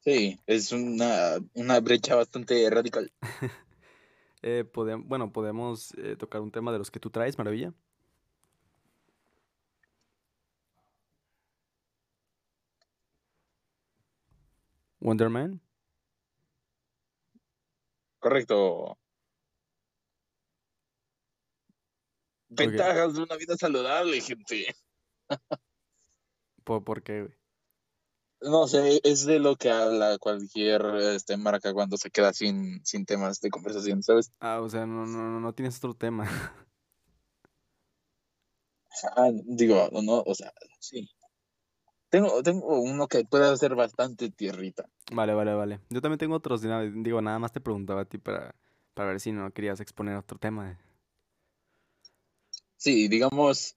Sí, 0.00 0.38
es 0.46 0.72
una, 0.72 1.34
una 1.52 1.80
brecha 1.80 2.14
bastante 2.14 2.68
radical. 2.70 3.12
Eh, 4.40 4.64
bueno, 4.72 5.32
podemos 5.32 5.92
eh, 5.98 6.14
tocar 6.16 6.40
un 6.40 6.52
tema 6.52 6.70
de 6.70 6.78
los 6.78 6.92
que 6.92 7.00
tú 7.00 7.10
traes, 7.10 7.36
maravilla. 7.36 7.74
Wonder 15.00 15.28
Correcto. 18.18 18.98
Ventajas 22.50 23.14
de 23.14 23.22
una 23.22 23.36
vida 23.36 23.56
saludable, 23.56 24.20
gente. 24.20 24.74
¿Por, 26.64 26.84
por 26.84 27.02
qué? 27.02 27.28
No 28.40 28.68
sé, 28.68 29.00
es 29.02 29.24
de 29.26 29.40
lo 29.40 29.56
que 29.56 29.70
habla 29.70 30.16
cualquier 30.18 30.82
este, 31.14 31.36
marca 31.36 31.72
cuando 31.74 31.96
se 31.96 32.10
queda 32.10 32.32
sin, 32.32 32.84
sin 32.84 33.04
temas 33.04 33.40
de 33.40 33.50
conversación, 33.50 34.02
¿sabes? 34.02 34.30
Ah, 34.38 34.60
o 34.60 34.68
sea, 34.68 34.86
no, 34.86 35.06
no, 35.06 35.30
no- 35.30 35.40
no 35.40 35.52
tienes 35.54 35.78
otro 35.78 35.94
tema. 35.94 36.28
Ah, 39.16 39.30
digo, 39.44 39.88
no, 40.02 40.22
o 40.26 40.34
sea, 40.34 40.52
sí. 40.80 41.08
Tengo, 42.10 42.42
tengo 42.42 42.80
uno 42.80 43.06
que 43.06 43.24
puede 43.24 43.48
hacer 43.48 43.74
bastante 43.74 44.30
tierrita. 44.30 44.88
Vale, 45.12 45.34
vale, 45.34 45.54
vale. 45.54 45.80
Yo 45.90 46.00
también 46.00 46.18
tengo 46.18 46.36
otros, 46.36 46.62
digo, 46.62 47.20
nada 47.22 47.38
más 47.38 47.52
te 47.52 47.60
preguntaba 47.60 48.02
a 48.02 48.04
ti 48.06 48.18
para, 48.18 48.54
para 48.94 49.10
ver 49.10 49.20
si 49.20 49.32
no 49.32 49.50
querías 49.52 49.80
exponer 49.80 50.16
otro 50.16 50.38
tema. 50.38 50.78
Sí, 52.76 53.08
digamos, 53.08 53.76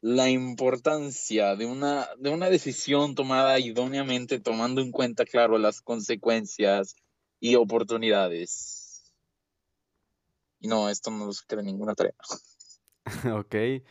la 0.00 0.28
importancia 0.30 1.56
de 1.56 1.66
una, 1.66 2.08
de 2.18 2.30
una 2.30 2.48
decisión 2.50 3.14
tomada 3.14 3.58
idóneamente, 3.58 4.38
tomando 4.38 4.80
en 4.80 4.92
cuenta, 4.92 5.24
claro, 5.24 5.58
las 5.58 5.80
consecuencias 5.80 6.94
y 7.40 7.56
oportunidades. 7.56 9.12
Y 10.60 10.68
no, 10.68 10.88
esto 10.88 11.10
no 11.10 11.26
lo 11.26 11.32
saqué 11.32 11.56
de 11.56 11.62
ninguna 11.64 11.94
tarea. 11.94 12.14
Ok. 13.38 13.54
eh, 13.54 13.82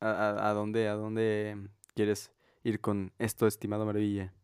¿a, 0.00 0.10
a- 0.10 0.50
a 0.50 0.52
dónde, 0.52 0.88
a 0.88 0.94
dónde 0.94 1.56
quieres 1.92 2.30
ir 2.62 2.80
con 2.80 3.12
esto, 3.18 3.46
estimado 3.46 3.86
Maravilla? 3.86 4.34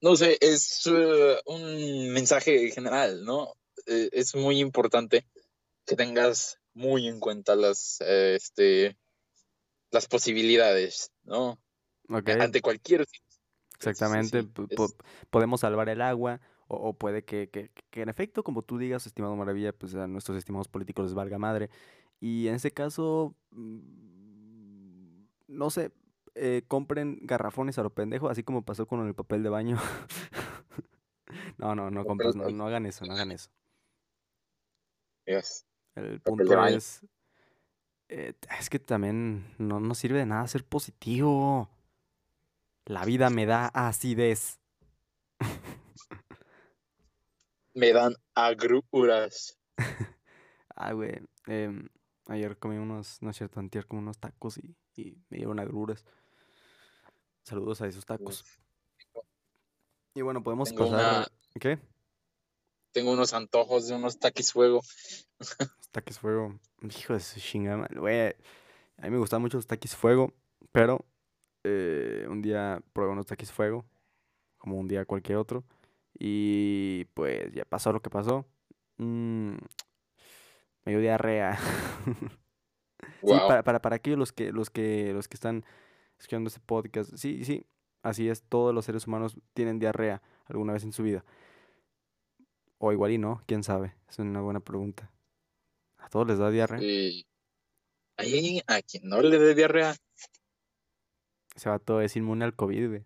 No 0.00 0.16
sé, 0.16 0.36
es 0.40 0.82
eh, 0.86 1.36
un 1.46 2.10
mensaje 2.12 2.70
general, 2.72 3.24
¿no? 3.24 3.54
Eh, 3.86 4.08
es 4.12 4.34
muy 4.34 4.58
importante 4.58 5.24
que 5.86 5.94
tengas 5.96 6.58
muy 6.74 7.06
en 7.06 7.20
cuenta 7.20 7.54
las, 7.54 8.00
eh, 8.00 8.34
este, 8.36 8.96
las 9.90 10.06
posibilidades, 10.08 11.12
¿no? 11.24 11.60
Ok, 12.08 12.30
Ante 12.40 12.60
cualquier... 12.60 13.06
exactamente. 13.76 14.42
sí, 14.42 14.50
es- 14.70 14.96
podemos 15.30 15.60
salvar 15.60 15.88
el 15.88 16.00
agua 16.02 16.40
o, 16.66 16.76
o 16.76 16.94
puede 16.94 17.24
que, 17.24 17.48
que- 17.50 17.70
que 17.90 18.02
en 18.02 18.08
efecto, 18.08 18.42
como 18.42 18.62
tú 18.62 18.78
digas, 18.78 19.06
estimado 19.06 19.36
Maravilla, 19.36 19.72
pues 19.72 19.94
a 19.94 20.08
nuestros 20.08 20.36
estimados 20.36 20.66
políticos 20.68 21.04
les 21.06 21.14
valga 21.14 21.38
madre. 21.38 21.70
Y 22.20 22.48
en 22.48 22.54
ese 22.56 22.72
caso, 22.72 23.36
mm, 23.50 24.21
no 25.52 25.70
sé, 25.70 25.92
eh, 26.34 26.62
compren 26.66 27.18
garrafones 27.22 27.78
a 27.78 27.82
lo 27.82 27.90
pendejo, 27.90 28.28
así 28.28 28.42
como 28.42 28.64
pasó 28.64 28.86
con 28.86 29.06
el 29.06 29.14
papel 29.14 29.42
de 29.42 29.48
baño. 29.48 29.78
No, 31.56 31.74
no, 31.74 31.90
no, 31.90 32.02
de 32.02 32.32
no, 32.34 32.50
no 32.50 32.66
hagan 32.66 32.86
eso, 32.86 33.06
no 33.06 33.12
hagan 33.12 33.30
eso. 33.30 33.48
Yes. 35.24 35.64
El 35.94 36.20
punto 36.20 36.66
es, 36.66 37.06
eh, 38.08 38.34
es 38.58 38.68
que 38.68 38.78
también 38.78 39.54
no, 39.58 39.80
no 39.80 39.94
sirve 39.94 40.18
de 40.18 40.26
nada 40.26 40.46
ser 40.48 40.64
positivo. 40.64 41.70
La 42.84 43.04
vida 43.04 43.30
me 43.30 43.46
da 43.46 43.68
acidez. 43.68 44.60
Me 47.74 47.92
dan 47.92 48.14
agruras. 48.34 49.58
Ah, 50.74 50.94
güey. 50.94 51.20
em, 51.46 51.88
ayer 52.26 52.58
comí 52.58 52.76
unos, 52.76 53.20
no 53.20 53.30
es 53.30 53.36
cierto, 53.36 53.60
antier 53.60 53.86
comí 53.86 54.02
unos 54.02 54.18
tacos 54.18 54.56
y, 54.56 54.74
y 54.96 55.16
me 55.28 55.38
dieron 55.38 55.58
agruras. 55.58 56.04
Saludos 57.44 57.80
a 57.82 57.86
esos 57.86 58.04
tacos. 58.06 58.44
Y 60.14 60.20
bueno, 60.22 60.42
podemos 60.42 60.68
Tengo 60.70 60.84
pasar. 60.84 61.00
una- 61.00 61.26
¿Qué? 61.60 61.78
Tengo 62.92 63.12
unos 63.12 63.32
antojos 63.32 63.88
de 63.88 63.94
unos 63.94 64.18
taquis 64.18 64.52
fuego. 64.52 64.82
Taquis 65.92 66.18
fuego. 66.18 66.58
Hijo 66.82 67.12
de 67.14 67.20
su 67.20 67.38
chingada 67.40 67.86
Güey, 67.94 68.28
a 68.98 69.02
mí 69.02 69.10
me 69.10 69.18
gustan 69.18 69.40
mucho 69.42 69.56
los 69.58 69.66
taquis 69.66 69.94
fuego, 69.96 70.32
pero 70.72 71.04
eh, 71.64 72.26
un 72.28 72.42
día 72.42 72.82
probé 72.92 73.12
unos 73.12 73.26
taquis 73.26 73.50
fuego, 73.52 73.84
como 74.58 74.78
un 74.78 74.88
día 74.88 75.04
cualquier 75.04 75.38
otro, 75.38 75.64
y 76.18 77.04
pues 77.14 77.52
ya 77.52 77.64
pasó 77.64 77.92
lo 77.92 78.00
que 78.02 78.10
pasó. 78.10 78.46
Mm, 78.98 79.52
me 80.84 80.92
dio 80.92 81.00
diarrea. 81.00 81.58
Sí, 83.22 83.32
para, 83.48 83.62
para, 83.62 83.82
para 83.82 83.96
aquellos 83.96 84.18
los 84.18 84.32
que, 84.32 84.52
los 84.52 84.70
que, 84.70 85.12
los 85.12 85.28
que 85.28 85.34
están 85.34 85.64
escuchando 86.18 86.48
este 86.48 86.60
podcast, 86.60 87.14
sí, 87.16 87.44
sí, 87.44 87.66
así 88.02 88.28
es, 88.28 88.42
todos 88.42 88.74
los 88.74 88.84
seres 88.84 89.06
humanos 89.06 89.36
tienen 89.54 89.78
diarrea 89.78 90.22
alguna 90.46 90.72
vez 90.72 90.84
en 90.84 90.92
su 90.92 91.02
vida. 91.02 91.24
O 92.78 92.92
igual 92.92 93.12
y 93.12 93.18
no, 93.18 93.42
quién 93.46 93.62
sabe, 93.62 93.94
es 94.08 94.18
una 94.18 94.40
buena 94.40 94.60
pregunta. 94.60 95.10
¿A 95.98 96.08
todos 96.08 96.26
les 96.26 96.38
da 96.38 96.50
diarrea? 96.50 96.82
Y 96.82 97.26
ahí 98.16 98.60
a 98.66 98.82
quien 98.82 99.08
no 99.08 99.20
le 99.22 99.38
dé 99.38 99.54
diarrea. 99.54 99.94
Ese 101.54 101.68
vato 101.68 102.00
es 102.00 102.16
inmune 102.16 102.44
al 102.44 102.54
COVID, 102.54 102.88
güey. 102.88 103.04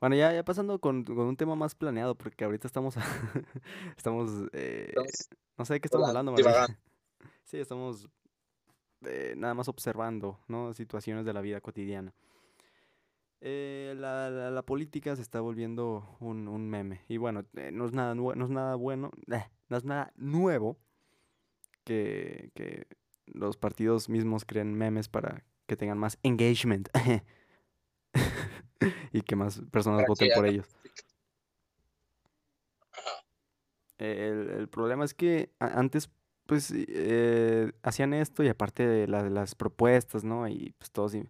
Bueno, 0.00 0.16
ya, 0.16 0.32
ya 0.32 0.44
pasando 0.44 0.80
con, 0.80 1.04
con 1.04 1.20
un 1.20 1.36
tema 1.36 1.54
más 1.54 1.76
planeado, 1.76 2.16
porque 2.16 2.44
ahorita 2.44 2.66
estamos, 2.66 2.96
estamos, 3.96 4.48
eh, 4.52 4.86
Estamos 4.88 5.28
no 5.56 5.64
sé 5.64 5.74
de 5.74 5.80
qué 5.80 5.86
estamos 5.86 6.08
hablando, 6.08 6.34
divagando. 6.34 6.76
Sí, 7.44 7.58
estamos 7.58 8.08
eh, 9.06 9.34
nada 9.36 9.54
más 9.54 9.68
observando, 9.68 10.40
¿no? 10.48 10.72
Situaciones 10.74 11.24
de 11.24 11.32
la 11.32 11.40
vida 11.40 11.60
cotidiana. 11.60 12.12
Eh, 13.40 13.94
la, 13.96 14.30
la- 14.30 14.50
la 14.50 14.62
política 14.62 15.16
se 15.16 15.22
está 15.22 15.40
volviendo 15.40 16.16
un, 16.20 16.46
un 16.48 16.68
meme. 16.70 17.00
Y 17.08 17.16
bueno, 17.16 17.44
eh, 17.56 17.70
no 17.72 17.86
es 17.86 17.92
nada, 17.92 18.14
no 18.14 18.32
es 18.44 18.50
nada 18.50 18.74
bueno, 18.76 19.10
eh, 19.32 19.44
no 19.68 19.76
es 19.76 19.84
nada 19.84 20.12
nuevo 20.16 20.78
que, 21.84 22.50
que 22.54 22.86
los 23.26 23.56
partidos 23.56 24.08
mismos 24.08 24.44
creen 24.44 24.74
memes 24.74 25.08
para 25.08 25.44
que 25.66 25.76
tengan 25.76 25.98
más 25.98 26.18
engagement 26.22 26.88
y 29.12 29.22
que 29.22 29.36
más 29.36 29.62
personas 29.70 30.06
voten 30.06 30.28
por 30.34 30.46
ellos. 30.46 30.68
El, 33.98 34.50
el 34.50 34.68
problema 34.68 35.04
es 35.04 35.14
que 35.14 35.52
antes, 35.58 36.10
pues, 36.46 36.72
eh, 36.74 37.72
hacían 37.82 38.14
esto 38.14 38.42
y 38.42 38.48
aparte 38.48 38.86
de 38.86 39.06
la- 39.08 39.28
las 39.30 39.54
propuestas, 39.54 40.24
¿no? 40.24 40.48
Y 40.48 40.74
pues 40.78 40.90
todos, 40.90 41.14
y- 41.14 41.28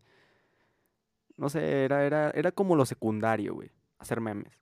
no 1.37 1.49
sé, 1.49 1.85
era, 1.85 2.05
era, 2.07 2.31
era 2.31 2.53
como 2.53 2.77
lo 2.77 2.87
secundario, 2.87 3.55
güey, 3.55 3.71
hacer 3.99 4.21
memes. 4.21 4.59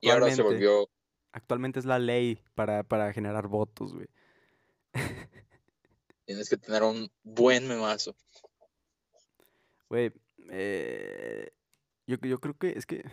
Y 0.00 0.08
ahora 0.10 0.26
se 0.36 0.42
volvió. 0.42 0.88
Actualmente 1.32 1.78
es 1.78 1.84
la 1.84 1.98
ley 1.98 2.42
para, 2.54 2.82
para 2.82 3.12
generar 3.12 3.46
votos, 3.48 3.94
güey. 3.94 4.08
Tienes 6.24 6.48
que 6.48 6.56
tener 6.56 6.82
un 6.82 7.10
buen 7.22 7.68
memazo. 7.68 8.16
Güey, 9.88 10.12
eh, 10.50 11.52
yo, 12.06 12.16
yo 12.16 12.40
creo 12.40 12.56
que 12.56 12.70
es 12.70 12.86
que 12.86 13.04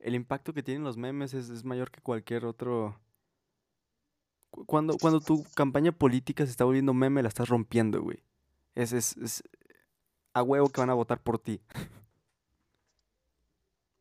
el 0.00 0.14
impacto 0.14 0.52
que 0.52 0.62
tienen 0.62 0.84
los 0.84 0.96
memes 0.96 1.34
es, 1.34 1.48
es 1.48 1.64
mayor 1.64 1.90
que 1.90 2.00
cualquier 2.00 2.44
otro. 2.44 3.00
Cu- 4.50 4.64
Cuando, 4.66 4.96
cuando 4.98 5.20
tu 5.20 5.44
campaña 5.54 5.92
política 5.92 6.44
se 6.44 6.50
está 6.50 6.64
volviendo 6.64 6.94
meme, 6.94 7.22
la 7.22 7.28
estás 7.28 7.48
rompiendo, 7.48 8.02
güey. 8.02 8.22
Es, 8.74 8.92
es, 8.92 9.16
es 9.18 9.42
a 10.34 10.42
huevo 10.42 10.68
que 10.70 10.80
van 10.80 10.90
a 10.90 10.94
votar 10.94 11.20
por 11.22 11.38
ti. 11.38 11.60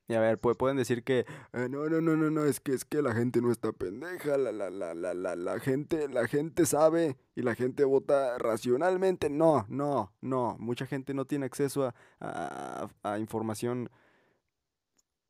Y 0.09 0.13
a 0.13 0.21
ver, 0.21 0.39
pu- 0.39 0.55
pueden 0.55 0.77
decir 0.77 1.03
que 1.03 1.25
"Eh, 1.51 1.67
no, 1.69 1.89
no, 1.89 1.99
no, 1.99 2.15
no, 2.15 2.29
no, 2.31 2.45
es 2.45 2.61
que 2.61 2.71
es 2.73 2.85
que 2.85 3.01
la 3.01 3.13
gente 3.13 3.41
no 3.41 3.51
está 3.51 3.73
pendeja, 3.73 4.37
la, 4.37 4.53
la, 4.53 4.69
la, 4.69 4.93
la, 4.93 5.13
la, 5.13 5.35
la 5.35 5.59
gente, 5.59 6.07
la 6.07 6.27
gente 6.29 6.65
sabe 6.65 7.17
y 7.35 7.41
la 7.41 7.55
gente 7.55 7.83
vota 7.83 8.37
racionalmente. 8.37 9.29
No, 9.29 9.65
no, 9.67 10.13
no. 10.21 10.55
Mucha 10.59 10.85
gente 10.85 11.13
no 11.13 11.25
tiene 11.25 11.45
acceso 11.45 11.93
a, 12.21 12.89
a, 13.03 13.19
información, 13.19 13.89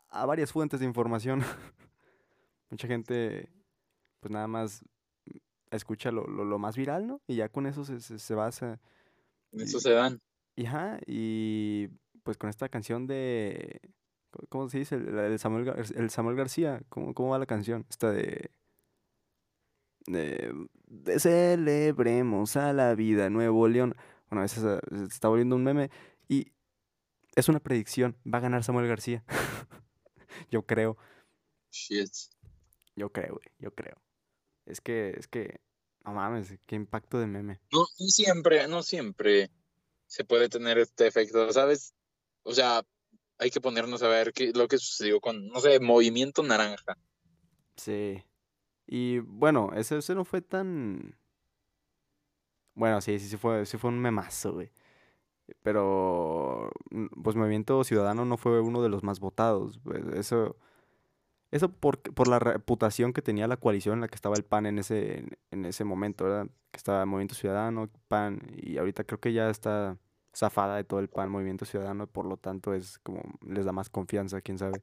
a 0.10 0.28
varias 0.28 0.52
fuentes 0.52 0.80
de 0.80 0.86
información. 0.86 1.42
Mucha 2.70 2.88
gente, 2.88 3.50
pues 4.20 4.32
nada 4.32 4.48
más 4.48 4.86
escucha 5.72 6.12
lo, 6.12 6.26
lo, 6.28 6.46
lo 6.46 6.60
más 6.60 6.78
viral, 6.78 7.08
¿no? 7.08 7.22
Y 7.28 7.36
ya 7.36 7.50
con 7.50 7.68
eso 7.68 7.84
se, 7.84 8.00
se, 8.00 8.20
se 8.20 8.36
basa. 8.36 8.80
En 9.52 9.62
eso 9.62 9.80
se 9.80 9.92
dan. 9.92 10.22
y, 10.56 10.66
ajá, 10.66 11.00
y 11.06 11.88
pues 12.24 12.38
con 12.38 12.50
esta 12.50 12.70
canción 12.70 13.08
de... 13.08 13.80
¿Cómo 14.50 14.70
se 14.70 14.80
dice? 14.80 15.00
La 15.00 15.24
de 15.24 15.38
Samuel, 15.38 15.66
Gar- 15.66 15.98
el 15.98 16.10
Samuel 16.10 16.36
García. 16.36 16.82
¿Cómo, 16.90 17.14
cómo 17.14 17.30
va 17.30 17.40
la 17.40 17.46
canción? 17.46 17.86
Esta 17.90 18.12
de... 18.12 18.52
De, 20.06 20.54
de 20.88 21.20
Celebremos 21.20 22.56
a 22.56 22.72
la 22.74 22.96
vida, 22.96 23.30
Nuevo 23.30 23.68
León. 23.68 23.96
Bueno, 24.30 24.44
esa 24.46 24.80
se, 24.90 24.98
se 24.98 25.04
está 25.06 25.28
volviendo 25.28 25.56
un 25.56 25.64
meme. 25.64 25.90
Y 26.28 26.52
es 27.36 27.50
una 27.50 27.60
predicción. 27.60 28.16
Va 28.32 28.38
a 28.38 28.42
ganar 28.42 28.64
Samuel 28.64 28.88
García. 28.88 29.24
Yo 30.52 30.66
creo. 30.66 30.98
Shit. 31.72 32.12
Yo 32.96 33.12
creo, 33.12 33.34
güey. 33.34 33.46
Yo 33.60 33.74
creo. 33.74 33.98
Es 34.68 34.82
que, 34.82 35.16
es 35.18 35.28
que... 35.28 35.60
No 36.06 36.14
mames, 36.14 36.58
qué 36.66 36.76
impacto 36.76 37.20
de 37.20 37.28
meme. 37.28 37.60
No, 37.72 37.80
no 37.80 38.08
siempre, 38.08 38.68
no 38.68 38.82
siempre 38.82 39.52
se 40.06 40.24
puede 40.24 40.48
tener 40.48 40.78
este 40.78 41.08
efecto, 41.08 41.52
¿sabes? 41.52 41.94
O 42.44 42.54
sea, 42.54 42.82
hay 43.38 43.50
que 43.50 43.60
ponernos 43.60 44.02
a 44.04 44.08
ver 44.08 44.32
qué 44.32 44.54
lo 44.54 44.70
que 44.70 44.78
sucedió 44.78 45.20
con, 45.20 45.48
no 45.50 45.60
sé, 45.60 45.80
Movimiento 45.82 46.44
Naranja. 46.44 46.98
Sí. 47.76 48.24
Y 48.86 49.20
bueno, 49.20 49.72
ese, 49.76 49.98
ese 49.98 50.16
no 50.16 50.24
fue 50.24 50.42
tan... 50.42 51.18
Bueno, 52.74 53.02
sí, 53.02 53.20
sí, 53.20 53.28
sí 53.28 53.38
fue, 53.38 53.66
sí 53.66 53.78
fue 53.78 53.90
un 53.90 54.00
memazo, 54.00 54.54
güey. 54.54 54.72
Pero, 55.62 56.72
mm, 56.92 57.22
pues 57.24 57.36
Movimiento 57.36 57.84
Ciudadano 57.84 58.26
no 58.26 58.38
fue 58.38 58.62
uno 58.62 58.82
de 58.82 58.90
los 58.90 59.04
más 59.04 59.20
votados. 59.20 59.80
pues, 59.84 60.04
Eso, 60.14 60.58
eso 61.52 61.70
por, 61.72 62.00
por 62.02 62.28
la 62.28 62.40
reputación 62.40 63.14
que 63.14 63.22
tenía 63.22 63.48
la 63.48 63.58
coalición 63.58 63.96
en 63.96 64.02
la 64.02 64.08
que 64.08 64.16
estaba 64.16 64.36
el 64.36 64.44
PAN 64.44 64.66
en 64.66 64.80
ese, 64.80 65.26
en, 65.52 65.66
ese 65.66 65.84
momento, 65.84 66.26
¿verdad? 66.26 66.48
Que 66.72 66.78
estaba 66.78 67.06
Movimiento 67.06 67.36
Ciudadano, 67.36 67.90
PAN, 68.08 68.42
y 68.56 68.78
ahorita 68.78 69.04
creo 69.06 69.20
que 69.20 69.34
ya 69.34 69.50
está 69.50 69.98
zafada 70.36 70.76
de 70.76 70.84
todo 70.84 71.00
el 71.00 71.08
PAN, 71.10 71.30
Movimiento 71.32 71.66
Ciudadano, 71.66 72.06
por 72.08 72.26
lo 72.26 72.38
tanto 72.38 72.74
es 72.74 73.00
como, 73.00 73.22
les 73.46 73.66
da 73.66 73.72
más 73.72 73.90
confianza, 73.90 74.42
quién 74.42 74.58
sabe. 74.58 74.82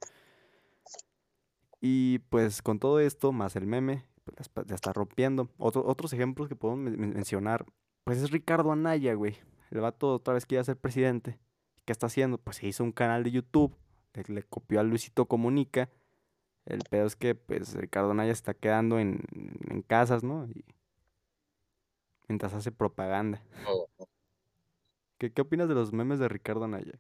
Y 1.81 2.21
pues 2.31 2.63
con 2.63 2.79
todo 2.79 2.99
esto, 3.01 3.33
más 3.33 3.57
el 3.57 3.67
meme, 3.67 4.05
pues, 4.25 4.51
la 4.69 4.75
está 4.75 4.93
rompiendo. 4.93 5.51
Otro- 5.59 5.85
otros 5.87 6.13
ejemplos 6.13 6.49
que 6.49 6.57
podemos 6.57 6.83
men- 6.85 6.99
men- 6.99 7.15
mencionar, 7.15 7.67
pues 8.05 8.19
es 8.23 8.31
Ricardo 8.31 8.73
Anaya, 8.73 9.15
güey. 9.15 9.37
El 9.71 9.81
vato 9.81 10.15
otra 10.15 10.35
vez 10.35 10.47
quiere 10.47 10.65
ser 10.65 10.77
presidente. 10.79 11.39
¿Qué 11.85 11.93
está 11.93 12.07
haciendo? 12.07 12.39
Pues 12.39 12.57
se 12.57 12.67
hizo 12.67 12.83
un 12.85 12.93
canal 12.93 13.23
de 13.25 13.33
YouTube, 13.33 13.77
le 14.29 14.43
copió 14.45 14.81
a 14.81 14.83
Luisito 14.83 15.27
Comunica. 15.27 15.91
El 16.67 16.81
pedo 16.89 17.07
es 17.07 17.17
que 17.17 17.35
pues 17.35 17.75
Ricardo 17.75 18.11
Anaya 18.13 18.33
se 18.35 18.39
está 18.39 18.55
quedando 18.55 18.99
en, 18.99 19.21
en 19.71 19.83
casas, 19.83 20.23
¿no? 20.25 20.47
Y 20.49 20.65
mientras 22.29 22.55
hace 22.55 22.73
propaganda. 22.73 23.43
O- 23.67 23.89
¿Qué, 25.19 25.33
qué 25.33 25.43
opinas 25.43 25.69
de 25.69 25.75
los 25.75 25.93
memes 25.93 26.19
de 26.19 26.29
Ricardo 26.29 26.65
Anaya? 26.65 26.99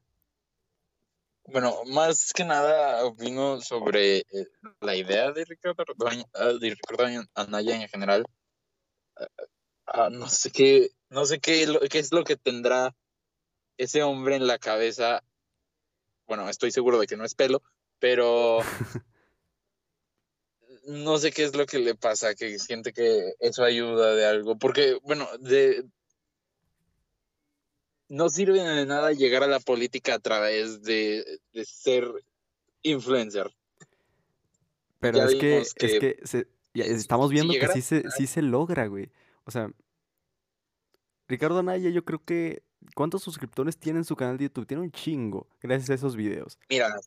Bueno, 1.46 1.85
más 1.87 2.33
que 2.33 2.44
nada 2.44 3.05
opino 3.05 3.61
sobre 3.61 4.18
eh, 4.18 4.48
la 4.81 4.96
idea 4.96 5.31
de 5.33 5.44
Ricardo, 5.44 5.85
ah, 6.35 6.53
de 6.59 6.70
Ricardo 6.70 7.27
Anaya 7.35 7.83
en 7.83 7.88
general. 7.88 8.24
Ah, 9.87 10.09
no 10.11 10.29
sé 10.29 10.50
qué, 10.50 10.88
no 11.11 11.27
sé 11.27 11.40
qué, 11.40 11.66
lo- 11.66 11.81
qué 11.81 11.98
es 11.98 12.12
lo 12.12 12.24
que 12.24 12.37
tendrá 12.37 12.94
ese 13.77 14.03
hombre 14.03 14.37
en 14.37 14.46
la 14.46 14.59
cabeza. 14.59 15.22
Bueno, 16.27 16.48
estoy 16.48 16.70
seguro 16.70 16.98
de 16.98 17.07
que 17.07 17.16
no 17.18 17.24
es 17.24 17.35
pelo, 17.35 17.62
pero 17.98 18.59
no 20.86 21.18
sé 21.18 21.32
qué 21.32 21.44
es 21.44 21.54
lo 21.56 21.66
que 21.66 21.78
le 21.78 21.94
pasa, 21.94 22.34
que 22.34 22.58
siente 22.58 22.92
que 22.92 23.34
eso 23.40 23.64
ayuda 23.64 24.14
de 24.14 24.26
algo, 24.26 24.56
porque, 24.58 24.98
bueno, 25.02 25.26
de 25.40 25.84
no 28.08 28.28
sirve 28.28 28.60
de 28.62 28.86
nada 28.86 29.12
llegar 29.12 29.42
a 29.42 29.46
la 29.46 29.60
política 29.60 30.14
a 30.14 30.18
través 30.18 30.82
de, 30.82 31.40
de 31.52 31.64
ser 31.64 32.10
influencer. 32.82 33.50
Pero 35.00 35.22
es 35.22 35.34
que, 35.34 35.48
vimos 35.48 35.74
es 35.76 35.92
que 35.92 35.98
que 35.98 36.26
se- 36.26 36.48
ya 36.74 36.84
estamos 36.84 37.28
si 37.28 37.34
viendo 37.34 37.54
que 37.54 37.68
sí 37.68 37.82
se, 37.82 38.10
sí 38.10 38.26
se 38.26 38.42
logra, 38.42 38.86
güey. 38.86 39.10
O 39.44 39.50
sea, 39.50 39.70
Ricardo 41.28 41.58
Anaya, 41.58 41.90
yo 41.90 42.04
creo 42.04 42.22
que. 42.24 42.62
¿Cuántos 42.94 43.22
suscriptores 43.22 43.78
tiene 43.78 44.00
en 44.00 44.04
su 44.04 44.14
canal 44.14 44.36
de 44.36 44.44
YouTube? 44.44 44.66
Tiene 44.66 44.82
un 44.82 44.92
chingo, 44.92 45.48
gracias 45.62 45.88
a 45.88 45.94
esos 45.94 46.16
videos. 46.16 46.58
Mira, 46.68 46.90
la, 46.90 47.00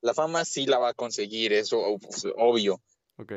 la 0.00 0.14
fama 0.14 0.44
sí 0.44 0.66
la 0.66 0.78
va 0.78 0.90
a 0.90 0.94
conseguir, 0.94 1.52
eso 1.52 1.82
pues, 2.00 2.26
obvio, 2.36 2.80
Ok. 3.16 3.32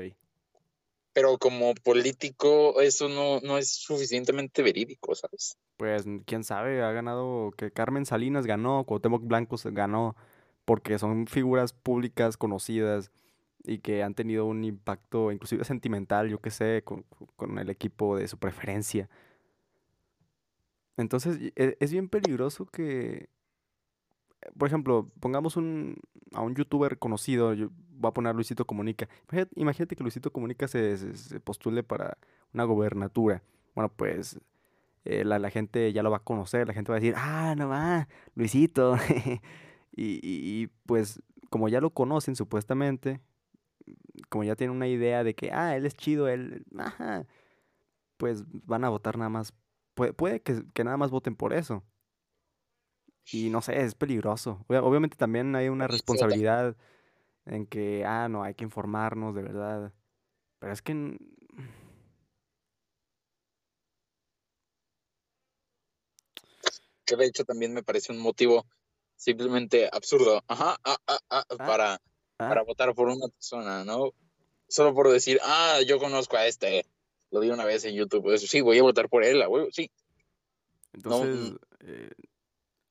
pero 1.14 1.38
como 1.38 1.74
político 1.76 2.82
eso 2.82 3.10
no, 3.10 3.40
no 3.42 3.58
es 3.58 3.70
suficientemente 3.70 4.62
verídico, 4.62 5.16
¿sabes? 5.16 5.58
Pues 5.78 6.06
quién 6.26 6.44
sabe, 6.44 6.82
ha 6.84 6.92
ganado. 6.92 7.52
Que 7.58 7.72
Carmen 7.72 8.06
Salinas 8.06 8.46
ganó, 8.46 8.84
Cuauhtémoc 8.84 9.24
Blancos 9.26 9.66
ganó, 9.66 10.16
porque 10.66 11.00
son 11.00 11.26
figuras 11.26 11.72
públicas 11.74 12.36
conocidas 12.36 13.12
y 13.64 13.80
que 13.80 14.04
han 14.04 14.14
tenido 14.14 14.46
un 14.46 14.64
impacto, 14.66 15.32
inclusive 15.32 15.64
sentimental, 15.64 16.30
yo 16.30 16.40
qué 16.40 16.52
sé, 16.52 16.82
con, 16.84 17.04
con 17.38 17.58
el 17.60 17.70
equipo 17.70 18.18
de 18.18 18.28
su 18.28 18.38
preferencia. 18.38 19.10
Entonces, 20.98 21.38
e- 21.56 21.78
es 21.80 21.92
bien 21.92 22.10
peligroso 22.10 22.66
que, 22.66 23.30
por 24.58 24.68
ejemplo, 24.68 25.10
pongamos 25.20 25.58
un, 25.58 25.98
a 26.34 26.42
un 26.42 26.56
youtuber 26.56 26.98
conocido, 26.98 27.54
yo 27.54 27.70
voy 27.92 28.10
a 28.10 28.14
poner 28.14 28.36
Luisito 28.36 28.66
Comunica. 28.66 29.08
Imagínate, 29.56 29.96
que 29.96 30.04
Luisito 30.04 30.32
Comunica 30.32 30.68
se, 30.68 30.98
postule 31.44 31.84
para 31.84 32.18
una 32.54 32.64
gobernatura. 32.64 33.44
Bueno, 33.76 33.92
pues 33.96 34.40
eh, 35.06 35.24
la, 35.26 35.50
gente 35.50 35.92
ya 35.94 36.04
lo 36.04 36.12
va 36.12 36.18
a 36.18 36.24
conocer, 36.24 36.68
la 36.68 36.74
gente 36.74 36.92
va 36.92 36.98
a 36.98 37.00
decir, 37.00 37.16
ah, 37.18 37.56
no 37.58 37.70
va, 37.70 38.08
Luisito. 38.36 38.98
Y, 40.02 40.68
pues 40.86 41.22
como 41.50 41.68
ya 41.68 41.82
lo 41.82 41.90
conocen 41.90 42.38
supuestamente, 42.38 43.20
como 44.30 44.46
ya 44.46 44.56
tienen 44.56 44.74
una 44.74 44.88
idea 44.88 45.26
de 45.26 45.36
que, 45.36 45.52
ah, 45.52 45.76
él 45.76 45.86
es 45.86 45.94
chido, 45.94 46.30
él, 46.30 46.64
ajá, 46.78 47.26
pues 48.16 48.46
van 48.66 48.86
a 48.86 48.90
votar 48.90 49.18
nada 49.18 49.30
más. 49.30 49.54
Puede, 49.96 50.42
que 50.42 50.84
nada 50.86 50.96
más 50.96 51.12
voten 51.12 51.36
por 51.36 51.52
eso. 51.52 51.84
Y 53.32 53.50
no 53.50 53.62
sé, 53.62 53.82
es 53.82 53.96
peligroso. 53.96 54.64
Obvia- 54.68 54.84
Obviamente 54.84 55.18
también 55.18 55.56
hay 55.56 55.70
una 55.70 55.88
responsabilidad 55.88 56.76
en 57.46 57.66
que, 57.66 58.04
ah, 58.06 58.28
no, 58.30 58.44
hay 58.44 58.54
que 58.56 58.64
informarnos 58.64 59.36
de 59.36 59.42
verdad. 59.44 59.94
Pero 60.60 60.74
es 60.74 60.82
que... 60.82 61.18
Que 67.06 67.16
de 67.16 67.26
hecho 67.26 67.44
también 67.44 67.74
me 67.74 67.84
parece 67.84 68.12
un 68.12 68.20
motivo 68.20 68.66
simplemente 69.16 69.90
absurdo, 69.92 70.44
ajá, 70.48 70.78
ah, 70.84 70.98
ah, 71.08 71.20
ah, 71.30 71.44
para, 71.58 71.94
ah, 71.96 72.00
para 72.38 72.62
votar 72.64 72.94
por 72.94 73.08
una 73.08 73.28
persona, 73.28 73.84
¿no? 73.84 74.12
Solo 74.68 74.94
por 74.94 75.10
decir, 75.12 75.40
ah, 75.44 75.80
yo 75.86 75.98
conozco 76.00 76.38
a 76.38 76.46
este, 76.46 76.86
lo 77.32 77.40
vi 77.40 77.50
una 77.50 77.66
vez 77.66 77.84
en 77.86 77.96
YouTube, 77.96 78.22
pues, 78.24 78.48
sí, 78.48 78.62
voy 78.62 78.78
a 78.78 78.84
votar 78.84 79.10
por 79.10 79.24
él, 79.24 79.42
a 79.42 79.50
huevo, 79.50 79.68
sí. 79.72 79.90
Entonces, 80.94 81.54
eh, 81.82 82.12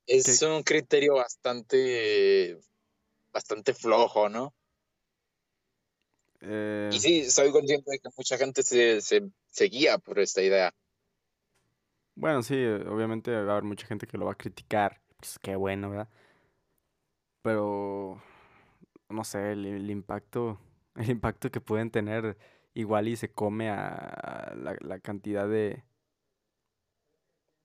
es 0.09 0.25
¿qué- 0.25 0.43
un 0.43 0.65
criterio 0.65 1.15
bastante, 1.17 2.59
bastante 3.33 3.75
flojo, 3.75 4.29
¿no? 4.31 4.55
eh, 6.41 6.91
Y 6.91 7.01
sí, 7.01 7.31
soy 7.31 7.51
consciente 7.51 7.91
de 7.91 7.99
que 7.99 8.09
mucha 8.17 8.37
gente 8.39 8.63
se, 8.63 9.01
se, 9.01 9.23
se 9.51 9.65
guía 9.67 9.99
por 9.99 10.19
esta 10.19 10.43
idea. 10.43 10.75
Bueno, 12.15 12.43
sí, 12.43 12.55
obviamente 12.65 13.31
va 13.33 13.39
a 13.51 13.53
haber 13.53 13.65
mucha 13.65 13.87
gente 13.87 14.07
que 14.07 14.19
lo 14.19 14.27
va 14.27 14.33
a 14.33 14.35
criticar. 14.37 15.01
Pues 15.19 15.39
qué 15.39 15.57
bueno, 15.57 15.91
¿verdad? 15.91 16.09
Pero 17.43 18.21
no 19.11 19.25
sé, 19.25 19.53
el, 19.53 19.67
el 19.67 19.91
impacto, 19.91 20.61
el 20.97 21.11
impacto 21.11 21.51
que 21.53 21.61
pueden 21.63 21.91
tener 21.91 22.39
igual 22.75 23.09
y 23.09 23.17
se 23.17 23.33
come 23.33 23.71
a 23.71 24.55
la, 24.57 24.77
la 24.83 25.01
cantidad 25.01 25.49
de, 25.49 25.85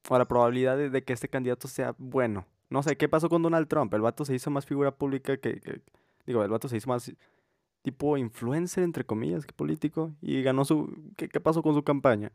o 0.10 0.18
la 0.18 0.26
probabilidad 0.26 0.78
de, 0.78 0.90
de 0.90 1.04
que 1.04 1.14
este 1.14 1.30
candidato 1.30 1.68
sea 1.68 1.96
bueno. 1.98 2.46
No 2.70 2.84
sé, 2.84 2.98
¿qué 2.98 3.08
pasó 3.08 3.30
con 3.30 3.42
Donald 3.44 3.68
Trump? 3.68 3.94
El 3.94 4.02
vato 4.02 4.26
se 4.26 4.34
hizo 4.36 4.50
más 4.50 4.66
figura 4.66 4.92
pública 4.96 5.38
que, 5.38 5.60
que- 5.62 5.82
digo, 6.26 6.44
el 6.44 6.50
vato 6.50 6.68
se 6.68 6.78
hizo 6.78 6.90
más 6.90 7.12
tipo 7.82 8.18
influencer, 8.18 8.84
entre 8.84 9.06
comillas, 9.06 9.46
que 9.46 9.54
político, 9.54 10.14
y 10.22 10.42
ganó 10.42 10.66
su, 10.66 10.90
¿qué, 11.18 11.28
qué 11.30 11.40
pasó 11.40 11.62
con 11.62 11.74
su 11.76 11.84
campaña? 11.84 12.32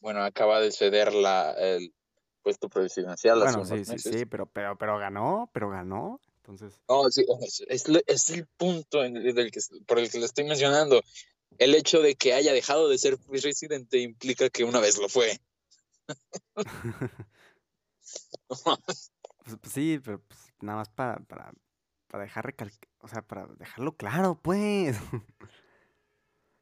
Bueno, 0.00 0.22
acaba 0.22 0.60
de 0.60 0.72
ceder 0.72 1.12
la, 1.14 1.52
el- 1.52 1.94
puesto 2.42 2.68
presidencial 2.68 3.38
Bueno, 3.38 3.64
sí, 3.64 3.84
sí, 3.84 3.92
meses. 3.92 4.14
sí, 4.20 4.26
pero, 4.26 4.46
pero, 4.46 4.76
pero 4.76 4.98
ganó, 4.98 5.48
pero 5.52 5.70
ganó. 5.70 6.20
Entonces, 6.38 6.80
No, 6.88 7.08
sí, 7.08 7.24
es, 7.40 7.62
es 7.68 7.84
es 8.08 8.30
el 8.30 8.46
punto 8.56 9.04
en 9.04 9.14
del 9.14 9.50
que, 9.52 9.60
por 9.86 10.00
el 10.00 10.10
que 10.10 10.18
le 10.18 10.24
estoy 10.24 10.44
mencionando. 10.44 11.00
El 11.58 11.74
hecho 11.74 12.00
de 12.00 12.14
que 12.16 12.32
haya 12.34 12.52
dejado 12.52 12.88
de 12.88 12.98
ser 12.98 13.18
presidente 13.18 13.98
implica 13.98 14.50
que 14.50 14.64
una 14.64 14.80
vez 14.80 14.98
lo 14.98 15.08
fue. 15.08 15.40
pues, 18.48 18.62
pues 19.60 19.72
sí, 19.72 20.00
pero 20.04 20.20
pues, 20.22 20.40
nada 20.60 20.78
más 20.78 20.88
para, 20.90 21.16
para, 21.20 21.52
para 22.08 22.24
dejar 22.24 22.44
recal- 22.46 22.72
o 22.98 23.08
sea, 23.08 23.22
para 23.22 23.46
dejarlo 23.58 23.96
claro, 23.96 24.40
pues. 24.40 24.96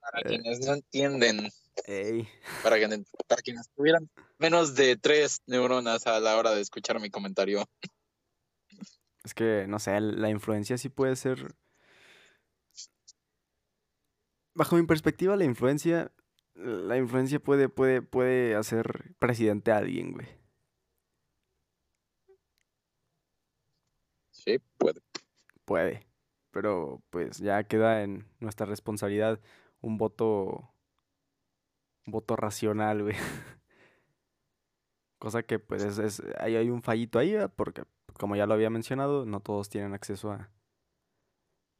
Para 0.00 0.20
Eh. 0.24 0.29
quienes 0.29 0.61
no 0.66 0.74
entienden, 0.74 1.50
Ey, 1.87 2.29
para, 2.62 2.79
que- 2.79 3.05
para 3.29 3.42
quienes 3.42 3.68
tuvieran 3.70 4.11
menos 4.38 4.74
de 4.74 4.96
tres 4.96 5.40
neuronas 5.46 6.07
a 6.07 6.20
la 6.20 6.37
hora 6.37 6.50
de 6.55 6.61
escuchar 6.62 7.00
mi 7.00 7.11
comentario. 7.11 7.68
es 9.24 9.35
que, 9.35 9.66
no 9.68 9.79
sé, 9.79 10.00
la 10.00 10.31
influencia 10.31 10.76
sí 10.79 10.88
puede 10.88 11.16
ser... 11.16 11.55
Bajo 14.55 14.77
mi 14.77 14.85
perspectiva, 14.85 15.37
la 15.37 15.45
influencia, 15.45 16.13
la 16.55 16.97
influencia 16.97 17.41
puede, 17.41 17.69
puede, 17.69 18.03
puede 18.03 18.55
hacer 18.57 19.15
presidente 19.19 19.73
a 19.73 19.79
alguien, 19.79 20.13
güey. 20.13 20.29
Sí, 24.31 24.59
puede. 24.79 25.01
Puede. 25.65 26.07
Pero 26.53 27.03
pues 27.11 27.39
ya 27.39 27.65
queda 27.65 28.03
en 28.03 28.29
nuestra 28.41 28.67
responsabilidad 28.67 29.41
un 29.81 29.99
voto. 29.99 30.75
Un 32.07 32.13
voto 32.13 32.37
racional, 32.37 33.03
güey. 33.03 33.17
Cosa 35.19 35.43
que 35.45 35.59
pues 35.59 35.83
es, 35.85 35.99
es- 35.99 36.23
ahí 36.39 36.57
hay 36.57 36.69
un 36.71 36.83
fallito 36.83 37.19
ahí, 37.19 37.35
porque 37.57 37.85
como 38.19 38.37
ya 38.37 38.47
lo 38.47 38.55
había 38.55 38.71
mencionado, 38.71 39.25
no 39.27 39.41
todos 39.41 39.69
tienen 39.69 39.95
acceso 39.95 40.33
a 40.33 40.51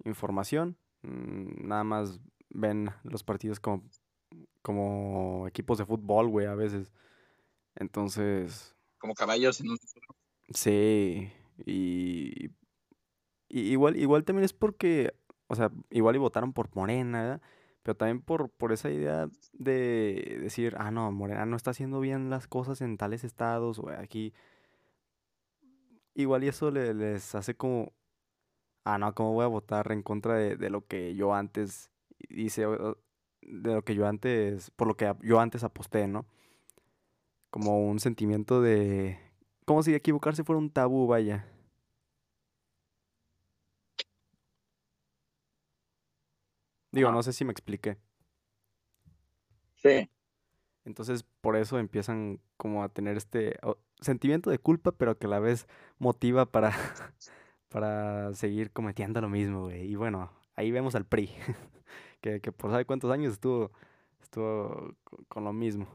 información. 0.04 0.76
mm, 1.02 1.66
Nada 1.68 1.85
más 1.85 2.20
ven 2.50 2.90
los 3.04 3.24
partidos 3.24 3.60
como, 3.60 3.82
como 4.62 5.46
equipos 5.48 5.78
de 5.78 5.86
fútbol, 5.86 6.28
güey, 6.28 6.46
a 6.46 6.54
veces. 6.54 6.92
Entonces, 7.76 8.76
Como 8.98 9.14
caballos 9.14 9.60
en 9.60 9.70
un... 9.70 9.78
Sí, 10.54 11.30
y, 11.64 12.50
y 13.48 13.60
igual, 13.72 13.96
igual 13.96 14.24
también 14.24 14.44
es 14.44 14.52
porque, 14.52 15.12
o 15.48 15.54
sea, 15.54 15.70
igual 15.90 16.16
y 16.16 16.18
votaron 16.18 16.52
por 16.52 16.74
Morena, 16.74 17.22
¿verdad? 17.22 17.42
Pero 17.82 17.96
también 17.96 18.20
por, 18.20 18.50
por 18.50 18.72
esa 18.72 18.90
idea 18.90 19.28
de 19.52 20.38
decir, 20.42 20.74
ah, 20.78 20.90
no, 20.90 21.10
Morena 21.12 21.46
no 21.46 21.56
está 21.56 21.70
haciendo 21.70 22.00
bien 22.00 22.30
las 22.30 22.46
cosas 22.46 22.80
en 22.82 22.96
tales 22.98 23.24
estados 23.24 23.78
o 23.78 23.88
aquí. 23.90 24.32
Igual 26.14 26.44
y 26.44 26.48
eso 26.48 26.70
le- 26.70 26.94
les 26.94 27.34
hace 27.34 27.54
como, 27.56 27.92
ah, 28.84 28.98
no, 28.98 29.14
¿cómo 29.14 29.34
voy 29.34 29.44
a 29.44 29.48
votar 29.48 29.92
en 29.92 30.02
contra 30.02 30.34
de, 30.36 30.56
de 30.56 30.70
lo 30.70 30.86
que 30.86 31.14
yo 31.14 31.34
antes 31.34 31.90
hice, 32.28 32.66
de 33.42 33.74
lo 33.74 33.83
que 33.83 33.94
yo 33.94 34.06
antes, 34.06 34.70
por 34.72 34.88
lo 34.88 34.96
que 34.96 35.12
yo 35.22 35.40
antes 35.40 35.64
aposté, 35.64 36.06
¿no? 36.09 36.26
Como 37.50 37.88
un 37.88 37.98
sentimiento 38.00 38.61
de, 38.62 39.18
como 39.64 39.83
si 39.83 39.94
equivocarse 39.94 40.44
fuera 40.44 40.59
un 40.59 40.70
tabú, 40.70 41.06
vaya. 41.06 41.46
Digo, 46.92 47.12
no 47.12 47.22
sé 47.22 47.33
si 47.33 47.44
me 47.44 47.52
expliqué. 47.52 47.96
Sí. 49.76 50.11
Entonces, 50.85 51.24
por 51.40 51.56
eso 51.56 51.78
empiezan 51.78 52.40
como 52.56 52.83
a 52.83 52.88
tener 52.88 53.16
este 53.16 53.59
sentimiento 54.00 54.50
de 54.50 54.59
culpa, 54.59 54.92
pero 54.92 55.18
que 55.18 55.26
a 55.26 55.30
la 55.30 55.38
vez 55.38 55.68
motiva 55.98 56.46
para, 56.46 56.72
para 57.68 58.35
seguir 58.35 58.72
cometiendo 58.72 59.20
lo 59.20 59.28
mismo, 59.28 59.64
güey. 59.64 59.87
Y 59.90 59.94
bueno, 59.96 60.33
ahí 60.56 60.70
vemos 60.70 60.94
al 60.94 61.06
PRI, 61.06 61.30
que, 62.20 62.40
que 62.40 62.52
por 62.52 62.70
sabe 62.70 62.85
cuántos 62.85 63.11
años 63.11 63.33
estuvo, 63.35 63.70
estuvo 64.22 64.94
co- 65.04 65.24
con 65.28 65.44
lo 65.44 65.52
mismo. 65.52 65.87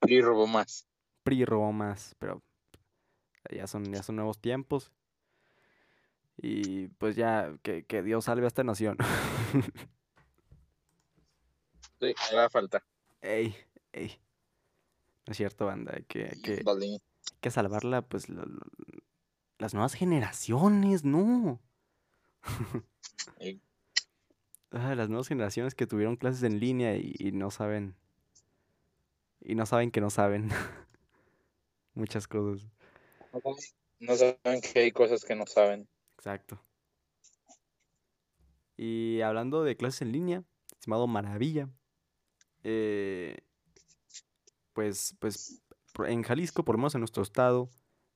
PRI 0.00 0.20
robó 0.20 0.46
más. 0.46 0.86
PRI 1.22 1.44
robó 1.44 1.72
más, 1.72 2.14
pero 2.18 2.42
ya 3.50 3.66
son, 3.66 3.84
ya 3.92 4.02
son 4.02 4.16
nuevos 4.16 4.38
tiempos. 4.40 4.92
Y 6.36 6.88
pues 6.88 7.16
ya, 7.16 7.56
que, 7.62 7.84
que 7.84 8.02
Dios 8.02 8.26
salve 8.26 8.44
a 8.44 8.48
esta 8.48 8.62
nación. 8.64 8.96
Sí, 12.00 12.14
hará 12.30 12.48
falta. 12.48 12.84
Ey, 13.20 13.56
ey. 13.92 14.20
No 15.26 15.32
es 15.32 15.36
cierto, 15.36 15.66
banda. 15.66 15.94
Hay 15.96 16.04
que, 16.04 16.24
hay 16.32 16.40
que, 16.40 16.62
Vale. 16.62 16.86
hay 16.86 17.00
que 17.40 17.50
salvarla, 17.50 18.02
pues, 18.02 18.28
lo- 18.28 18.44
lo- 18.46 18.60
las 19.58 19.74
nuevas 19.74 19.94
generaciones, 19.94 21.04
no. 21.04 21.60
Ah, 24.70 24.94
las 24.94 25.08
nuevas 25.08 25.28
generaciones 25.28 25.74
que 25.74 25.86
tuvieron 25.86 26.16
clases 26.16 26.42
en 26.42 26.60
línea 26.60 26.96
y, 26.96 27.14
y 27.18 27.32
no 27.32 27.50
saben. 27.50 27.96
Y 29.40 29.54
no 29.54 29.66
saben 29.66 29.90
que 29.90 30.00
no 30.00 30.10
saben. 30.10 30.50
Muchas 31.94 32.28
cosas. 32.28 32.68
No 34.00 34.14
saben 34.16 34.60
que 34.60 34.80
hay 34.80 34.92
cosas 34.92 35.24
que 35.24 35.34
no 35.34 35.46
saben. 35.46 35.88
Exacto. 36.16 36.60
Y 38.76 39.20
hablando 39.22 39.64
de 39.64 39.76
clases 39.76 40.02
en 40.02 40.12
línea, 40.12 40.44
estimado 40.70 41.08
Maravilla, 41.08 41.68
eh, 42.62 43.38
pues, 44.72 45.16
pues 45.18 45.60
en 46.06 46.22
Jalisco, 46.22 46.64
por 46.64 46.76
lo 46.76 46.78
menos 46.78 46.94
en 46.94 47.00
nuestro 47.00 47.24
estado, 47.24 47.70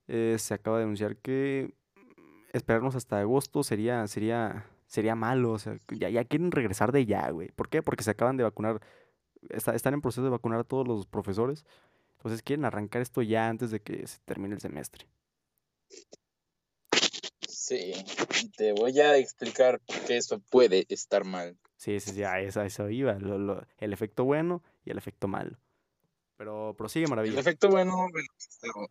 eh, 0.07 0.37
se 0.39 0.55
acaba 0.55 0.79
de 0.79 0.85
anunciar 0.85 1.17
que 1.17 1.75
esperarnos 2.53 2.95
hasta 2.95 3.19
agosto 3.19 3.65
sería, 3.65 4.07
sería, 4.07 4.67
sería 4.93 5.15
malo. 5.15 5.53
O 5.53 5.59
sea, 5.59 5.79
ya, 5.89 6.11
ya 6.11 6.25
quieren 6.25 6.51
regresar 6.51 6.93
de 6.93 7.07
ya, 7.07 7.31
güey. 7.31 7.49
¿Por 7.53 7.71
qué? 7.71 7.83
Porque 7.83 8.05
se 8.05 8.11
acaban 8.11 8.37
de 8.37 8.45
vacunar, 8.45 8.81
está- 9.49 9.75
están 9.75 9.95
en 9.95 10.03
proceso 10.03 10.23
de 10.23 10.29
vacunar 10.31 10.61
a 10.61 10.65
todos 10.65 10.87
los 10.87 11.07
profesores. 11.07 11.65
Entonces 12.19 12.43
quieren 12.43 12.65
arrancar 12.67 13.01
esto 13.01 13.23
ya 13.23 13.49
antes 13.49 13.71
de 13.71 13.81
que 13.81 14.07
se 14.07 14.19
termine 14.27 14.55
el 14.55 14.61
semestre. 14.61 15.09
Sí, 17.49 17.93
te 18.57 18.73
voy 18.73 18.99
a 19.01 19.17
explicar 19.17 19.81
por 19.81 19.99
qué 20.01 20.19
eso 20.19 20.41
puede 20.51 20.85
estar 20.89 21.25
mal. 21.25 21.57
Sí, 21.77 21.99
sí, 22.01 22.11
sí, 22.13 22.23
a 22.23 22.41
eso, 22.41 22.61
a 22.61 22.67
eso 22.67 22.89
iba. 22.91 23.15
lo- 23.15 23.39
lo- 23.39 23.67
el 23.79 23.93
efecto 23.93 24.25
bueno 24.25 24.63
y 24.85 24.91
el 24.91 24.99
efecto 24.99 25.27
malo. 25.27 25.57
Pero 26.37 26.75
prosigue, 26.77 27.05
El 27.05 27.11
maravilla. 27.11 27.41
efecto 27.41 27.69
bueno, 27.71 28.09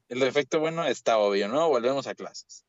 el 0.10 0.24
efecto 0.24 0.60
bueno 0.60 0.86
está 0.86 1.18
obvio, 1.20 1.48
¿no? 1.48 1.68
Volvemos 1.70 2.08
a 2.08 2.16
clases. 2.16 2.66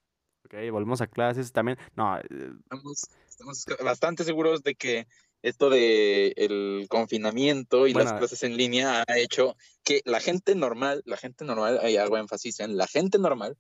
Ok, 0.52 0.70
volvemos 0.70 1.00
a 1.00 1.06
clases. 1.06 1.52
También, 1.52 1.78
no, 1.96 2.18
eh, 2.18 2.22
Estamos, 2.64 3.08
estamos 3.28 3.64
bastante 3.82 4.24
seguros 4.24 4.62
de 4.62 4.74
que 4.74 5.06
esto 5.40 5.70
de 5.70 6.34
el 6.36 6.86
confinamiento 6.88 7.86
y 7.86 7.94
las 7.94 8.12
clases 8.18 8.42
en 8.42 8.56
línea 8.56 9.02
ha 9.08 9.18
hecho 9.18 9.56
que 9.82 10.02
la 10.04 10.20
gente 10.20 10.54
normal, 10.54 11.02
la 11.06 11.16
gente 11.16 11.44
normal, 11.44 11.80
ahí 11.82 11.96
hago 11.96 12.16
énfasis 12.18 12.60
en 12.60 12.76
la 12.76 12.86
gente 12.86 13.18
normal, 13.18 13.56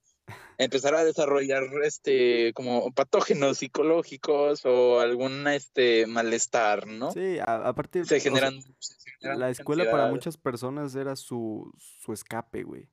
empezará 0.58 1.00
a 1.00 1.04
desarrollar 1.04 1.64
este 1.82 2.52
como 2.52 2.92
patógenos 2.92 3.58
psicológicos 3.58 4.64
o 4.64 5.00
algún 5.00 5.48
este 5.48 6.06
malestar, 6.06 6.86
¿no? 6.86 7.10
sí, 7.10 7.38
a- 7.40 7.66
aparte, 7.68 8.02
o 8.02 8.04
Se 8.04 8.20
sea, 8.20 8.30
generan, 8.32 8.62
se 8.78 8.94
generan 9.18 9.40
la 9.40 9.50
escuela 9.50 9.90
para 9.90 10.06
muchas 10.06 10.36
personas 10.36 10.94
era 10.94 11.16
su, 11.16 11.72
su 11.78 12.12
escape, 12.12 12.62
güey. 12.64 12.88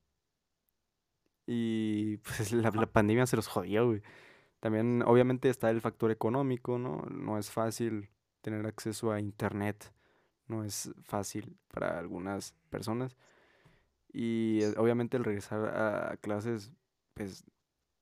Y 1.51 2.17
pues 2.17 2.51
la, 2.51 2.69
la 2.69 2.85
pandemia 2.85 3.25
se 3.25 3.35
los 3.35 3.47
jodió, 3.47 3.87
güey. 3.87 4.03
También, 4.59 5.01
obviamente, 5.01 5.49
está 5.49 5.71
el 5.71 5.81
factor 5.81 6.11
económico, 6.11 6.77
¿no? 6.77 7.01
No 7.09 7.39
es 7.39 7.49
fácil 7.49 8.09
tener 8.41 8.67
acceso 8.67 9.11
a 9.11 9.19
internet. 9.19 9.91
No 10.47 10.63
es 10.63 10.91
fácil 11.03 11.57
para 11.73 11.97
algunas 11.97 12.53
personas. 12.69 13.17
Y 14.13 14.59
eh, 14.61 14.73
obviamente 14.77 15.17
el 15.17 15.23
regresar 15.23 15.65
a 15.75 16.17
clases, 16.17 16.71
pues 17.15 17.43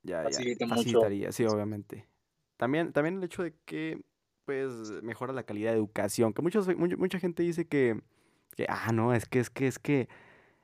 ya, 0.02 0.24
ya 0.24 0.24
Facilita 0.24 0.66
mucho. 0.66 0.80
facilitaría, 0.82 1.32
sí, 1.32 1.44
obviamente. 1.46 2.06
También, 2.58 2.92
también 2.92 3.16
el 3.16 3.24
hecho 3.24 3.42
de 3.42 3.54
que, 3.64 4.02
pues, 4.44 5.02
mejora 5.02 5.32
la 5.32 5.44
calidad 5.44 5.70
de 5.72 5.78
educación. 5.78 6.34
Que 6.34 6.42
muchos, 6.42 6.68
mucha, 6.76 6.96
mucha 6.98 7.18
gente 7.18 7.42
dice 7.42 7.66
que, 7.66 7.98
que, 8.56 8.66
ah, 8.68 8.92
no, 8.92 9.14
es 9.14 9.26
que, 9.26 9.38
es 9.40 9.48
que, 9.48 9.66
es 9.68 9.78
que, 9.78 10.08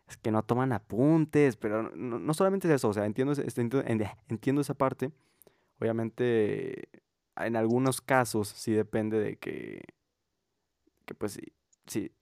es 0.09 0.16
que 0.18 0.30
no 0.30 0.42
toman 0.42 0.72
apuntes, 0.72 1.57
pero 1.57 1.90
no, 1.96 2.18
no 2.18 2.34
solamente 2.34 2.68
es 2.68 2.74
eso, 2.74 2.88
o 2.90 2.92
sea, 2.94 3.07
entiendo, 3.07 3.32
este, 3.32 3.61
entiendo, 3.62 3.82
en- 3.88 4.02
entiendo 4.28 4.61
esa 4.62 4.74
parte. 4.74 5.12
Obviamente, 5.80 6.88
en 7.36 7.57
algunos 7.57 8.00
casos 8.02 8.48
sí 8.48 8.72
depende 8.72 9.18
de 9.20 9.36
que, 9.38 9.82
que 11.07 11.14
pues, 11.14 11.32
sí, 11.34 11.52
sí, 11.86 12.12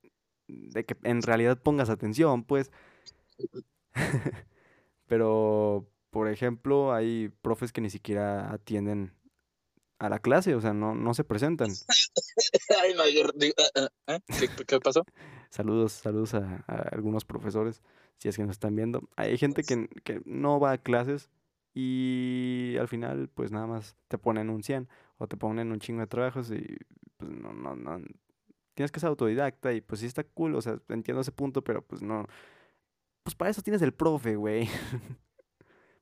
de 0.48 0.84
que 0.84 0.96
en 1.04 1.22
realidad 1.22 1.62
pongas 1.62 1.90
atención, 1.90 2.44
pues. 2.44 2.70
Pero, 5.06 5.88
por 6.10 6.28
ejemplo, 6.28 6.92
hay 6.94 7.30
profes 7.42 7.72
que 7.72 7.80
ni 7.80 7.90
siquiera 7.90 8.52
atienden 8.52 9.14
a 10.02 10.08
la 10.08 10.18
clase, 10.18 10.56
o 10.56 10.60
sea, 10.60 10.72
no, 10.74 10.96
no 10.96 11.14
se 11.14 11.22
presentan. 11.22 11.70
Ay, 12.82 12.94
no, 12.94 13.08
yo- 13.08 13.30
digo, 13.36 13.54
ah, 13.76 13.88
ah, 14.08 14.14
ah, 14.14 14.18
¿Qué, 14.66 14.80
pasó? 14.80 15.04
Saludos, 15.50 15.92
saludos 15.92 16.34
a, 16.34 16.64
a 16.66 16.76
algunos 16.92 17.24
profesores, 17.24 17.82
si 18.16 18.28
es 18.28 18.36
que 18.36 18.42
nos 18.42 18.52
están 18.52 18.74
viendo. 18.74 19.08
Hay 19.16 19.38
gente 19.38 19.62
que, 19.62 19.88
que 20.02 20.20
no 20.24 20.58
va 20.58 20.72
a 20.72 20.78
clases 20.78 21.30
y 21.72 22.74
al 22.80 22.88
final, 22.88 23.28
pues 23.28 23.52
nada 23.52 23.66
más 23.66 23.94
te 24.08 24.18
ponen 24.18 24.50
un 24.50 24.62
100 24.62 24.88
o 25.18 25.28
te 25.28 25.36
ponen 25.36 25.70
un 25.70 25.78
chingo 25.78 26.00
de 26.00 26.06
trabajos 26.06 26.50
y 26.50 26.78
pues 27.18 27.30
no, 27.30 27.52
no, 27.52 27.76
no. 27.76 28.02
Tienes 28.74 28.90
que 28.90 28.98
ser 28.98 29.10
autodidacta 29.10 29.72
y 29.72 29.82
pues 29.82 30.00
sí 30.00 30.06
está 30.06 30.24
cool, 30.24 30.54
o 30.56 30.62
sea, 30.62 30.80
entiendo 30.88 31.20
ese 31.20 31.32
punto, 31.32 31.62
pero 31.62 31.82
pues 31.82 32.02
no. 32.02 32.26
Pues 33.22 33.36
para 33.36 33.50
eso 33.50 33.62
tienes 33.62 33.82
el 33.82 33.92
profe, 33.92 34.34
güey. 34.34 34.68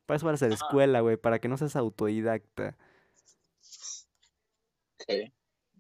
Para 0.07 0.17
eso 0.17 0.27
vas 0.27 0.43
a 0.43 0.49
la 0.49 0.55
escuela, 0.55 1.01
güey, 1.03 1.17
para 1.17 1.39
que 1.39 1.47
no 1.47 1.57
seas 1.57 1.77
autodidacta. 1.77 2.77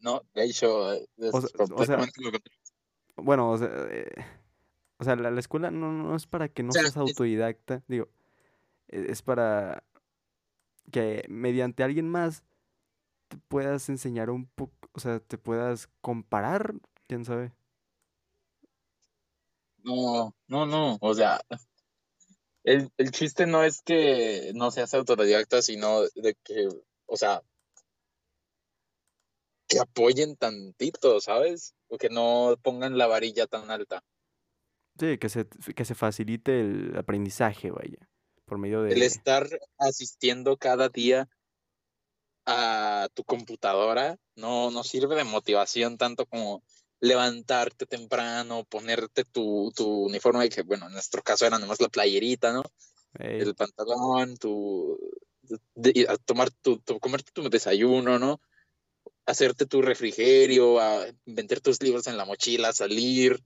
No, 0.00 0.22
de 0.34 0.44
hecho, 0.44 0.92
es 0.92 1.06
O 1.18 1.40
sea- 1.40 1.40
o 1.40 1.40
sea, 1.40 1.56
completamente 1.66 2.20
lo 2.22 2.30
contrario. 2.32 2.60
Bueno, 3.16 3.50
o 3.50 3.58
sea, 3.58 3.68
eh, 3.90 4.10
o 4.98 5.04
sea, 5.04 5.16
la, 5.16 5.30
la 5.30 5.40
escuela 5.40 5.70
no, 5.70 5.92
no 5.92 6.16
es 6.16 6.26
para 6.26 6.48
que 6.48 6.62
no 6.62 6.72
seas 6.72 6.96
autodidacta, 6.96 7.82
digo, 7.86 8.08
e- 8.88 9.06
es 9.10 9.22
para 9.22 9.84
que 10.90 11.24
mediante 11.28 11.82
alguien 11.82 12.08
más 12.08 12.42
te 13.28 13.36
puedas 13.48 13.88
enseñar 13.88 14.30
un 14.30 14.46
poco, 14.46 14.72
o 14.92 15.00
sea, 15.00 15.20
te 15.20 15.38
puedas 15.38 15.88
comparar, 16.00 16.74
quién 17.06 17.24
sabe. 17.24 17.52
No, 19.82 20.34
no, 20.48 20.66
no, 20.66 20.98
o 21.00 21.14
sea, 21.14 21.40
el, 22.64 22.90
el 22.98 23.10
chiste 23.12 23.46
no 23.46 23.62
es 23.64 23.80
que 23.82 24.52
no 24.54 24.70
seas 24.70 24.92
autodidacta, 24.94 25.62
sino 25.62 26.02
de 26.14 26.36
que, 26.44 26.68
o 27.06 27.16
sea, 27.16 27.42
que 29.70 29.78
apoyen 29.78 30.36
tantito, 30.36 31.20
¿sabes? 31.20 31.74
O 31.88 31.96
que 31.96 32.10
no 32.10 32.56
pongan 32.60 32.98
la 32.98 33.06
varilla 33.06 33.46
tan 33.46 33.70
alta. 33.70 34.02
Sí, 34.98 35.16
que 35.16 35.28
se, 35.28 35.46
que 35.46 35.84
se 35.84 35.94
facilite 35.94 36.60
el 36.60 36.96
aprendizaje, 36.98 37.70
vaya, 37.70 38.08
por 38.44 38.58
medio 38.58 38.82
El 38.84 38.98
de... 38.98 39.06
estar 39.06 39.48
asistiendo 39.78 40.56
cada 40.56 40.88
día 40.88 41.28
a 42.46 43.08
tu 43.14 43.22
computadora 43.22 44.18
no, 44.34 44.70
no 44.72 44.82
sirve 44.82 45.14
de 45.14 45.24
motivación 45.24 45.96
tanto 45.96 46.26
como 46.26 46.64
levantarte 46.98 47.86
temprano, 47.86 48.64
ponerte 48.64 49.24
tu, 49.24 49.72
tu 49.74 50.06
uniforme, 50.06 50.48
que 50.48 50.62
bueno, 50.62 50.86
en 50.86 50.92
nuestro 50.92 51.22
caso 51.22 51.46
era 51.46 51.58
nomás 51.58 51.80
la 51.80 51.88
playerita, 51.88 52.52
¿no? 52.52 52.62
El 53.14 53.54
pantalón, 53.54 54.36
tu, 54.36 54.98
de- 55.42 55.92
de- 55.92 56.06
a 56.08 56.16
tomar 56.16 56.50
tu, 56.50 56.78
tu- 56.78 56.98
comerte 56.98 57.30
tu 57.32 57.48
desayuno, 57.48 58.18
¿no? 58.18 58.40
Hacerte 59.30 59.66
tu 59.66 59.80
refrigerio, 59.80 60.80
a 60.80 61.06
meter 61.24 61.60
tus 61.60 61.80
libros 61.82 62.06
en 62.08 62.16
la 62.16 62.24
mochila, 62.24 62.72
salir, 62.72 63.40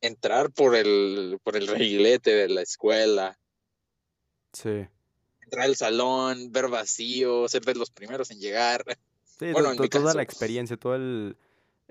entrar 0.00 0.50
por 0.50 0.74
el, 0.74 1.38
por 1.42 1.56
el 1.56 1.66
reguilete 1.66 2.30
de 2.34 2.48
la 2.48 2.62
escuela, 2.62 3.38
sí. 4.52 4.86
entrar 5.42 5.64
al 5.66 5.76
salón, 5.76 6.52
ver 6.52 6.68
vacío, 6.68 7.46
ser 7.48 7.62
de 7.64 7.74
los 7.74 7.90
primeros 7.90 8.30
en 8.30 8.38
llegar. 8.40 8.82
Sí, 9.24 9.52
Bueno, 9.52 9.72
en 9.72 9.80
mi 9.80 9.88
toda 9.88 10.04
caso. 10.06 10.16
la 10.16 10.22
experiencia, 10.22 10.76
todo 10.78 10.94
el... 10.94 11.36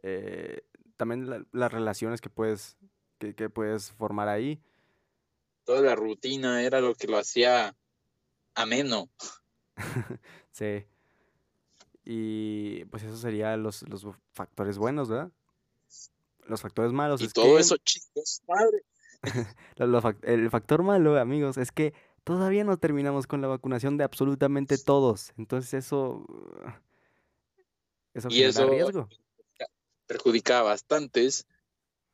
eh, 0.02 0.62
también 0.98 1.30
la- 1.30 1.46
las 1.52 1.72
relaciones 1.72 2.20
que 2.22 2.30
puedes, 2.30 2.78
que, 3.20 3.36
que 3.36 3.50
puedes 3.50 3.92
formar 3.92 4.28
ahí. 4.30 4.60
Toda 5.66 5.82
la 5.82 5.96
rutina 5.96 6.64
era 6.64 6.82
lo 6.82 6.96
que 6.96 7.08
lo 7.08 7.18
hacía 7.18 7.76
ameno. 8.56 9.10
Sí. 10.52 10.86
Y 12.06 12.86
pues 12.86 13.04
eso 13.04 13.16
sería 13.18 13.56
los, 13.58 13.84
los 13.90 14.06
factores 14.34 14.78
buenos, 14.78 15.10
¿verdad? 15.10 15.32
Los 16.48 16.62
factores 16.62 16.92
malos 16.92 17.22
Y 17.22 17.26
es 17.26 17.34
todo 17.34 17.56
que 17.56 17.62
eso, 17.62 17.78
chicos, 17.78 18.42
madre. 18.48 18.84
lo- 19.78 19.88
lo 19.88 20.02
fac- 20.02 20.20
el 20.24 20.50
factor 20.50 20.84
malo, 20.84 21.18
amigos, 21.20 21.58
es 21.58 21.72
que 21.72 21.94
todavía 22.26 22.64
no 22.66 22.78
terminamos 22.78 23.26
con 23.28 23.42
la 23.42 23.48
vacunación 23.48 23.98
de 23.98 24.04
absolutamente 24.04 24.78
todos. 24.78 25.32
Entonces 25.38 25.74
eso 25.74 26.26
eso 28.14 28.28
Y 28.30 28.44
eso- 28.44 28.70
riesgo. 28.70 29.10
perjudica 30.06 30.60
a 30.60 30.64
bastantes. 30.64 31.48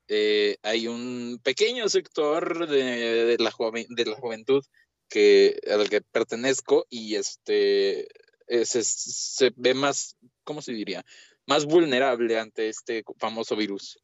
Eh, 0.07 0.57
hay 0.63 0.87
un 0.87 1.39
pequeño 1.43 1.87
sector 1.89 2.67
de, 2.67 2.83
de 3.25 3.37
la 3.37 3.51
joven- 3.51 3.87
de 3.89 4.05
la 4.05 4.15
juventud 4.15 4.63
que, 5.07 5.59
al 5.71 5.89
que 5.89 6.01
pertenezco 6.01 6.85
y 6.89 7.15
este 7.15 8.07
eh, 8.50 8.66
se, 8.66 8.84
se 8.84 9.54
ve 9.56 9.74
más, 9.74 10.18
¿cómo 10.43 10.62
se 10.62 10.74
diría? 10.74 11.06
Más 11.47 11.66
vulnerable 11.66 12.38
ante 12.39 12.68
este 12.68 13.04
famoso 13.18 13.56
virus. 13.56 14.00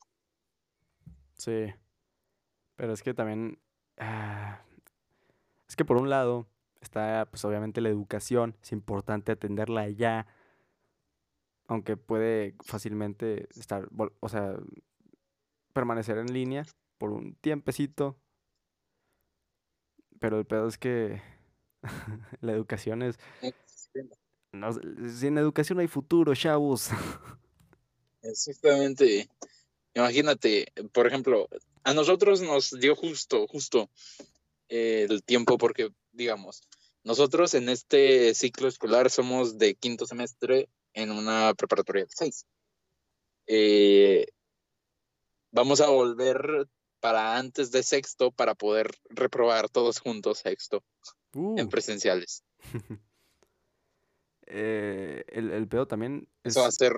Sí. 1.34 1.74
Pero 2.76 2.94
es 2.94 3.02
que 3.02 3.14
también 3.14 3.60
ah, 3.98 4.62
es 5.68 5.76
que 5.76 5.86
por 5.86 5.98
un 5.98 6.10
lado 6.10 6.48
está 6.82 7.28
pues 7.30 7.44
obviamente 7.46 7.82
la 7.82 7.90
educación, 7.90 8.56
es 8.62 8.72
importante 8.72 9.32
atenderla 9.32 9.90
ya. 9.90 10.28
Aunque 11.68 11.98
puede 11.98 12.56
fácilmente 12.64 13.48
estar, 13.60 13.90
o 14.20 14.30
sea, 14.30 14.56
permanecer 15.74 16.20
en 16.20 16.32
línea 16.32 16.64
por 17.00 17.12
un 17.12 17.34
tiempecito. 17.36 18.20
Pero 20.20 20.38
el 20.38 20.46
pedo 20.46 20.68
es 20.68 20.78
que 20.78 21.24
la 22.42 22.52
educación 22.52 23.02
es 23.02 23.18
no, 24.56 24.74
sin 25.10 25.38
educación 25.38 25.80
hay 25.80 25.88
futuro, 25.88 26.34
chavos. 26.36 26.90
Exactamente. 28.22 29.30
Imagínate, 29.94 30.72
por 30.92 31.08
ejemplo, 31.08 31.48
a 31.84 31.94
nosotros 31.94 32.42
nos 32.42 32.72
dio 32.80 32.96
justo, 32.96 33.48
justo 33.48 33.90
eh, 34.68 35.06
el 35.10 35.24
tiempo 35.24 35.58
porque, 35.58 35.92
digamos, 36.12 36.62
nosotros 37.04 37.54
en 37.54 37.70
este 37.70 38.34
ciclo 38.34 38.68
escolar 38.68 39.10
somos 39.12 39.58
de 39.58 39.76
quinto 39.76 40.06
semestre 40.06 40.70
en 40.94 41.12
una 41.12 41.54
preparatoria 41.54 42.06
de 42.06 42.12
seis. 42.12 42.46
Eh, 43.48 44.26
vamos 45.52 45.82
a 45.82 45.90
volver 45.90 46.68
para 47.00 47.38
antes 47.38 47.72
de 47.72 47.84
sexto 47.84 48.32
para 48.32 48.56
poder 48.56 48.90
reprobar 49.10 49.70
todos 49.70 50.00
juntos 50.00 50.40
sexto 50.40 50.84
en 51.34 51.68
Uh, 51.68 51.70
presenciales. 51.70 52.44
eh, 54.48 55.24
el, 55.30 55.52
el 55.52 55.68
pedo 55.68 55.88
también 55.88 56.28
es, 56.44 56.54
Eso 56.54 56.62
va 56.62 56.68
a 56.68 56.72
ser 56.72 56.98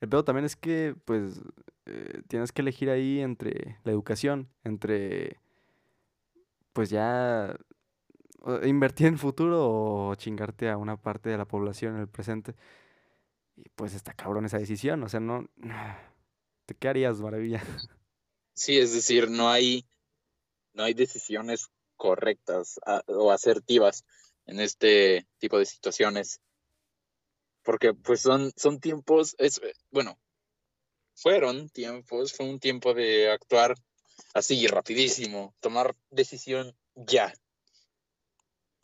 el 0.00 0.08
pedo 0.08 0.24
también 0.24 0.46
es 0.46 0.56
que 0.56 0.94
pues 1.04 1.40
eh, 1.86 2.22
tienes 2.28 2.52
que 2.52 2.62
elegir 2.62 2.88
ahí 2.90 3.20
entre 3.20 3.78
la 3.84 3.92
educación, 3.92 4.48
entre 4.64 5.38
pues 6.72 6.88
ya 6.90 7.56
invertir 8.64 9.08
en 9.08 9.14
el 9.14 9.18
futuro 9.18 9.68
o 10.08 10.14
chingarte 10.14 10.70
a 10.70 10.78
una 10.78 10.96
parte 10.96 11.28
de 11.28 11.36
la 11.36 11.44
población 11.46 11.96
en 11.96 12.00
el 12.00 12.08
presente. 12.08 12.54
Y 13.56 13.68
pues 13.74 13.92
está 13.94 14.14
cabrón 14.14 14.46
esa 14.46 14.58
decisión, 14.58 15.02
o 15.02 15.08
sea, 15.08 15.20
no 15.20 15.46
¿te 16.66 16.74
qué 16.74 16.88
harías, 16.88 17.20
maravilla? 17.20 17.62
Sí, 18.52 18.78
es 18.78 18.92
decir, 18.92 19.30
no 19.30 19.48
hay, 19.48 19.86
no 20.74 20.82
hay 20.82 20.92
decisiones 20.92 21.70
correctas 21.96 22.78
a- 22.84 23.02
o 23.06 23.30
asertivas 23.30 24.04
en 24.46 24.60
este 24.60 25.26
tipo 25.38 25.58
de 25.58 25.66
situaciones. 25.66 26.40
Porque 27.62 27.94
pues 27.94 28.22
son, 28.22 28.52
son 28.56 28.80
tiempos, 28.80 29.34
es, 29.38 29.60
bueno, 29.90 30.18
fueron 31.14 31.68
tiempos, 31.68 32.32
fue 32.32 32.48
un 32.48 32.58
tiempo 32.58 32.94
de 32.94 33.30
actuar 33.30 33.74
así 34.34 34.66
rapidísimo, 34.66 35.54
tomar 35.60 35.94
decisión 36.10 36.74
ya. 36.94 37.32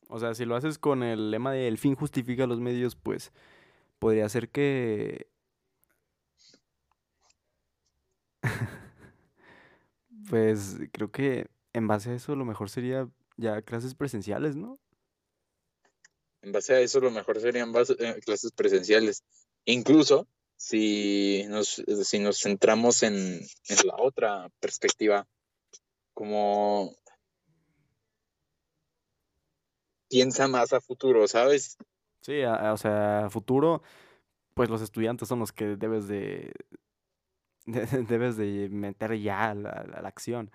O 0.09 0.21
sea, 0.21 0.35
si 0.35 0.45
lo 0.45 0.55
haces 0.55 0.79
con 0.79 1.03
el 1.03 1.31
lema 1.31 1.53
de 1.53 1.67
el 1.67 1.79
fin 1.79 1.95
justifica 1.97 2.47
los 2.47 2.61
medios, 2.61 2.95
pues 2.95 3.33
podría 3.99 4.29
ser 4.29 4.49
que... 4.51 5.29
Pues 10.29 10.79
creo 10.91 11.13
que 11.13 11.47
en 11.73 11.87
base 11.87 12.11
a 12.11 12.15
eso 12.15 12.35
lo 12.35 12.45
mejor 12.45 12.69
sería 12.69 13.09
ya 13.37 13.63
clases 13.63 13.95
presenciales, 13.95 14.57
¿no? 14.57 14.77
En 16.47 16.53
base 16.53 16.75
a 16.75 16.81
eso, 16.81 17.01
lo 17.01 17.11
mejor 17.11 17.41
serían 17.41 17.73
base- 17.73 17.97
eh, 17.99 18.21
clases 18.25 18.53
presenciales. 18.53 19.25
Incluso 19.65 20.29
si 20.57 21.45
nos, 21.49 21.83
si 22.05 22.21
nos 22.21 22.39
centramos 22.41 23.03
en, 23.03 23.15
en 23.17 23.77
la 23.85 23.97
otra 23.99 24.49
perspectiva, 24.61 25.27
como 26.15 26.95
piensa 30.09 30.47
más 30.47 30.73
a 30.73 30.81
futuro, 30.81 31.27
¿sabes? 31.27 31.77
Sí, 32.21 32.43
a- 32.43 32.55
a- 32.55 32.73
o 32.75 32.77
sea, 32.77 33.27
a 33.27 33.31
futuro, 33.31 33.83
pues 34.55 34.71
los 34.71 34.83
estudiantes 34.83 35.27
son 35.27 35.41
los 35.41 35.51
que 35.51 35.75
debes 35.75 36.07
de, 36.07 36.53
de- 37.67 37.87
de- 37.87 38.03
debes 38.09 38.37
de 38.37 38.69
meter 38.71 39.19
ya 39.21 39.53
la, 39.53 39.71
a 39.71 40.01
la 40.01 40.09
acción. 40.09 40.53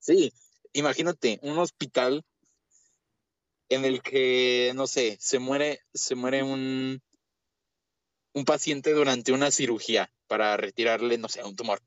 Sí, 0.00 0.32
imagínate 0.72 1.38
un 1.42 1.56
hospital 1.58 2.24
en 3.74 3.84
el 3.84 4.02
que, 4.02 4.72
no 4.74 4.86
sé, 4.86 5.16
se 5.20 5.38
muere, 5.38 5.80
se 5.94 6.14
muere 6.14 6.42
un, 6.42 7.00
un 8.34 8.44
paciente 8.44 8.92
durante 8.92 9.32
una 9.32 9.50
cirugía 9.50 10.10
para 10.26 10.56
retirarle, 10.56 11.18
no 11.18 11.28
sé, 11.28 11.42
un 11.44 11.56
tumor. 11.56 11.80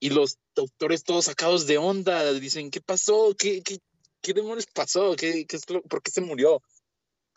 Y 0.00 0.10
los 0.10 0.38
doctores 0.54 1.02
todos 1.04 1.26
sacados 1.26 1.66
de 1.66 1.78
onda 1.78 2.32
dicen, 2.34 2.70
¿qué 2.70 2.80
pasó? 2.80 3.34
¿Qué, 3.38 3.62
qué, 3.62 3.78
qué 4.20 4.34
demonios 4.34 4.66
pasó? 4.66 5.16
¿Qué, 5.16 5.46
qué 5.46 5.56
es 5.56 5.68
lo- 5.70 5.82
¿Por 5.82 6.02
qué 6.02 6.10
se 6.10 6.20
murió? 6.20 6.60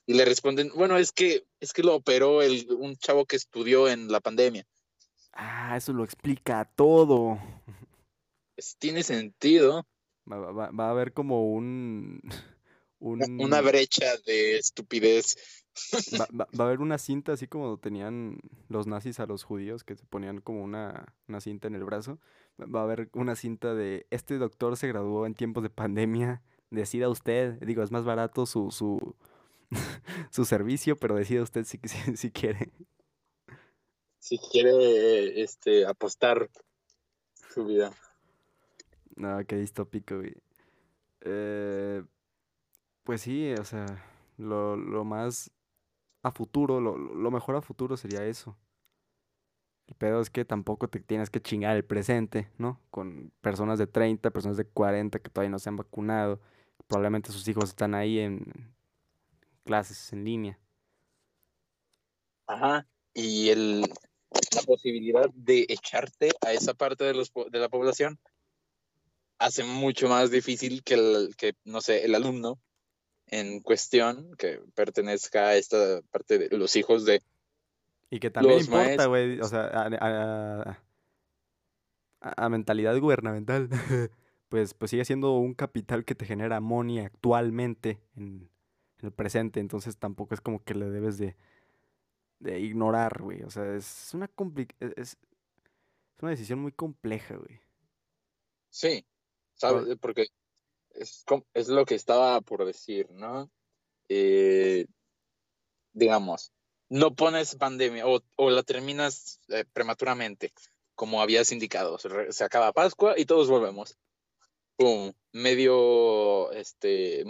Y 0.06 0.14
le 0.14 0.26
responden, 0.26 0.72
bueno, 0.76 0.98
es 0.98 1.12
que, 1.12 1.46
es 1.60 1.74
que 1.74 1.84
lo 1.84 1.96
operó 1.96 2.42
el, 2.42 2.68
un 2.78 2.96
chavo 2.98 3.26
que 3.26 3.36
estudió 3.36 3.88
en 3.90 4.10
la 4.10 4.20
pandemia. 4.20 4.66
Ah, 5.34 5.76
eso 5.78 5.94
lo 5.94 6.04
explica 6.04 6.70
todo. 6.76 7.40
Pues, 8.56 8.76
tiene 8.78 9.04
sentido. 9.04 9.86
Va, 10.30 10.38
va- 10.38 10.52
va- 10.52 10.72
va 10.72 10.88
a 10.88 10.92
haber 10.92 11.14
como 11.14 11.52
un... 11.52 12.22
un 13.00 13.40
Una 13.42 13.62
brecha 13.62 14.18
de 14.26 14.58
estupidez. 14.58 15.38
va, 16.20 16.28
va- 16.42 16.48
va 16.60 16.64
a 16.64 16.68
haber 16.68 16.80
una 16.80 16.98
cinta 16.98 17.34
así 17.34 17.48
como 17.48 17.78
tenían 17.78 18.40
los 18.70 18.88
nazis 18.88 19.20
a 19.20 19.26
los 19.26 19.44
judíos, 19.44 19.84
que 19.84 19.96
se 19.96 20.06
ponían 20.06 20.42
como 20.42 20.64
una, 20.64 21.14
una 21.28 21.40
cinta 21.42 21.68
en 21.68 21.76
el 21.76 21.84
brazo. 21.84 22.20
Va- 22.60 22.80
a 22.80 22.84
haber 22.84 23.10
una 23.14 23.36
cinta 23.36 23.76
de 23.76 24.08
este 24.10 24.38
doctor 24.38 24.78
se 24.78 24.88
graduó 24.88 25.26
en 25.26 25.36
tiempos 25.36 25.64
de 25.64 25.70
pandemia. 25.70 26.42
Decida 26.70 27.08
usted, 27.10 27.54
digo, 27.62 27.84
es 27.84 27.92
más 27.92 28.04
barato 28.04 28.46
su, 28.46 28.72
su, 28.72 29.16
su 30.32 30.44
servicio, 30.46 30.98
pero 31.00 31.16
decida 31.16 31.42
usted 31.44 31.64
si, 31.66 31.80
si, 31.84 31.88
si 32.18 32.32
quiere. 32.32 32.72
Si 34.20 34.38
quiere 34.40 35.42
este, 35.42 35.86
apostar 35.86 36.50
su 37.54 37.66
vida. 37.66 37.94
No, 39.16 39.38
qué 39.46 39.56
distópico, 39.56 40.18
güey. 40.18 40.34
Eh, 41.22 42.04
pues 43.08 43.22
sí, 43.22 43.54
o 43.54 43.64
sea, 43.64 43.86
lo, 44.38 44.76
lo 44.76 45.06
más 45.06 45.50
a 46.24 46.32
futuro, 46.34 46.82
lo, 46.82 46.98
lo 46.98 47.32
mejor 47.32 47.56
a 47.56 47.62
futuro 47.62 47.96
sería 47.96 48.26
eso. 48.26 48.58
El 49.88 49.96
pedo 49.96 50.20
es 50.20 50.30
que 50.30 50.44
tampoco 50.44 50.90
te 50.90 51.00
tienes 51.00 51.30
que 51.30 51.42
chingar 51.42 51.78
el 51.78 51.86
presente, 51.86 52.52
¿no? 52.58 52.82
Con 52.90 53.32
personas 53.40 53.80
de 53.80 53.88
30, 53.88 54.30
personas 54.32 54.58
de 54.58 54.66
40 54.66 55.20
que 55.20 55.30
todavía 55.30 55.52
no 55.52 55.58
se 55.58 55.70
han 55.70 55.78
vacunado. 55.78 56.42
Probablemente 56.88 57.32
sus 57.32 57.48
hijos 57.48 57.70
están 57.70 57.96
ahí 57.96 58.20
en 58.20 58.76
clases 59.64 60.12
en 60.12 60.26
línea. 60.26 60.60
Ajá. 62.46 62.86
Y 63.14 63.48
el, 63.52 63.84
la 64.54 64.64
posibilidad 64.66 65.30
de 65.34 65.66
echarte 65.70 66.32
a 66.46 66.52
esa 66.52 66.74
parte 66.74 67.06
de, 67.06 67.14
los, 67.14 67.32
de 67.34 67.60
la 67.60 67.70
población 67.70 68.20
hace 69.38 69.64
mucho 69.64 70.10
más 70.10 70.30
difícil 70.30 70.84
que, 70.84 70.96
el, 70.96 71.38
que, 71.38 71.54
no 71.64 71.80
sé, 71.80 72.04
el 72.04 72.14
alumno 72.14 72.60
en 73.28 73.60
cuestión 73.62 74.36
que 74.38 74.62
pertenezca 74.76 75.48
a 75.48 75.56
esta 75.56 76.02
parte 76.12 76.38
de 76.40 76.58
los 76.58 76.76
hijos 76.76 77.06
de... 77.06 77.22
Y 78.10 78.20
que 78.20 78.30
también 78.30 78.60
importa, 78.60 79.06
güey, 79.08 79.40
o 79.42 79.48
sea, 79.48 79.66
a, 79.68 79.88
a- 80.00 80.78
a- 82.22 82.46
a 82.46 82.50
mentalidad 82.50 82.98
gubernamental, 83.00 83.70
pues, 84.50 84.74
pues 84.74 84.92
sigue 84.92 85.06
siendo 85.06 85.34
un 85.38 85.54
capital 85.54 86.06
que 86.06 86.16
te 86.16 86.26
genera 86.26 86.60
money 86.60 87.00
actualmente 87.00 88.00
en, 88.16 88.50
en 89.00 89.06
el 89.06 89.12
presente, 89.12 89.60
entonces 89.60 89.98
tampoco 89.98 90.34
es 90.34 90.42
como 90.42 90.64
que 90.64 90.74
le 90.74 90.90
debes 90.90 91.18
de, 91.18 91.36
de 92.40 92.60
ignorar, 92.60 93.22
güey, 93.22 93.44
o 93.44 93.50
sea, 93.50 93.76
es 93.76 94.14
una 94.14 94.26
e- 94.26 94.68
es, 94.80 94.92
es 94.96 95.18
una 96.22 96.32
decisión 96.32 96.60
muy 96.60 96.72
compleja, 96.72 97.36
güey. 97.36 97.60
Sí, 98.70 99.06
¿sabes? 99.54 99.98
Porque 100.00 100.28
es, 100.98 101.26
es 101.54 101.68
lo 101.68 101.86
que 101.86 101.96
estaba 101.96 102.42
por 102.42 102.66
decir, 102.66 103.10
¿no? 103.12 103.50
Eh, 104.10 104.86
digamos, 105.94 106.52
no 106.90 107.16
pones 107.16 107.56
pandemia 107.56 108.08
o, 108.08 108.22
o 108.36 108.50
la 108.50 108.64
terminas 108.64 109.40
eh, 109.50 109.66
prematuramente, 109.74 110.54
como 110.96 111.22
habías 111.22 111.52
indicado. 111.52 111.98
Se, 111.98 112.44
acaba 112.44 112.74
Pascua 112.74 113.16
y 113.18 113.26
todos 113.26 113.50
volvemos. 113.50 113.98
Pum, 114.78 115.12
medio, 115.32 116.52
este, 116.52 117.26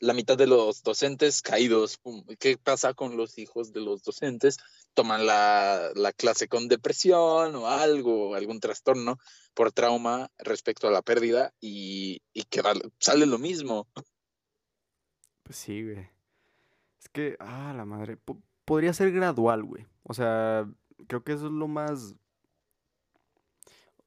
la 0.00 0.14
mitad 0.14 0.36
de 0.36 0.46
los 0.46 0.82
docentes 0.82 1.42
caídos. 1.42 2.00
¿Qué 2.38 2.56
pasa 2.56 2.94
con 2.94 3.16
los 3.16 3.38
hijos 3.38 3.72
de 3.72 3.80
los 3.80 4.02
docentes? 4.02 4.58
Toman 4.94 5.26
la, 5.26 5.90
la 5.94 6.12
clase 6.12 6.48
con 6.48 6.68
depresión 6.68 7.54
o 7.56 7.66
algo, 7.68 8.34
algún 8.34 8.60
trastorno 8.60 9.18
por 9.54 9.72
trauma 9.72 10.30
respecto 10.38 10.88
a 10.88 10.90
la 10.90 11.02
pérdida 11.02 11.52
y, 11.60 12.22
y 12.32 12.44
que 12.44 12.62
sale 12.98 13.26
lo 13.26 13.38
mismo. 13.38 13.88
Pues 15.42 15.56
sí, 15.56 15.82
güey. 15.82 16.10
Es 17.00 17.08
que, 17.08 17.36
ah, 17.40 17.72
la 17.76 17.84
madre, 17.84 18.16
po- 18.16 18.42
podría 18.64 18.92
ser 18.92 19.12
gradual, 19.12 19.62
güey, 19.62 19.86
o 20.02 20.14
sea, 20.14 20.68
creo 21.06 21.22
que 21.22 21.32
eso 21.32 21.46
es 21.46 21.52
lo 21.52 21.68
más... 21.68 22.14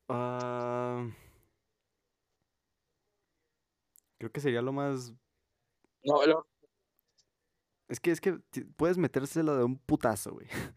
ah, 0.09 1.09
creo 4.17 4.31
que 4.31 4.41
sería 4.41 4.61
lo 4.61 4.73
más 4.73 5.13
No, 6.03 6.25
lo- 6.25 6.47
Es 7.87 7.99
que, 7.99 8.11
es 8.11 8.21
que 8.21 8.39
puedes 8.77 8.97
metérselo 8.97 9.57
de 9.57 9.63
un 9.63 9.77
putazo, 9.77 10.31
güey. 10.33 10.47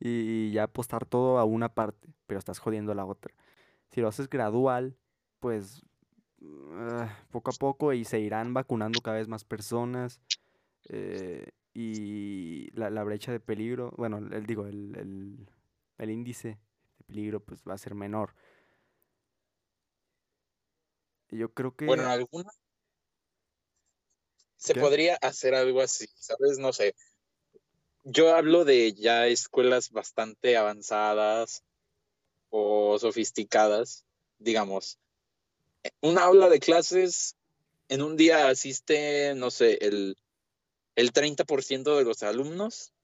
Y 0.00 0.50
ya 0.52 0.64
apostar 0.64 1.06
todo 1.06 1.38
a 1.38 1.44
una 1.44 1.72
parte, 1.72 2.08
pero 2.26 2.38
estás 2.38 2.58
jodiendo 2.58 2.92
a 2.92 2.94
la 2.94 3.06
otra. 3.06 3.32
Si 3.90 4.00
lo 4.02 4.08
haces 4.08 4.28
gradual, 4.28 4.98
pues 5.38 5.82
ah, 6.72 7.16
poco 7.30 7.50
a 7.52 7.54
poco 7.54 7.92
y 7.94 8.04
se 8.04 8.20
irán 8.20 8.52
vacunando 8.52 9.00
cada 9.00 9.16
vez 9.16 9.28
más 9.28 9.44
personas. 9.44 10.20
eh, 10.90 11.46
y 11.72 12.70
la, 12.72 12.90
la 12.90 13.02
brecha 13.02 13.32
de 13.32 13.40
peligro, 13.40 13.92
bueno, 13.96 14.18
el, 14.18 14.44
digo, 14.46 14.66
el, 14.66 14.94
el, 14.96 15.48
el 15.98 16.10
índice 16.10 16.58
de 16.98 17.04
peligro 17.06 17.40
pues 17.40 17.62
va 17.66 17.74
a 17.74 17.78
ser 17.78 17.94
menor. 17.94 18.34
Yo 21.30 21.52
creo 21.54 21.74
que... 21.74 21.86
bueno, 21.86 22.02
en 22.04 22.08
alguna 22.10 22.50
se 24.64 24.72
¿Qué? 24.72 24.80
podría 24.80 25.16
hacer 25.16 25.54
algo 25.54 25.82
así, 25.82 26.06
¿sabes? 26.16 26.58
No 26.58 26.72
sé. 26.72 26.94
Yo 28.02 28.34
hablo 28.34 28.64
de 28.64 28.94
ya 28.94 29.26
escuelas 29.26 29.90
bastante 29.90 30.56
avanzadas 30.56 31.62
o 32.48 32.98
sofisticadas, 32.98 34.06
digamos. 34.38 34.98
Un 36.00 36.16
aula 36.16 36.48
de 36.48 36.60
clases, 36.60 37.36
en 37.88 38.00
un 38.00 38.16
día 38.16 38.48
asiste, 38.48 39.34
no 39.34 39.50
sé, 39.50 39.78
el, 39.82 40.16
el 40.96 41.12
30% 41.12 41.98
de 41.98 42.04
los 42.04 42.22
alumnos, 42.22 42.94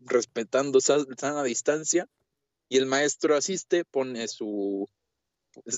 respetando 0.00 0.80
sa- 0.82 1.06
sana 1.16 1.42
distancia, 1.44 2.08
y 2.68 2.76
el 2.76 2.84
maestro 2.84 3.36
asiste, 3.36 3.86
pone 3.86 4.28
su, 4.28 4.86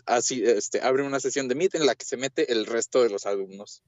así, 0.05 0.43
este, 0.45 0.81
abre 0.81 1.05
una 1.05 1.21
sesión 1.21 1.47
de 1.47 1.55
Meet 1.55 1.77
en 1.77 1.87
la 1.87 1.95
que 1.95 2.05
se 2.05 2.17
mete 2.17 2.51
el 2.53 2.67
resto 2.67 3.05
de 3.05 3.11
los 3.11 3.25
alumnos. 3.25 3.85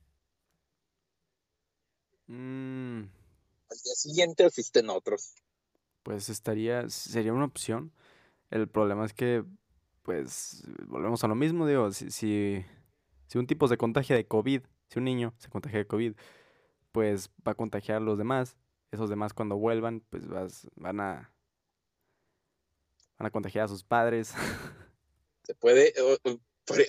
Mm, 2.27 3.01
Al 3.01 3.79
día 3.85 3.95
siguiente 3.95 4.45
asisten 4.45 4.91
otros. 4.91 5.35
Pues 6.03 6.29
estaría, 6.29 6.89
sería 6.91 7.33
una 7.33 7.47
opción. 7.47 7.93
El 8.51 8.69
problema 8.69 9.05
es 9.07 9.13
que, 9.15 9.45
pues, 10.03 10.63
volvemos 10.87 11.25
a 11.25 11.29
lo 11.29 11.35
mismo, 11.35 11.67
digo, 11.67 11.91
si, 11.93 12.11
si, 12.11 12.65
si 13.27 13.39
un 13.39 13.47
tipo 13.47 13.67
se 13.69 13.77
contagia 13.79 14.15
de 14.17 14.27
COVID, 14.27 14.63
si 14.89 14.99
un 14.99 15.05
niño 15.07 15.35
se 15.39 15.49
contagia 15.49 15.79
de 15.79 15.87
COVID, 15.87 16.15
pues 16.93 17.31
va 17.47 17.53
a 17.53 17.57
contagiar 17.57 17.97
a 17.99 18.01
los 18.05 18.19
demás. 18.19 18.57
Esos 18.93 19.11
demás 19.11 19.33
cuando 19.33 19.57
vuelvan, 19.57 20.01
pues 20.11 20.29
vas- 20.29 20.69
van 20.77 21.01
a, 21.01 21.33
van 23.19 23.27
a 23.27 23.31
contagiar 23.31 23.65
a 23.65 23.69
sus 23.69 23.83
padres. 23.83 24.33
Se 25.43 25.55
puede, 25.55 25.93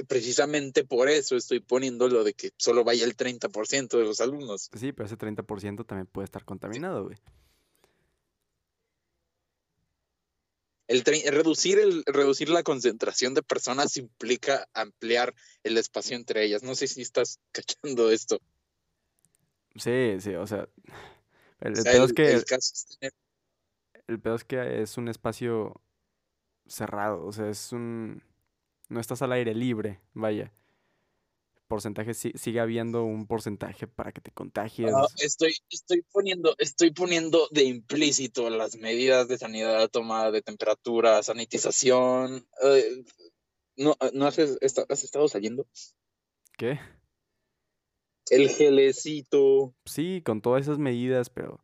precisamente 0.08 0.86
por 0.86 1.10
eso 1.10 1.36
estoy 1.36 1.60
poniendo 1.60 2.08
lo 2.08 2.24
de 2.24 2.34
que 2.34 2.52
solo 2.58 2.84
vaya 2.84 3.06
el 3.06 3.16
30% 3.16 3.98
de 3.98 4.04
los 4.06 4.22
alumnos. 4.22 4.70
Sí, 4.74 4.92
pero 4.92 5.06
ese 5.08 5.18
30% 5.18 5.86
también 5.86 6.08
puede 6.08 6.26
estar 6.26 6.46
contaminado, 6.46 7.04
güey. 7.06 7.18
El 10.88 11.04
reducir, 11.04 11.80
el, 11.80 12.04
reducir 12.06 12.50
la 12.50 12.62
concentración 12.62 13.34
de 13.34 13.42
personas 13.42 13.98
implica 13.98 14.68
ampliar 14.74 15.34
el 15.64 15.78
espacio 15.78 16.16
entre 16.16 16.46
ellas. 16.46 16.62
No 16.62 16.76
sé 16.76 16.88
si 16.88 17.02
estás 17.02 17.40
cachando 17.52 18.12
esto. 18.12 18.40
Sí, 19.76 20.18
sí, 20.20 20.36
o 20.36 20.46
sea, 20.48 20.70
el, 21.60 21.74
O 21.74 21.78
el 21.78 21.84
pedo 21.84 22.04
el- 22.04 22.06
es 22.06 22.14
que 22.14 22.32
el 22.32 22.46
caso 22.46 22.72
es 22.74 22.86
tener- 23.00 23.14
El 24.08 24.22
pedo 24.22 24.36
es 24.36 24.44
que 24.44 24.82
es 24.84 24.98
un 24.98 25.08
espacio 25.10 25.82
cerrado, 26.68 27.26
o 27.26 27.32
sea, 27.34 27.50
es 27.50 27.72
un... 27.72 28.24
No 28.90 29.00
estás 29.00 29.22
al 29.22 29.32
aire 29.32 29.54
libre, 29.56 30.02
vaya. 30.14 30.52
Porcentaje, 31.68 32.14
sí- 32.14 32.34
sigue 32.36 32.60
habiendo 32.60 33.04
un 33.04 33.26
porcentaje 33.26 33.88
para 33.88 34.12
que 34.12 34.22
te 34.22 34.32
contagies. 34.32 34.94
Ah, 34.94 35.08
estoy, 35.18 35.56
estoy 35.70 36.04
poniendo, 36.12 36.56
estoy 36.60 36.92
poniendo 36.92 37.48
de 37.50 37.64
implícito 37.64 38.50
las 38.52 38.76
medidas 38.78 39.28
de 39.28 39.40
sanidad, 39.40 39.90
toma 39.90 40.30
de 40.30 40.44
temperatura, 40.44 41.24
sanitización. 41.24 42.48
eh, 42.64 43.04
¿no, 43.78 43.96
¿no 44.14 44.28
has, 44.28 44.38
has 44.38 45.04
estado 45.04 45.28
saliendo? 45.28 45.66
¿Qué? 46.56 46.80
El 48.30 48.50
gelecito. 48.50 49.74
Sí, 49.86 50.22
con 50.24 50.42
todas 50.42 50.62
esas 50.64 50.78
medidas, 50.78 51.30
pero 51.30 51.64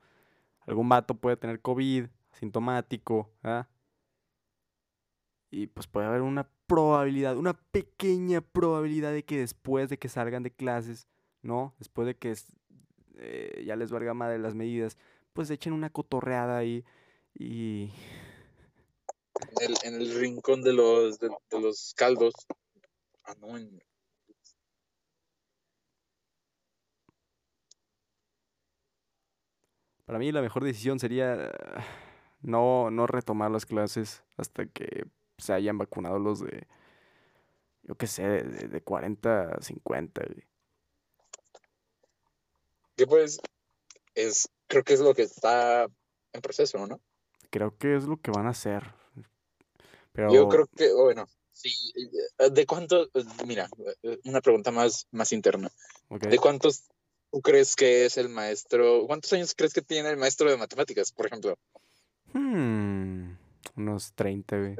algún 0.62 0.90
vato 0.90 1.16
puede 1.16 1.38
tener 1.38 1.62
COVID, 1.62 2.06
asintomático, 2.32 3.32
¿ah? 3.44 3.68
Y 5.50 5.68
pues 5.68 5.86
puede 5.88 6.08
haber 6.08 6.22
una 6.22 6.50
probabilidad, 6.72 7.36
una 7.36 7.52
pequeña 7.54 8.40
probabilidad 8.40 9.12
de 9.12 9.26
que 9.26 9.38
después 9.38 9.90
de 9.90 9.98
que 9.98 10.08
salgan 10.08 10.42
de 10.42 10.52
clases, 10.52 11.06
¿no? 11.42 11.76
Después 11.80 12.08
de 12.08 12.16
que 12.16 12.34
eh, 13.18 13.64
ya 13.66 13.76
les 13.76 13.92
valga 13.92 14.14
madre 14.14 14.40
las 14.40 14.56
medidas, 14.56 14.98
pues 15.34 15.50
echen 15.50 15.74
una 15.74 15.90
cotorreada 15.90 16.58
ahí 16.58 16.86
y... 17.38 17.92
En 19.60 19.70
el, 19.70 19.76
en 19.84 19.96
el 19.96 20.18
rincón 20.18 20.62
de 20.62 20.72
los, 20.72 21.20
de, 21.20 21.30
los 21.60 21.94
caldos. 21.98 22.34
Ah, 23.26 23.36
no, 23.42 23.48
Para 30.06 30.20
mí 30.20 30.32
la 30.32 30.42
mejor 30.42 30.64
decisión 30.64 31.00
sería 31.00 31.52
no, 32.42 32.92
no 32.92 33.08
retomar 33.08 33.52
las 33.52 33.66
clases 33.66 34.24
hasta 34.38 34.66
que 34.68 35.06
se 35.42 35.54
hayan 35.54 35.78
vacunado 35.78 36.20
los 36.20 36.40
de, 36.40 36.68
yo 37.84 37.96
qué 37.96 38.08
sé, 38.08 38.24
de, 38.24 38.68
de 38.68 38.82
40 38.82 39.56
a 39.56 39.62
50. 39.62 40.22
Que 42.96 43.08
pues, 43.08 43.40
es, 44.16 44.50
creo 44.68 44.84
que 44.84 44.94
es 44.94 45.00
lo 45.00 45.14
que 45.14 45.24
está 45.24 45.88
en 46.34 46.42
proceso, 46.42 46.86
¿no? 46.88 47.02
Creo 47.50 47.78
que 47.78 47.96
es 47.96 48.06
lo 48.06 48.18
que 48.18 48.32
van 48.32 48.48
a 48.48 48.52
hacer. 48.52 48.94
Pero... 50.14 50.34
Yo 50.34 50.48
creo 50.48 50.68
que, 50.68 50.94
bueno, 50.94 51.26
sí. 51.52 51.74
Eh, 52.38 52.50
¿De 52.50 52.66
cuánto? 52.66 53.10
Mira, 53.46 53.70
una 54.26 54.42
pregunta 54.42 54.72
más, 54.72 55.08
más 55.12 55.32
interna. 55.32 55.70
¿De 56.10 56.38
cuántos 56.38 56.90
tú 57.32 57.42
crees 57.42 57.76
que 57.76 58.06
es 58.06 58.18
el 58.18 58.30
maestro? 58.30 59.06
¿Cuántos 59.08 59.32
años 59.34 59.54
crees 59.56 59.74
que 59.74 59.82
tiene 59.82 60.10
el 60.10 60.18
maestro 60.18 60.50
de 60.50 60.58
matemáticas, 60.58 61.12
por 61.12 61.26
ejemplo? 61.26 61.58
Hmm, 62.34 63.34
unos 63.76 64.14
30, 64.14 64.58
güey. 64.58 64.76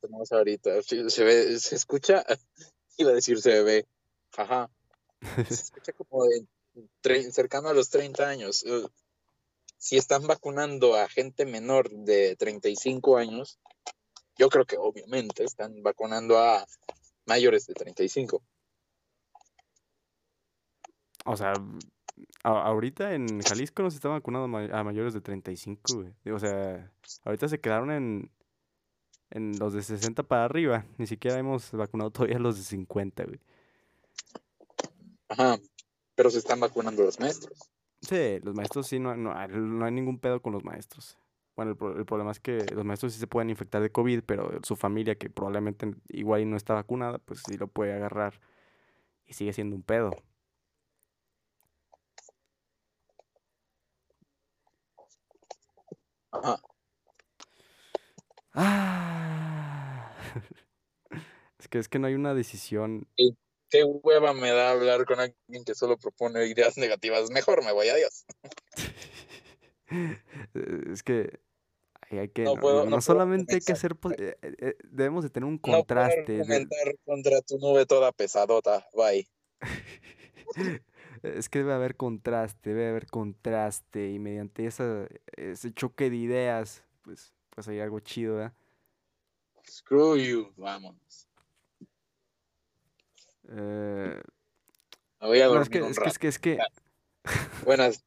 Tenemos 0.00 0.32
ahorita. 0.32 0.82
Se, 0.82 1.24
ve, 1.24 1.58
se 1.58 1.74
escucha, 1.74 2.24
iba 2.98 3.10
a 3.10 3.14
decir 3.14 3.40
se 3.40 3.62
ve, 3.62 3.86
jaja. 4.32 4.70
Se 5.20 5.54
escucha 5.54 5.92
como 5.92 6.24
de 6.24 7.32
cercano 7.32 7.68
a 7.68 7.74
los 7.74 7.90
30 7.90 8.28
años. 8.28 8.64
Eh, 8.64 8.86
si 9.76 9.96
están 9.96 10.26
vacunando 10.26 10.96
a 10.96 11.08
gente 11.08 11.46
menor 11.46 11.88
de 11.90 12.36
35 12.36 13.16
años, 13.16 13.58
yo 14.36 14.48
creo 14.48 14.64
que 14.64 14.76
obviamente 14.76 15.44
están 15.44 15.82
vacunando 15.82 16.38
a 16.38 16.66
mayores 17.26 17.66
de 17.66 17.74
35. 17.74 18.42
O 21.24 21.36
sea, 21.36 21.52
ahorita 22.42 23.14
en 23.14 23.40
Jalisco 23.42 23.82
no 23.82 23.90
se 23.90 23.96
está 23.96 24.08
vacunando 24.08 24.58
a 24.74 24.84
mayores 24.84 25.14
de 25.14 25.20
35, 25.20 25.80
güey. 25.94 26.34
O 26.34 26.38
sea, 26.38 26.90
ahorita 27.24 27.48
se 27.48 27.60
quedaron 27.60 27.90
en, 27.90 28.30
en 29.30 29.58
los 29.58 29.72
de 29.72 29.82
60 29.82 30.22
para 30.22 30.44
arriba. 30.44 30.84
Ni 30.96 31.06
siquiera 31.06 31.38
hemos 31.38 31.70
vacunado 31.72 32.10
todavía 32.10 32.38
los 32.38 32.56
de 32.56 32.62
50, 32.62 33.24
güey. 33.24 33.40
Ajá, 35.28 35.58
pero 36.14 36.30
se 36.30 36.38
están 36.38 36.60
vacunando 36.60 37.02
los 37.02 37.20
maestros. 37.20 37.70
Sí, 38.00 38.38
los 38.42 38.54
maestros 38.54 38.86
sí, 38.86 38.98
no, 38.98 39.16
no, 39.16 39.34
no 39.48 39.84
hay 39.84 39.92
ningún 39.92 40.18
pedo 40.18 40.40
con 40.40 40.52
los 40.52 40.64
maestros. 40.64 41.18
Bueno, 41.56 41.72
el, 41.72 41.98
el, 41.98 42.06
problema 42.06 42.30
es 42.30 42.40
que 42.40 42.64
los 42.72 42.84
maestros 42.84 43.12
sí 43.12 43.18
se 43.18 43.26
pueden 43.26 43.50
infectar 43.50 43.82
de 43.82 43.90
COVID, 43.90 44.22
pero 44.24 44.60
su 44.62 44.76
familia, 44.76 45.16
que 45.16 45.28
probablemente 45.28 45.92
igual 46.08 46.48
no 46.48 46.56
está 46.56 46.74
vacunada, 46.74 47.18
pues 47.18 47.42
sí 47.46 47.56
lo 47.58 47.68
puede 47.68 47.92
agarrar 47.92 48.40
y 49.26 49.34
sigue 49.34 49.52
siendo 49.52 49.76
un 49.76 49.82
pedo. 49.82 50.12
Ajá. 56.32 56.58
Ah. 58.54 60.12
Que 61.68 61.78
es 61.78 61.88
que 61.88 61.98
no 61.98 62.06
hay 62.06 62.14
una 62.14 62.34
decisión. 62.34 63.06
Qué 63.70 63.84
hueva 63.84 64.32
me 64.32 64.50
da 64.50 64.70
hablar 64.70 65.04
con 65.04 65.20
alguien 65.20 65.64
que 65.64 65.74
solo 65.74 65.98
propone 65.98 66.46
ideas 66.46 66.78
negativas. 66.78 67.30
Mejor 67.30 67.64
me 67.64 67.72
voy, 67.72 67.88
adiós. 67.88 68.24
es 70.92 71.02
que 71.02 71.40
hay 72.10 72.28
que 72.30 72.44
no, 72.44 73.00
solamente 73.00 73.56
hay 73.56 73.60
que 73.60 73.72
hacer 73.72 73.94
eh, 74.16 74.36
eh, 74.40 74.76
debemos 74.84 75.24
de 75.24 75.30
tener 75.30 75.46
un 75.46 75.58
contraste. 75.58 76.38
No 76.38 76.44
contra 77.04 77.42
tu 77.42 77.58
nube 77.58 77.84
toda 77.84 78.12
pesadota. 78.12 78.86
Bye. 78.94 79.28
es 81.22 81.48
que 81.48 81.58
debe 81.58 81.74
haber 81.74 81.96
contraste, 81.96 82.70
debe 82.70 82.88
haber 82.88 83.06
contraste 83.06 84.10
y 84.10 84.18
mediante 84.18 84.66
esa, 84.66 85.06
ese 85.36 85.72
choque 85.72 86.08
de 86.10 86.16
ideas, 86.16 86.84
pues, 87.02 87.34
pues 87.50 87.68
hay 87.68 87.80
algo 87.80 88.00
chido, 88.00 88.36
¿verdad? 88.36 88.54
Screw 89.68 90.16
you, 90.16 90.52
vámonos. 90.56 91.27
Eh, 93.50 94.20
voy 95.20 95.40
a 95.40 95.60
es, 95.60 95.68
que, 95.68 95.78
es, 95.78 96.18
que, 96.18 96.28
es 96.28 96.38
que, 96.38 96.58
Buenas. 97.64 98.04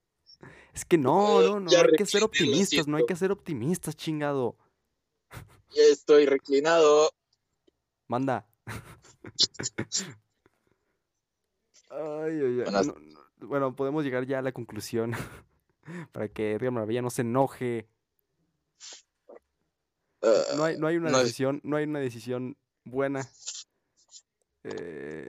Es 0.74 0.86
que 0.86 0.98
no, 0.98 1.42
no, 1.42 1.60
no, 1.60 1.70
hay 1.70 1.92
que 1.98 2.06
ser 2.06 2.24
optimistas, 2.24 2.88
no 2.88 2.98
hay 2.98 3.06
que 3.06 3.16
ser 3.16 3.32
optimistas, 3.32 3.96
chingado. 3.96 4.56
Ya 5.74 5.84
estoy 5.84 6.26
reclinado. 6.26 7.12
Manda. 8.10 8.46
ay, 11.90 12.42
ay, 12.42 12.64
ay. 12.68 12.92
bueno, 13.40 13.74
podemos 13.74 14.04
llegar 14.04 14.26
ya 14.26 14.40
a 14.40 14.42
la 14.42 14.52
conclusión 14.52 15.14
para 16.12 16.28
que 16.28 16.52
Edgar 16.52 16.72
Maravilla 16.72 17.02
no 17.02 17.10
se 17.10 17.22
enoje. 17.22 17.88
no, 20.58 20.64
hay, 20.66 20.78
no 20.78 20.88
hay 20.88 20.98
una 20.98 21.18
decisión, 21.20 21.62
no 21.64 21.78
hay 21.78 21.86
una 21.86 22.00
decisión 22.00 22.58
buena. 22.84 23.26
Eh, 24.64 25.26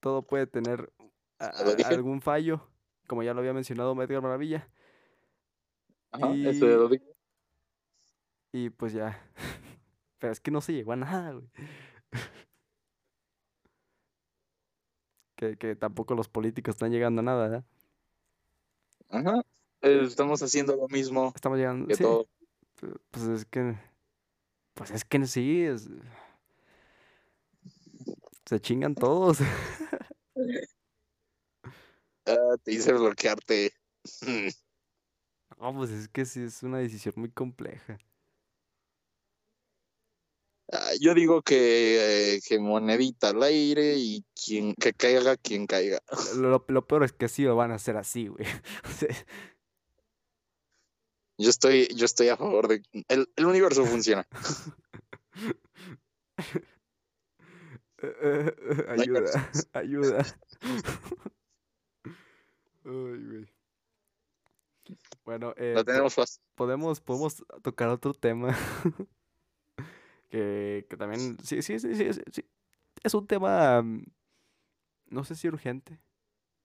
todo 0.00 0.22
puede 0.22 0.46
tener 0.46 0.92
algún 1.38 2.20
fallo, 2.20 2.68
como 3.06 3.22
ya 3.22 3.34
lo 3.34 3.40
había 3.40 3.52
mencionado 3.52 4.00
Edgar 4.02 4.22
Maravilla. 4.22 4.68
y, 6.32 6.58
lo 6.60 6.90
y 8.52 8.70
pues 8.70 8.92
ya. 8.92 9.22
Pero 10.18 10.32
es 10.32 10.40
que 10.40 10.50
no 10.50 10.60
se 10.60 10.72
llegó 10.72 10.92
a 10.92 10.96
nada, 10.96 11.32
güey. 11.32 11.46
que, 15.36 15.56
que 15.56 15.76
tampoco 15.76 16.14
los 16.14 16.28
políticos 16.28 16.74
están 16.74 16.90
llegando 16.90 17.20
a 17.20 17.24
nada, 17.24 17.64
Ajá. 19.08 19.44
Estamos 19.82 20.42
haciendo 20.42 20.74
lo 20.74 20.88
mismo. 20.88 21.32
Estamos 21.34 21.58
llegando. 21.58 21.86
Que 21.86 21.96
todo. 21.96 22.26
Pues 23.10 23.24
es 23.26 23.44
que. 23.44 23.76
Pues 24.74 24.90
es 24.90 25.04
que 25.04 25.26
sí. 25.26 25.62
Es, 25.62 25.88
se 28.46 28.60
chingan 28.60 28.94
todos. 28.94 29.38
Ah, 32.28 32.56
te 32.64 32.72
hice 32.72 32.92
bloquearte. 32.92 33.72
No, 35.60 35.72
pues 35.74 35.90
es 35.90 36.08
que 36.08 36.24
sí 36.24 36.42
es 36.42 36.64
una 36.64 36.78
decisión 36.78 37.14
muy 37.16 37.30
compleja. 37.30 37.98
Ah, 40.72 40.90
yo 41.00 41.14
digo 41.14 41.42
que, 41.42 42.34
eh, 42.34 42.40
que, 42.46 42.58
monedita 42.58 43.28
al 43.28 43.44
aire 43.44 43.94
y 43.96 44.24
quien 44.34 44.74
que 44.74 44.92
caiga 44.92 45.36
quien 45.36 45.68
caiga. 45.68 46.00
Lo, 46.36 46.64
lo, 46.66 46.86
peor 46.86 47.04
es 47.04 47.12
que 47.12 47.28
sí 47.28 47.44
lo 47.44 47.54
van 47.54 47.70
a 47.70 47.76
hacer 47.76 47.96
así, 47.96 48.26
güey. 48.26 48.44
yo 51.38 51.50
estoy, 51.50 51.86
yo 51.94 52.06
estoy 52.06 52.30
a 52.30 52.36
favor 52.36 52.66
de. 52.66 52.82
El, 53.06 53.30
el 53.36 53.46
universo 53.46 53.86
funciona. 53.86 54.26
ayuda, 58.88 59.50
ayuda. 59.72 60.24
Ay, 62.84 62.92
güey. 63.24 63.46
Bueno, 65.24 65.52
eh, 65.56 65.74
tenemos 65.84 66.40
Podemos, 66.54 67.00
podemos 67.00 67.44
tocar 67.62 67.88
otro 67.88 68.14
tema. 68.14 68.56
que, 70.30 70.86
que, 70.88 70.96
también. 70.96 71.36
Sí, 71.42 71.62
sí, 71.62 71.80
sí, 71.80 71.96
sí, 71.96 72.12
sí, 72.30 72.44
Es 73.02 73.14
un 73.14 73.26
tema. 73.26 73.82
Mm, 73.82 74.04
no 75.08 75.24
sé 75.24 75.34
si 75.34 75.48
urgente. 75.48 75.98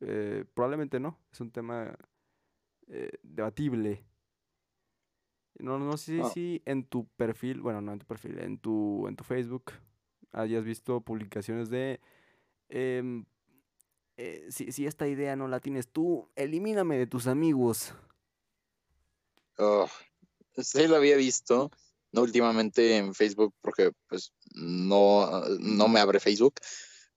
Eh, 0.02 0.46
probablemente 0.54 1.00
no. 1.00 1.20
Es 1.32 1.42
un 1.42 1.52
tema 1.52 1.98
eh, 2.88 3.18
debatible. 3.24 4.06
No, 5.60 5.80
no 5.80 5.98
sé 5.98 6.22
ah. 6.22 6.30
si 6.30 6.62
en 6.66 6.86
tu 6.86 7.08
perfil, 7.08 7.62
bueno, 7.62 7.82
no 7.82 7.94
en 7.94 8.00
tu 8.00 8.06
perfil, 8.06 8.40
en 8.40 8.58
tu, 8.60 9.08
en 9.08 9.16
tu 9.16 9.24
Facebook 9.24 9.74
hayas 10.32 10.64
visto 10.64 11.02
publicaciones 11.02 11.70
de 11.70 12.00
em, 12.70 13.26
eh, 14.18 14.48
si, 14.50 14.86
esta 14.86 15.08
idea 15.08 15.36
no 15.36 15.48
la 15.48 15.60
tienes 15.60 15.88
tú, 15.88 16.30
elimíname 16.36 16.98
de 16.98 17.08
tus 17.08 17.28
amigos. 17.28 17.94
Oh, 19.58 19.88
sí 20.58 20.88
lo 20.88 20.98
había 20.98 21.16
visto, 21.16 21.72
no 22.12 22.22
últimamente 22.22 22.98
en 22.98 23.14
Facebook, 23.14 23.54
porque 23.62 23.92
pues 24.08 24.34
no, 24.54 25.42
no 25.60 25.88
me 25.88 26.00
abre 26.00 26.20
Facebook, 26.20 26.56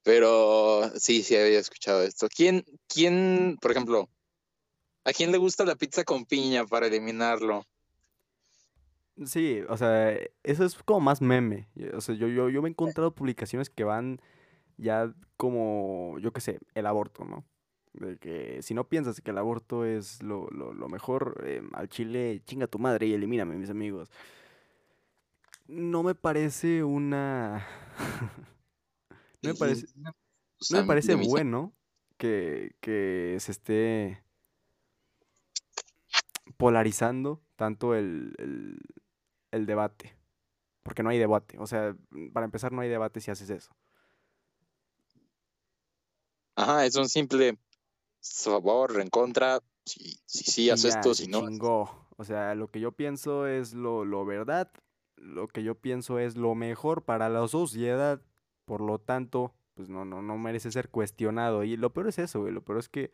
Pero 0.02 0.90
sí, 0.98 1.22
sí 1.22 1.36
había 1.36 1.58
escuchado 1.58 2.02
esto. 2.02 2.28
¿Quién, 2.34 2.64
quién, 2.88 3.58
por 3.60 3.70
ejemplo, 3.70 4.08
a 5.04 5.12
quién 5.12 5.32
le 5.32 5.38
gusta 5.38 5.64
la 5.64 5.76
pizza 5.76 6.04
con 6.04 6.24
piña 6.24 6.66
para 6.66 6.86
eliminarlo? 6.86 7.66
Sí, 9.24 9.60
o 9.68 9.76
sea, 9.76 10.12
eso 10.42 10.64
es 10.64 10.74
como 10.82 11.00
más 11.00 11.20
meme. 11.20 11.68
O 11.94 12.00
sea, 12.00 12.14
yo, 12.14 12.26
yo, 12.26 12.48
yo 12.48 12.62
me 12.62 12.68
he 12.68 12.72
encontrado 12.72 13.14
publicaciones 13.14 13.70
que 13.70 13.84
van 13.84 14.20
ya 14.76 15.14
como, 15.36 16.18
yo 16.20 16.32
qué 16.32 16.40
sé, 16.40 16.58
el 16.74 16.86
aborto, 16.86 17.24
¿no? 17.24 17.44
De 17.92 18.18
que 18.18 18.60
si 18.62 18.74
no 18.74 18.88
piensas 18.88 19.20
que 19.20 19.30
el 19.30 19.38
aborto 19.38 19.84
es 19.84 20.20
lo, 20.22 20.48
lo, 20.50 20.74
lo 20.74 20.88
mejor, 20.88 21.42
eh, 21.46 21.62
al 21.74 21.88
chile 21.88 22.42
chinga 22.44 22.66
tu 22.66 22.80
madre 22.80 23.06
y 23.06 23.14
elimíname, 23.14 23.56
mis 23.56 23.70
amigos. 23.70 24.10
No 25.68 26.02
me 26.02 26.16
parece 26.16 26.82
una... 26.82 27.64
no 29.42 29.50
me 29.50 29.54
parece, 29.54 29.86
no 30.70 30.80
me 30.80 30.84
parece 30.84 31.14
bueno 31.14 31.72
que, 32.16 32.74
que 32.80 33.36
se 33.38 33.52
esté 33.52 34.24
polarizando 36.56 37.42
tanto 37.56 37.94
el, 37.94 38.34
el, 38.38 38.80
el 39.54 39.66
debate. 39.66 40.16
Porque 40.82 41.02
no 41.02 41.10
hay 41.10 41.18
debate. 41.18 41.58
O 41.58 41.66
sea, 41.66 41.96
para 42.32 42.44
empezar, 42.44 42.72
no 42.72 42.82
hay 42.82 42.88
debate 42.88 43.20
si 43.20 43.30
haces 43.30 43.50
eso. 43.50 43.74
Ajá, 46.56 46.84
es 46.86 46.94
un 46.96 47.08
simple 47.08 47.58
favor, 48.20 49.00
en 49.00 49.08
contra, 49.08 49.60
si, 49.84 50.20
si, 50.26 50.44
si 50.44 50.70
haces 50.70 50.94
esto, 50.96 51.14
si 51.14 51.26
no. 51.26 51.40
Chingó. 51.48 52.08
O 52.16 52.24
sea, 52.24 52.54
lo 52.54 52.68
que 52.68 52.80
yo 52.80 52.92
pienso 52.92 53.46
es 53.46 53.74
lo, 53.74 54.04
lo 54.04 54.24
verdad, 54.24 54.70
lo 55.16 55.48
que 55.48 55.62
yo 55.62 55.74
pienso 55.74 56.18
es 56.18 56.36
lo 56.36 56.54
mejor 56.54 57.02
para 57.02 57.28
la 57.28 57.46
sociedad, 57.48 58.22
por 58.64 58.80
lo 58.80 59.00
tanto, 59.00 59.52
pues 59.74 59.88
no, 59.88 60.04
no, 60.04 60.22
no 60.22 60.38
merece 60.38 60.70
ser 60.70 60.90
cuestionado. 60.90 61.64
Y 61.64 61.76
lo 61.76 61.92
peor 61.92 62.08
es 62.08 62.18
eso, 62.18 62.40
güey, 62.40 62.52
lo 62.52 62.64
peor 62.64 62.78
es 62.78 62.88
que 62.88 63.10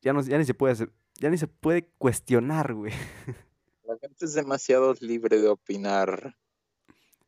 ya, 0.00 0.12
no, 0.12 0.22
ya 0.22 0.38
ni 0.38 0.44
se 0.44 0.54
puede 0.54 0.72
hacer, 0.72 0.92
ya 1.14 1.28
ni 1.28 1.36
se 1.36 1.48
puede 1.48 1.88
cuestionar, 1.98 2.72
güey. 2.72 2.92
La 3.86 3.96
gente 3.98 4.24
es 4.24 4.34
demasiado 4.34 4.94
libre 5.00 5.40
de 5.40 5.48
opinar. 5.48 6.36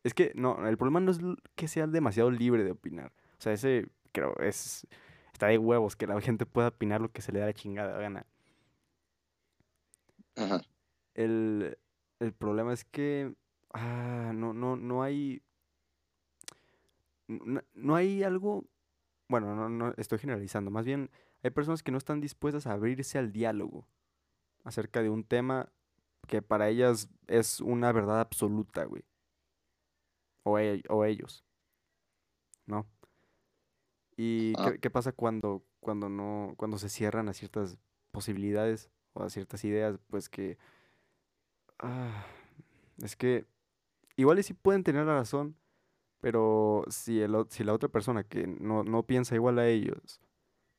Es 0.03 0.15
que, 0.15 0.33
no, 0.35 0.67
el 0.67 0.77
problema 0.77 1.01
no 1.01 1.11
es 1.11 1.19
que 1.55 1.69
sea 1.69 1.87
demasiado 1.87 2.31
libre 2.31 2.65
de 2.65 2.73
opinar. 2.73 3.13
O 3.39 3.41
sea, 3.41 3.53
ese 3.53 3.89
creo 4.13 4.37
es 4.39 4.87
está 5.33 5.47
de 5.47 5.59
huevos 5.59 5.95
que 5.95 6.07
la 6.07 6.21
gente 6.21 6.47
pueda 6.47 6.69
opinar 6.69 7.01
lo 7.01 7.13
que 7.13 7.23
se 7.23 7.31
le 7.31 7.39
da 7.39 7.47
la 7.47 7.53
chingada 7.53 7.99
gana. 7.99 8.27
Ajá. 10.35 10.63
El, 11.15 11.79
el 12.19 12.33
problema 12.33 12.73
es 12.73 12.85
que 12.85 13.35
ah, 13.73 14.33
no, 14.35 14.53
no, 14.53 14.77
no 14.77 15.03
hay. 15.03 15.43
No, 17.29 17.63
no 17.75 17.97
hay 17.97 18.23
algo. 18.23 18.65
Bueno, 19.29 19.55
no, 19.55 19.69
no 19.69 19.95
estoy 19.97 20.19
generalizando. 20.19 20.71
Más 20.71 20.85
bien, 20.85 21.11
hay 21.43 21.51
personas 21.51 21.83
que 21.83 21.93
no 21.93 21.99
están 21.99 22.21
dispuestas 22.21 22.67
a 22.67 22.73
abrirse 22.73 23.19
al 23.19 23.33
diálogo 23.33 23.87
acerca 24.65 25.03
de 25.03 25.11
un 25.11 25.25
tema 25.25 25.71
que 26.29 26.43
para 26.43 26.68
ellas 26.68 27.09
es 27.26 27.61
una 27.61 27.91
verdad 27.91 28.20
absoluta, 28.20 28.85
güey. 28.85 29.03
O, 30.45 30.59
e- 30.59 30.83
o 30.89 31.05
ellos. 31.05 31.45
¿No? 32.66 32.87
¿Y 34.16 34.53
Ah. 34.59 34.72
qué, 34.72 34.79
qué 34.79 34.91
pasa 34.91 35.12
cuando, 35.12 35.64
cuando 35.81 36.09
no, 36.09 36.55
cuando 36.57 36.79
se 36.79 36.89
cierran 36.89 37.29
a 37.29 37.33
ciertas 37.33 37.79
posibilidades 38.11 38.91
o 39.14 39.22
a 39.22 39.31
ciertas 39.31 39.64
ideas? 39.64 39.99
Pues 40.09 40.29
que 40.29 40.59
ah, 41.79 42.24
es 43.03 43.16
que 43.16 43.47
igual 44.16 44.39
y 44.39 44.43
sí 44.43 44.55
pueden 44.55 44.83
tener 44.85 45.07
la 45.07 45.14
razón, 45.14 45.57
pero 46.20 46.85
si 46.89 47.20
el, 47.20 47.35
si 47.49 47.64
la 47.64 47.72
otra 47.74 47.89
persona 47.89 48.24
que 48.24 48.47
no, 48.47 48.83
no 48.85 49.05
piensa 49.05 49.35
igual 49.35 49.59
a 49.59 49.68
ellos, 49.68 50.20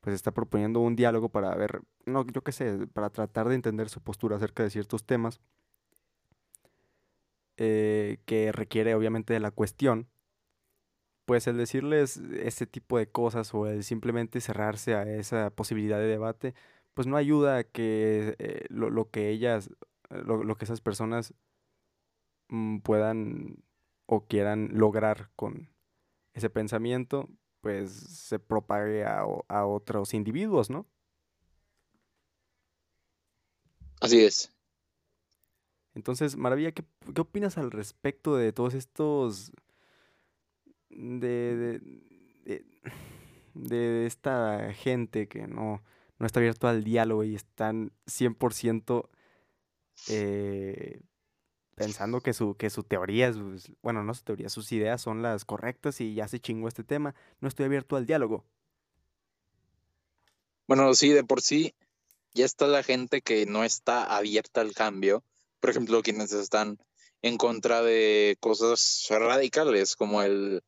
pues 0.01 0.15
está 0.15 0.31
proponiendo 0.31 0.79
un 0.79 0.95
diálogo 0.95 1.29
para 1.29 1.53
ver, 1.55 1.81
no, 2.05 2.25
yo 2.25 2.41
qué 2.43 2.51
sé, 2.51 2.87
para 2.93 3.09
tratar 3.09 3.49
de 3.49 3.55
entender 3.55 3.89
su 3.89 4.01
postura 4.01 4.37
acerca 4.37 4.63
de 4.63 4.69
ciertos 4.69 5.05
temas, 5.05 5.41
eh, 7.57 8.19
que 8.25 8.51
requiere 8.53 8.95
obviamente 8.95 9.33
de 9.33 9.41
la 9.41 9.51
cuestión, 9.51 10.07
pues 11.25 11.45
el 11.47 11.57
decirles 11.57 12.17
ese 12.17 12.65
tipo 12.65 12.97
de 12.97 13.07
cosas 13.09 13.53
o 13.53 13.67
el 13.67 13.83
simplemente 13.83 14.41
cerrarse 14.41 14.95
a 14.95 15.03
esa 15.03 15.49
posibilidad 15.51 15.99
de 15.99 16.07
debate, 16.07 16.55
pues 16.93 17.07
no 17.07 17.17
ayuda 17.17 17.57
a 17.57 17.63
que 17.65 18.35
eh, 18.39 18.65
lo, 18.69 18.89
lo 18.89 19.09
que 19.09 19.29
ellas, 19.29 19.69
lo, 20.09 20.43
lo 20.43 20.55
que 20.55 20.65
esas 20.65 20.81
personas 20.81 21.33
mm, 22.47 22.79
puedan 22.79 23.63
o 24.05 24.25
quieran 24.25 24.69
lograr 24.73 25.29
con 25.35 25.69
ese 26.33 26.49
pensamiento, 26.49 27.29
pues 27.61 27.91
se 27.91 28.39
propague 28.39 29.05
a, 29.05 29.23
a 29.47 29.65
otros 29.65 30.13
individuos, 30.13 30.69
¿no? 30.69 30.85
Así 34.01 34.19
es. 34.25 34.51
Entonces, 35.93 36.37
Maravilla, 36.37 36.71
¿qué, 36.71 36.83
qué 37.13 37.21
opinas 37.21 37.57
al 37.57 37.71
respecto 37.71 38.35
de 38.35 38.53
todos 38.53 38.73
estos, 38.73 39.51
de, 40.89 41.55
de, 41.55 41.79
de- 42.45 42.65
de 43.55 44.05
esta 44.05 44.73
gente 44.73 45.27
que 45.27 45.47
no, 45.47 45.83
no 46.17 46.25
está 46.25 46.39
abierto 46.39 46.67
al 46.67 46.83
diálogo 46.83 47.23
y 47.23 47.35
están 47.35 47.91
100% 48.07 49.09
eh, 50.09 51.01
pensando 51.79 52.19
que 52.19 52.33
su, 52.33 52.55
que 52.55 52.69
su 52.69 52.83
teoría, 52.83 53.29
es, 53.29 53.37
pues, 53.37 53.71
bueno, 53.81 54.03
no 54.03 54.13
su 54.13 54.23
teoría, 54.23 54.49
sus 54.49 54.69
ideas 54.73 55.01
son 55.01 55.21
las 55.21 55.45
correctas 55.45 56.01
y 56.01 56.13
ya 56.13 56.27
se 56.27 56.41
chingó 56.41 56.67
este 56.67 56.83
tema, 56.83 57.15
no 57.39 57.47
estoy 57.47 57.67
abierto 57.67 57.95
al 57.95 58.05
diálogo. 58.05 58.43
Bueno, 60.67 60.93
sí, 60.93 61.09
de 61.09 61.23
por 61.23 61.41
sí 61.41 61.73
ya 62.33 62.43
está 62.43 62.67
la 62.67 62.83
gente 62.83 63.21
que 63.21 63.45
no 63.45 63.63
está 63.63 64.03
abierta 64.03 64.59
al 64.59 64.73
cambio. 64.73 65.23
Por 65.61 65.69
ejemplo, 65.69 66.01
quienes 66.03 66.33
están 66.33 66.77
en 67.21 67.37
contra 67.37 67.81
de 67.81 68.37
cosas 68.41 69.07
radicales 69.09 69.95
como 69.95 70.21
el, 70.21 70.61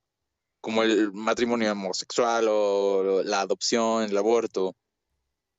como 0.62 0.82
el 0.82 1.12
matrimonio 1.12 1.74
homosexual 1.74 2.48
o 2.50 3.22
la 3.24 3.42
adopción, 3.42 4.04
el 4.04 4.18
aborto. 4.18 4.78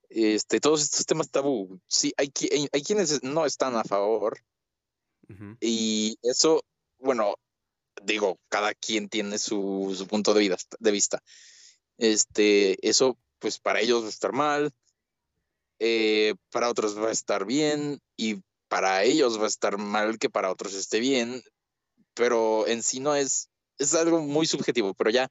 Este, 0.09 0.61
todos 0.61 0.83
estos 0.83 1.05
temas 1.05 1.31
tabú. 1.31 1.79
Sí, 1.89 2.15
hay, 2.17 2.33
hay 2.73 2.83
quienes 2.83 3.23
no 3.23 3.45
están 3.45 3.77
a 3.77 3.85
favor 3.85 4.41
Y 5.61 6.19
eso, 6.23 6.63
bueno, 6.99 7.35
digo, 8.03 8.39
cada 8.49 8.75
quien 8.75 9.09
tiene 9.09 9.39
su, 9.39 9.95
su 9.97 10.07
punto 10.07 10.35
de, 10.35 10.41
vida, 10.41 10.57
de 10.79 10.91
vista. 10.91 11.23
Este, 11.99 12.89
eso, 12.89 13.19
pues 13.39 13.59
para 13.59 13.81
ellos 13.81 14.03
va 14.03 14.07
a 14.07 14.11
estar 14.11 14.33
mal, 14.33 14.73
eh, 15.79 16.35
para 16.51 16.71
otros 16.71 16.99
va 16.99 17.09
a 17.09 17.13
estar 17.13 17.45
bien 17.45 18.01
y 18.17 18.43
para 18.69 19.05
ellos 19.05 19.39
va 19.39 19.45
a 19.45 19.49
estar 19.49 19.79
mal 19.79 20.19
que 20.19 20.31
para 20.31 20.51
otros 20.51 20.75
esté 20.75 21.01
bien, 21.01 21.43
pero 22.15 22.67
en 22.67 22.83
sí 22.83 23.01
no 23.01 23.15
es, 23.15 23.51
es 23.79 23.95
algo 23.95 24.21
muy 24.21 24.47
subjetivo, 24.47 24.95
pero 24.95 25.11
ya 25.11 25.29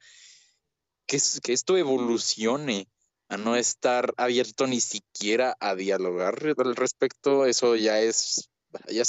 que, 1.07 1.19
que 1.41 1.53
esto 1.53 1.77
evolucione 1.77 2.87
a 3.29 3.37
no 3.37 3.55
estar 3.55 4.13
abierto 4.17 4.67
ni 4.67 4.81
siquiera 4.81 5.55
a 5.59 5.73
dialogar 5.73 6.35
al 6.57 6.75
respecto, 6.75 7.45
eso 7.45 7.77
ya 7.77 8.01
es, 8.01 8.50
ya, 8.89 9.03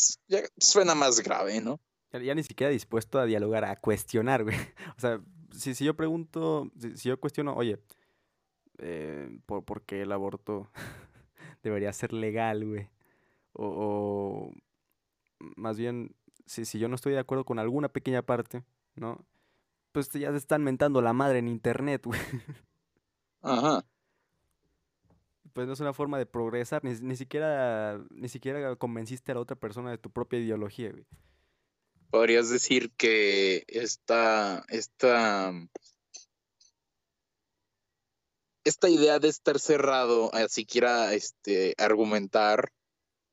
suena 0.59 0.95
más 0.95 1.21
grave, 1.21 1.61
¿no? 1.61 1.81
Ya, 2.13 2.21
ya 2.21 2.35
ni 2.35 2.43
siquiera 2.43 2.71
dispuesto 2.71 3.19
a 3.19 3.25
dialogar, 3.25 3.65
a 3.65 3.77
cuestionar, 3.77 4.45
güey. 4.45 4.57
O 4.97 5.01
sea, 5.01 5.21
si, 5.53 5.75
si 5.75 5.85
yo 5.85 5.97
pregunto, 5.97 6.71
si, 6.79 6.97
si 6.97 7.09
yo 7.09 7.19
cuestiono, 7.21 7.55
oye, 7.55 7.79
eh, 8.79 9.39
¿por, 9.47 9.65
por 9.65 9.83
qué 9.83 10.03
el 10.03 10.13
aborto 10.13 10.71
debería 11.63 11.93
ser 11.93 12.13
legal, 12.13 12.67
güey? 12.67 12.89
O, 13.53 13.67
o 13.67 14.53
más 15.57 15.77
bien, 15.77 16.15
si, 16.47 16.65
si 16.65 16.79
yo 16.79 16.89
no 16.89 16.95
estoy 16.95 17.13
de 17.13 17.19
acuerdo 17.19 17.45
con 17.45 17.59
alguna 17.59 17.89
pequeña 17.89 18.23
parte, 18.23 18.65
¿no? 18.95 19.25
Pues 19.93 20.11
ya 20.11 20.31
se 20.31 20.39
están 20.39 20.65
mentando 20.65 21.03
la 21.03 21.13
madre 21.13 21.39
en 21.39 21.49
internet, 21.49 22.05
güey. 22.05 22.21
Ajá. 23.43 23.85
Pues 25.53 25.67
no 25.67 25.75
es 25.75 25.81
una 25.81 25.93
forma 25.93 26.19
de 26.19 26.27
progresar, 26.27 26.83
ni, 26.85 26.93
ni 27.01 27.17
siquiera, 27.17 28.03
ni 28.11 28.29
siquiera 28.29 28.75
convenciste 28.77 29.33
a 29.33 29.35
la 29.35 29.41
otra 29.43 29.57
persona 29.57 29.91
de 29.91 29.99
tu 29.99 30.11
propia 30.11 30.39
ideología, 30.39 30.91
güey. 30.91 31.07
Podrías 32.11 32.49
decir 32.51 32.93
que 32.97 33.65
esta, 33.69 34.65
esta, 34.69 35.53
esta 38.65 38.89
idea 38.89 39.19
de 39.19 39.29
estar 39.29 39.59
cerrado 39.59 40.35
a 40.35 40.49
siquiera 40.49 41.15
este, 41.15 41.75
argumentar 41.79 42.73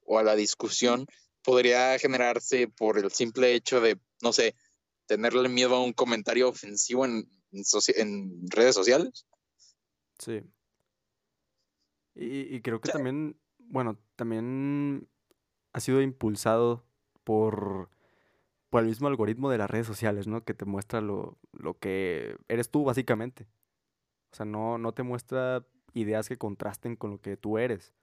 o 0.06 0.18
a 0.18 0.24
la 0.24 0.36
discusión 0.36 1.06
podría 1.44 1.98
generarse 2.00 2.68
por 2.68 2.98
el 2.98 3.12
simple 3.12 3.54
hecho 3.54 3.80
de, 3.80 4.00
no 4.22 4.34
sé, 4.34 4.56
tenerle 5.06 5.50
miedo 5.50 5.76
a 5.76 5.84
un 5.84 5.94
comentario 5.94 6.50
ofensivo 6.50 7.06
en, 7.06 7.30
en, 7.52 7.64
soci- 7.64 7.96
en 7.96 8.50
redes 8.50 8.76
sociales. 8.76 9.26
Sí. 10.20 10.42
Y, 12.16 12.56
y 12.56 12.62
creo 12.62 12.82
que 12.82 12.88
Sí. 12.90 12.94
también, 12.94 13.38
bueno, 13.60 13.98
también 14.16 15.08
ha 15.74 15.80
sido 15.80 16.02
impulsado 16.02 16.86
por, 17.24 17.90
por 18.70 18.82
el 18.82 18.88
mismo 18.88 19.08
algoritmo 19.08 19.50
de 19.50 19.58
las 19.60 19.70
redes 19.70 19.88
sociales, 19.88 20.28
¿no? 20.28 20.44
Que 20.44 20.54
te 20.54 20.66
muestra 20.66 21.02
lo, 21.02 21.38
lo 21.54 21.78
que 21.80 22.38
eres 22.48 22.72
tú, 22.72 22.84
básicamente. 22.86 23.48
O 24.32 24.36
sea, 24.36 24.46
no, 24.46 24.78
no 24.78 24.94
te 24.94 25.04
muestra 25.04 25.66
ideas 25.94 26.30
que 26.30 26.38
contrasten 26.38 26.96
con 26.96 27.12
lo 27.12 27.22
que 27.22 27.38
tú 27.38 27.58
eres. 27.58 27.94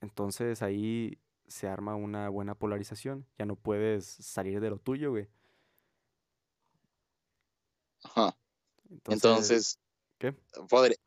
Entonces 0.00 0.62
ahí 0.62 1.18
se 1.48 1.68
arma 1.68 1.96
una 1.96 2.28
buena 2.28 2.54
polarización. 2.54 3.26
Ya 3.38 3.46
no 3.46 3.56
puedes 3.56 4.06
salir 4.06 4.60
de 4.60 4.70
lo 4.70 4.78
tuyo, 4.78 5.10
güey. 5.10 5.28
Ajá. 8.04 8.36
Entonces, 9.08 9.78
¿qué? 10.20 10.34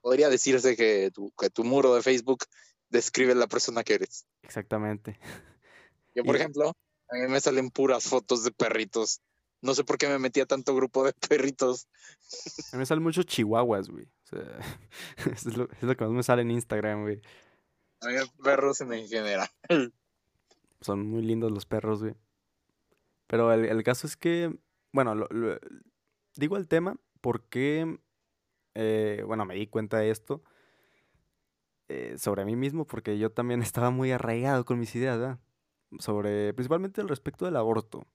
Podría, 0.01 0.29
decirse 0.29 0.75
que 0.75 1.11
tu, 1.13 1.31
que 1.39 1.49
tu 1.49 1.63
muro 1.63 1.95
de 1.95 2.01
Facebook 2.01 2.43
describe 2.89 3.35
la 3.35 3.47
persona 3.47 3.83
que 3.83 3.93
eres. 3.93 4.25
Exactamente. 4.41 5.17
Yo, 6.13 6.23
por 6.23 6.35
ejemplo, 6.35 6.73
a 7.09 7.15
mí 7.15 7.27
me 7.29 7.39
salen 7.39 7.69
puras 7.69 8.03
fotos 8.03 8.43
de 8.43 8.51
perritos. 8.51 9.21
No 9.61 9.73
sé 9.73 9.83
por 9.83 9.97
qué 9.97 10.09
me 10.09 10.19
metí 10.19 10.41
a 10.41 10.45
tanto 10.45 10.75
grupo 10.75 11.05
de 11.05 11.13
perritos. 11.29 11.87
A 12.71 12.75
mí 12.75 12.79
me 12.79 12.85
salen 12.85 13.03
muchos 13.03 13.25
chihuahuas, 13.25 13.87
güey. 13.87 14.05
O 14.05 14.27
sea, 14.27 14.59
es 15.33 15.45
lo, 15.55 15.67
que 15.69 16.03
más 16.03 16.11
me 16.11 16.23
sale 16.23 16.41
en 16.41 16.51
Instagram, 16.51 17.03
güey. 17.03 17.21
A 18.01 18.07
mí 18.07 18.15
perros 18.43 18.81
en 18.81 19.07
general. 19.07 19.47
Son 20.81 21.07
muy 21.07 21.21
lindos 21.21 21.51
los 21.51 21.65
perros, 21.65 22.01
güey. 22.01 22.15
Pero 23.27 23.53
el, 23.53 23.83
caso 23.83 24.05
es 24.05 24.17
que, 24.17 24.53
bueno, 24.91 25.15
digo 26.35 26.57
el 26.57 26.67
tema 26.67 26.97
porque, 27.21 27.97
eh, 28.75 29.23
bueno, 29.25 29.45
me 29.45 29.55
di 29.55 29.67
cuenta 29.67 29.97
de 29.97 30.09
esto 30.11 30.43
eh, 31.89 32.15
sobre 32.17 32.45
mí 32.45 32.55
mismo 32.55 32.85
porque 32.87 33.17
yo 33.17 33.31
también 33.31 33.61
estaba 33.61 33.91
muy 33.91 34.11
arraigado 34.11 34.65
con 34.65 34.79
mis 34.79 34.95
ideas, 34.95 35.19
¿verdad? 35.19 35.39
sobre 35.99 36.53
principalmente 36.53 37.01
el 37.01 37.09
respecto 37.09 37.45
del 37.45 37.55
aborto. 37.55 38.07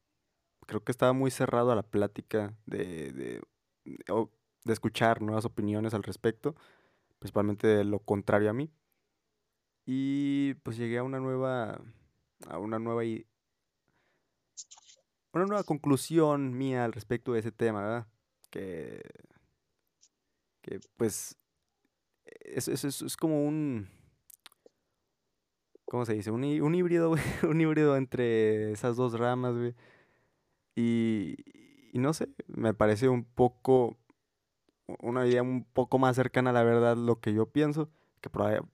Creo 0.67 0.83
que 0.83 0.93
estaba 0.93 1.13
muy 1.13 1.31
cerrado 1.31 1.73
a 1.73 1.77
la 1.77 1.83
plática 1.83 2.55
de, 2.67 3.13
de, 3.13 3.43
de, 3.85 4.73
escuchar 4.73 5.23
nuevas 5.23 5.45
opiniones 5.45 5.95
al 5.95 6.03
respecto, 6.03 6.55
principalmente 7.19 7.67
de 7.67 7.85
lo 7.85 8.01
contrario 8.01 8.51
a 8.51 8.53
mí. 8.53 8.71
Y 9.87 10.55
pues 10.63 10.77
llegué 10.77 10.99
a 10.99 11.03
una 11.03 11.21
nueva, 11.21 11.81
a 12.49 12.59
una 12.59 12.79
nueva, 12.79 13.03
una 15.33 15.47
nueva 15.47 15.65
conclusión 15.65 16.57
mía 16.57 16.85
al 16.85 16.93
respecto 16.93 17.33
de 17.33 17.41
ese 17.41 17.53
tema, 17.53 17.81
¿verdad? 17.83 18.07
Que, 18.51 19.01
pues 20.97 21.37
es, 22.27 22.69
es, 22.69 23.17
como 23.17 23.45
un, 23.45 23.89
¿Cómo 25.89 26.05
se 26.05 26.15
dice? 26.15 26.31
Un, 26.31 26.45
un 26.45 26.75
híbrido. 26.75 27.15
Un 27.49 27.61
híbrido 27.61 27.97
entre 27.97 28.73
esas 28.73 28.97
dos 28.97 29.19
ramas, 29.19 29.57
güey. 29.57 29.75
Y, 30.77 31.37
y 31.93 31.99
no 31.99 32.13
sé, 32.13 32.29
me 32.47 32.75
parece 32.75 33.09
un 33.09 33.25
poco. 33.25 33.97
Una 35.01 35.27
idea 35.27 35.43
un 35.43 35.65
poco 35.65 35.99
más 35.99 36.17
cercana 36.17 36.51
a 36.51 36.53
la 36.53 36.63
verdad 36.63 36.97
lo 36.97 37.21
que 37.21 37.33
yo 37.33 37.47
pienso. 37.47 37.91
Que, 38.21 38.31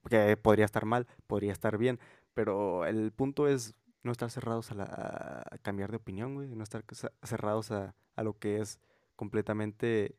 que 0.09 0.37
podría 0.37 0.65
estar 0.65 0.87
mal, 0.87 1.07
podría 1.27 1.53
estar 1.53 1.79
bien. 1.79 2.01
Pero 2.35 2.85
el 2.85 3.13
punto 3.13 3.47
es 3.47 3.75
no 4.03 4.13
estar 4.13 4.31
cerrados 4.31 4.71
a, 4.73 4.75
la, 4.75 5.59
cambiar 5.63 5.91
de 5.91 5.99
opinión, 5.99 6.35
güey. 6.35 6.55
No 6.55 6.65
estar 6.65 6.85
cerrados 7.23 7.71
a, 7.71 7.95
a 8.17 8.23
lo 8.25 8.39
que 8.39 8.61
es 8.61 8.81
completamente. 9.15 10.17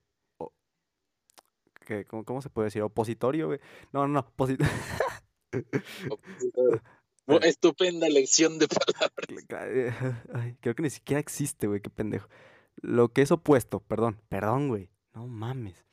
Que, 1.85 2.05
¿cómo, 2.05 2.25
¿Cómo 2.25 2.41
se 2.41 2.49
puede 2.49 2.65
decir? 2.65 2.81
Opositorio, 2.81 3.47
güey. 3.47 3.59
No, 3.93 4.07
no, 4.07 4.21
no. 4.21 4.47
Estupenda 7.41 8.07
lección 8.09 8.59
de 8.59 8.67
palabras. 8.67 9.45
creo 10.61 10.75
que 10.75 10.83
ni 10.83 10.89
siquiera 10.89 11.19
existe, 11.19 11.67
güey, 11.67 11.81
qué 11.81 11.89
pendejo. 11.89 12.29
Lo 12.75 13.13
que 13.13 13.21
es 13.21 13.31
opuesto, 13.31 13.79
perdón, 13.79 14.21
perdón, 14.29 14.67
güey. 14.67 14.89
No 15.13 15.27
mames. 15.27 15.85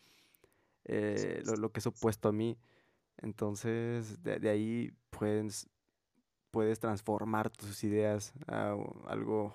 Eh, 0.84 1.43
lo, 1.59 1.72
que 1.72 1.80
es 1.80 1.86
opuesto 1.86 2.28
a 2.28 2.32
mí. 2.32 2.59
Entonces, 3.18 4.22
de, 4.22 4.51
ahí 4.51 4.93
puedes, 5.11 5.68
puedes 6.51 6.80
transformar 6.80 7.51
tus 7.51 7.84
ideas 7.84 8.32
a 8.49 8.74
algo 9.07 9.55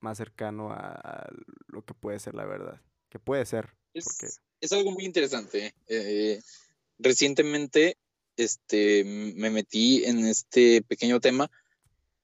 más 0.00 0.18
cercano 0.18 0.72
a 0.72 1.28
lo 1.66 1.84
que 1.84 1.94
puede 1.94 2.18
ser 2.18 2.34
la 2.34 2.46
verdad. 2.46 2.80
Que 3.08 3.18
puede 3.18 3.44
ser. 3.44 3.74
Es, 3.94 4.40
es 4.60 4.72
algo 4.72 4.90
muy 4.90 5.04
interesante. 5.04 5.74
Eh, 5.86 6.40
recientemente 6.98 7.96
este, 8.36 9.04
me 9.04 9.50
metí 9.50 10.04
en 10.04 10.26
este 10.26 10.82
pequeño 10.82 11.20
tema 11.20 11.50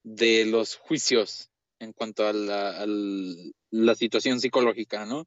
de 0.03 0.45
los 0.45 0.75
juicios 0.75 1.49
en 1.79 1.93
cuanto 1.93 2.27
a 2.27 2.33
la, 2.33 2.85
la 3.71 3.95
situación 3.95 4.39
psicológica, 4.39 5.05
¿no? 5.05 5.25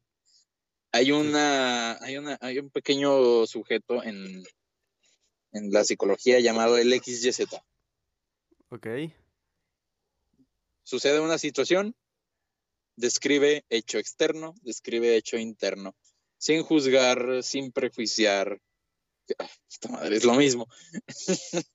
Hay 0.92 1.10
una, 1.10 1.98
hay 2.00 2.18
una, 2.18 2.38
hay 2.40 2.60
un 2.60 2.70
pequeño 2.70 3.46
sujeto 3.46 4.04
en, 4.04 4.44
en 5.52 5.72
la 5.72 5.82
psicología 5.84 6.38
llamado 6.38 6.76
el 6.78 6.92
XYZ. 6.92 7.46
Ok. 8.68 8.86
Sucede 10.84 11.18
una 11.18 11.38
situación, 11.38 11.96
describe 12.96 13.64
hecho 13.70 13.98
externo, 13.98 14.54
describe 14.62 15.16
hecho 15.16 15.38
interno, 15.38 15.96
sin 16.44 16.62
juzgar, 16.62 17.42
sin 17.42 17.72
prejuiciar, 17.72 18.60
es 20.10 20.24
lo 20.24 20.34
mismo. 20.34 20.66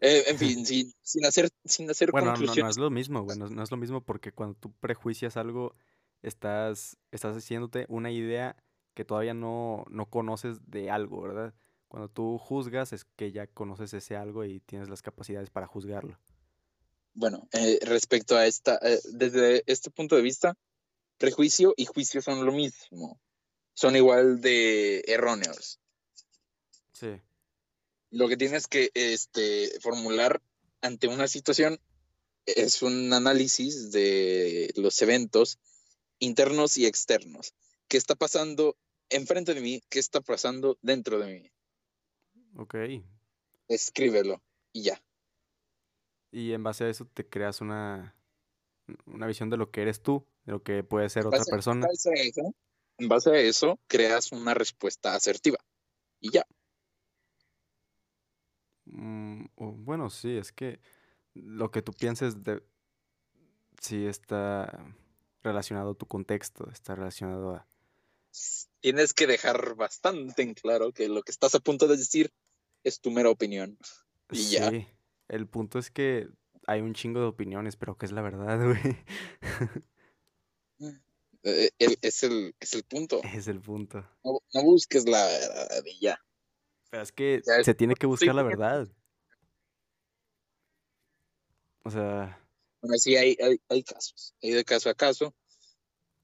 Eh, 0.00 0.24
en 0.26 0.38
fin, 0.38 0.66
sin, 0.66 1.24
hacer, 1.24 1.48
sin 1.64 1.88
hacer 1.90 2.12
bueno, 2.12 2.28
conclusiones. 2.32 2.58
No, 2.58 2.64
no 2.64 2.70
es 2.70 2.76
lo 2.76 2.90
mismo, 2.90 3.22
güey. 3.22 3.38
No, 3.38 3.62
es 3.62 3.70
lo 3.70 3.78
mismo 3.78 4.02
porque 4.02 4.30
cuando 4.30 4.54
tú 4.58 4.72
prejuicias 4.74 5.38
algo, 5.38 5.74
estás, 6.22 6.98
estás 7.12 7.34
haciéndote 7.34 7.86
una 7.88 8.10
idea 8.10 8.56
que 8.94 9.06
todavía 9.06 9.32
no, 9.32 9.86
no 9.88 10.10
conoces 10.10 10.58
de 10.70 10.90
algo, 10.90 11.22
¿verdad? 11.22 11.54
Cuando 11.88 12.10
tú 12.10 12.36
juzgas 12.36 12.92
es 12.92 13.04
que 13.16 13.32
ya 13.32 13.46
conoces 13.46 13.94
ese 13.94 14.16
algo 14.16 14.44
y 14.44 14.60
tienes 14.60 14.90
las 14.90 15.00
capacidades 15.00 15.48
para 15.48 15.66
juzgarlo. 15.66 16.18
Bueno, 17.14 17.48
eh, 17.52 17.78
respecto 17.82 18.36
a 18.36 18.46
esta, 18.46 18.78
eh, 18.82 19.00
desde 19.14 19.62
este 19.66 19.90
punto 19.90 20.14
de 20.14 20.22
vista, 20.22 20.54
prejuicio 21.16 21.72
y 21.76 21.86
juicio 21.86 22.20
son 22.20 22.44
lo 22.44 22.52
mismo. 22.52 23.18
Son 23.76 23.94
igual 23.94 24.40
de 24.40 25.04
erróneos. 25.06 25.78
Sí. 26.92 27.20
Lo 28.10 28.26
que 28.26 28.38
tienes 28.38 28.68
que 28.68 28.90
este, 28.94 29.78
formular 29.80 30.42
ante 30.80 31.08
una 31.08 31.28
situación 31.28 31.78
es 32.46 32.80
un 32.80 33.12
análisis 33.12 33.92
de 33.92 34.72
los 34.76 35.02
eventos 35.02 35.58
internos 36.20 36.78
y 36.78 36.86
externos. 36.86 37.54
¿Qué 37.86 37.98
está 37.98 38.14
pasando 38.14 38.78
enfrente 39.10 39.52
de 39.52 39.60
mí? 39.60 39.82
¿Qué 39.90 39.98
está 39.98 40.22
pasando 40.22 40.78
dentro 40.80 41.18
de 41.18 41.34
mí? 41.34 41.52
Ok. 42.56 42.76
Escríbelo 43.68 44.42
y 44.72 44.84
ya. 44.84 45.02
Y 46.30 46.54
en 46.54 46.62
base 46.62 46.84
a 46.84 46.88
eso 46.88 47.04
te 47.04 47.28
creas 47.28 47.60
una, 47.60 48.16
una 49.04 49.26
visión 49.26 49.50
de 49.50 49.58
lo 49.58 49.70
que 49.70 49.82
eres 49.82 50.00
tú, 50.00 50.26
de 50.46 50.52
lo 50.52 50.62
que 50.62 50.82
puede 50.82 51.10
ser 51.10 51.26
otra 51.26 51.44
persona. 51.44 51.86
En 52.98 53.08
base 53.08 53.30
a 53.30 53.38
eso, 53.38 53.78
creas 53.86 54.32
una 54.32 54.54
respuesta 54.54 55.14
asertiva. 55.14 55.58
Y 56.20 56.30
ya. 56.30 56.46
Mm, 58.86 59.46
bueno, 59.56 60.10
sí, 60.10 60.36
es 60.36 60.52
que 60.52 60.80
lo 61.34 61.70
que 61.70 61.82
tú 61.82 61.92
pienses 61.92 62.42
de 62.42 62.62
sí 63.80 64.06
está 64.06 64.94
relacionado 65.42 65.92
a 65.92 65.94
tu 65.94 66.06
contexto, 66.06 66.70
está 66.70 66.94
relacionado 66.94 67.54
a... 67.54 67.66
Tienes 68.80 69.14
que 69.14 69.26
dejar 69.26 69.74
bastante 69.74 70.42
en 70.42 70.54
claro 70.54 70.92
que 70.92 71.08
lo 71.08 71.22
que 71.22 71.32
estás 71.32 71.54
a 71.54 71.60
punto 71.60 71.86
de 71.86 71.96
decir 71.96 72.32
es 72.84 73.00
tu 73.00 73.10
mera 73.10 73.30
opinión. 73.30 73.78
Y 74.30 74.38
sí, 74.38 74.86
el 75.28 75.46
punto 75.46 75.78
es 75.78 75.90
que 75.90 76.28
hay 76.66 76.80
un 76.80 76.94
chingo 76.94 77.20
de 77.20 77.26
opiniones, 77.26 77.76
pero 77.76 77.96
que 77.96 78.06
es 78.06 78.12
la 78.12 78.22
verdad, 78.22 78.58
güey. 80.78 81.00
Eh, 81.48 81.70
es, 81.78 82.24
el, 82.24 82.56
es 82.58 82.74
el 82.74 82.82
punto. 82.82 83.20
Es 83.22 83.46
el 83.46 83.60
punto. 83.60 84.04
No, 84.24 84.40
no 84.52 84.62
busques 84.64 85.08
la 85.08 85.24
verdad 85.24 85.82
y 85.84 86.00
ya. 86.00 86.20
Pero 86.90 87.04
es 87.04 87.12
que 87.12 87.40
se 87.62 87.74
tiene 87.74 87.94
que 87.94 88.06
buscar 88.06 88.34
la 88.34 88.42
verdad. 88.42 88.88
O 91.84 91.90
sea. 91.90 92.44
Bueno, 92.80 92.98
sí, 92.98 93.16
hay, 93.16 93.36
hay, 93.68 93.82
casos. 93.84 94.34
Hay 94.42 94.50
de 94.50 94.64
caso 94.64 94.90
a 94.90 94.94
caso. 94.94 95.36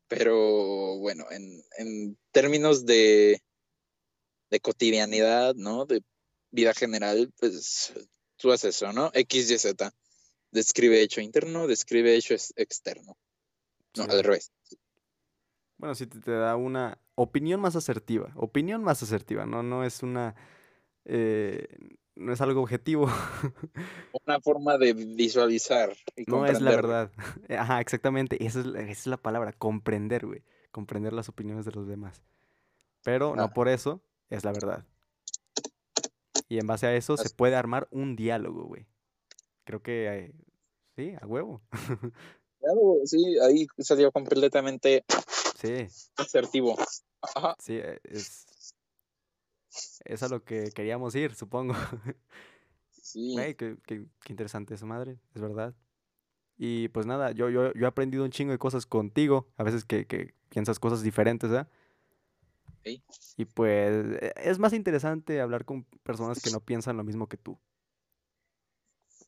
Pero 0.09 0.99
bueno, 0.99 1.25
en, 1.31 2.19
términos 2.33 2.85
de, 2.85 3.41
de 4.51 4.61
cotidianidad, 4.61 5.55
¿no? 5.55 5.87
De 5.87 6.03
vida 6.51 6.75
general, 6.75 7.33
pues 7.39 7.93
tú 8.39 8.51
haces 8.51 8.75
eso, 8.75 8.93
¿no? 8.93 9.13
X, 9.15 9.51
Y, 9.53 9.59
Z. 9.59 9.95
Describe 10.51 11.01
hecho 11.01 11.21
interno, 11.21 11.69
describe 11.69 12.17
hecho 12.17 12.35
externo. 12.57 13.17
No, 13.97 14.03
al 14.05 14.25
revés. 14.25 14.51
Bueno, 15.83 15.97
si 15.97 16.07
te, 16.07 16.31
da 16.31 16.55
una 16.55 16.97
opinión 17.17 17.61
más 17.61 17.75
asertiva. 17.75 18.31
Opinión 18.37 18.85
más 18.85 19.03
asertiva, 19.03 19.47
¿no? 19.47 19.65
No 19.65 19.83
es 19.83 20.05
una. 20.05 20.37
Eh, 21.05 21.67
no 22.15 22.33
es 22.33 22.41
algo 22.41 22.63
objetivo. 22.63 23.09
Una 24.25 24.41
forma 24.41 24.79
de 24.79 24.93
visualizar 24.93 25.93
y 26.15 26.23
No 26.31 26.47
es 26.47 26.61
la 26.61 26.71
verdad. 26.71 27.11
Ajá, 27.59 27.81
exactamente. 27.81 28.47
Esa 28.47 28.61
es, 28.61 28.67
esa 28.67 28.93
es 28.93 29.07
la 29.09 29.17
palabra, 29.17 29.53
comprender, 29.53 30.25
güey. 30.25 30.45
Comprender 30.71 31.13
las 31.13 31.29
opiniones 31.29 31.65
de 31.65 31.73
los 31.73 31.89
demás. 31.89 32.23
Pero 33.03 33.35
no 33.35 33.53
por 33.53 33.69
eso 33.69 34.01
es 34.31 34.45
la 34.45 34.53
verdad. 34.53 34.85
Y 36.49 36.61
en 36.61 36.67
base 36.69 36.87
a 36.87 36.95
eso 36.95 37.17
se 37.17 37.31
puede 37.31 37.57
armar 37.57 37.89
un 37.91 38.15
diálogo, 38.15 38.67
güey. 38.67 38.87
Creo 39.65 39.83
que 39.83 40.07
eh, 40.07 40.33
sí, 40.95 41.13
a 41.21 41.27
huevo. 41.27 41.61
Claro, 42.63 42.99
sí, 43.05 43.21
ahí 43.41 43.67
salió 43.79 44.13
completamente 44.13 45.05
Sí, 45.63 45.87
asertivo. 46.17 46.77
Ajá. 47.23 47.55
sí, 47.61 47.75
eh, 47.77 48.01
es, 48.05 48.47
es 50.05 50.23
a 50.23 50.29
lo 50.29 50.43
que 50.45 50.71
queríamos 50.75 51.15
ir, 51.15 51.35
supongo. 51.35 51.75
Sí. 53.05 53.33
Güey, 53.35 53.55
qué, 53.57 53.77
qué- 53.87 54.07
qué 54.25 54.33
interesante 54.33 54.75
eso, 54.75 54.87
madre, 54.87 55.19
es 55.35 55.43
verdad. 55.43 55.75
Y 56.57 56.89
pues 56.89 57.05
nada, 57.05 57.33
yo, 57.33 57.51
yo, 57.51 57.73
yo 57.75 57.85
he 57.85 57.87
aprendido 57.87 58.25
un 58.25 58.31
chingo 58.31 58.53
de 58.53 58.59
cosas 58.59 58.87
contigo, 58.87 59.49
a 59.59 59.65
veces 59.65 59.85
que, 59.85 60.07
que 60.07 60.35
piensas 60.49 60.79
cosas 60.79 61.03
diferentes, 61.03 61.51
¿verdad? 61.51 61.69
Sí. 62.85 63.03
Y 63.37 63.45
pues 63.45 64.07
e- 64.23 64.33
es 64.37 64.59
más 64.59 64.73
interesante 64.73 65.41
hablar 65.43 65.65
con 65.67 65.85
personas 66.05 66.41
que 66.41 66.51
no 66.51 66.61
piensan 66.61 66.97
lo 66.97 67.05
mismo 67.05 67.29
que 67.29 67.37
tú. 67.37 67.59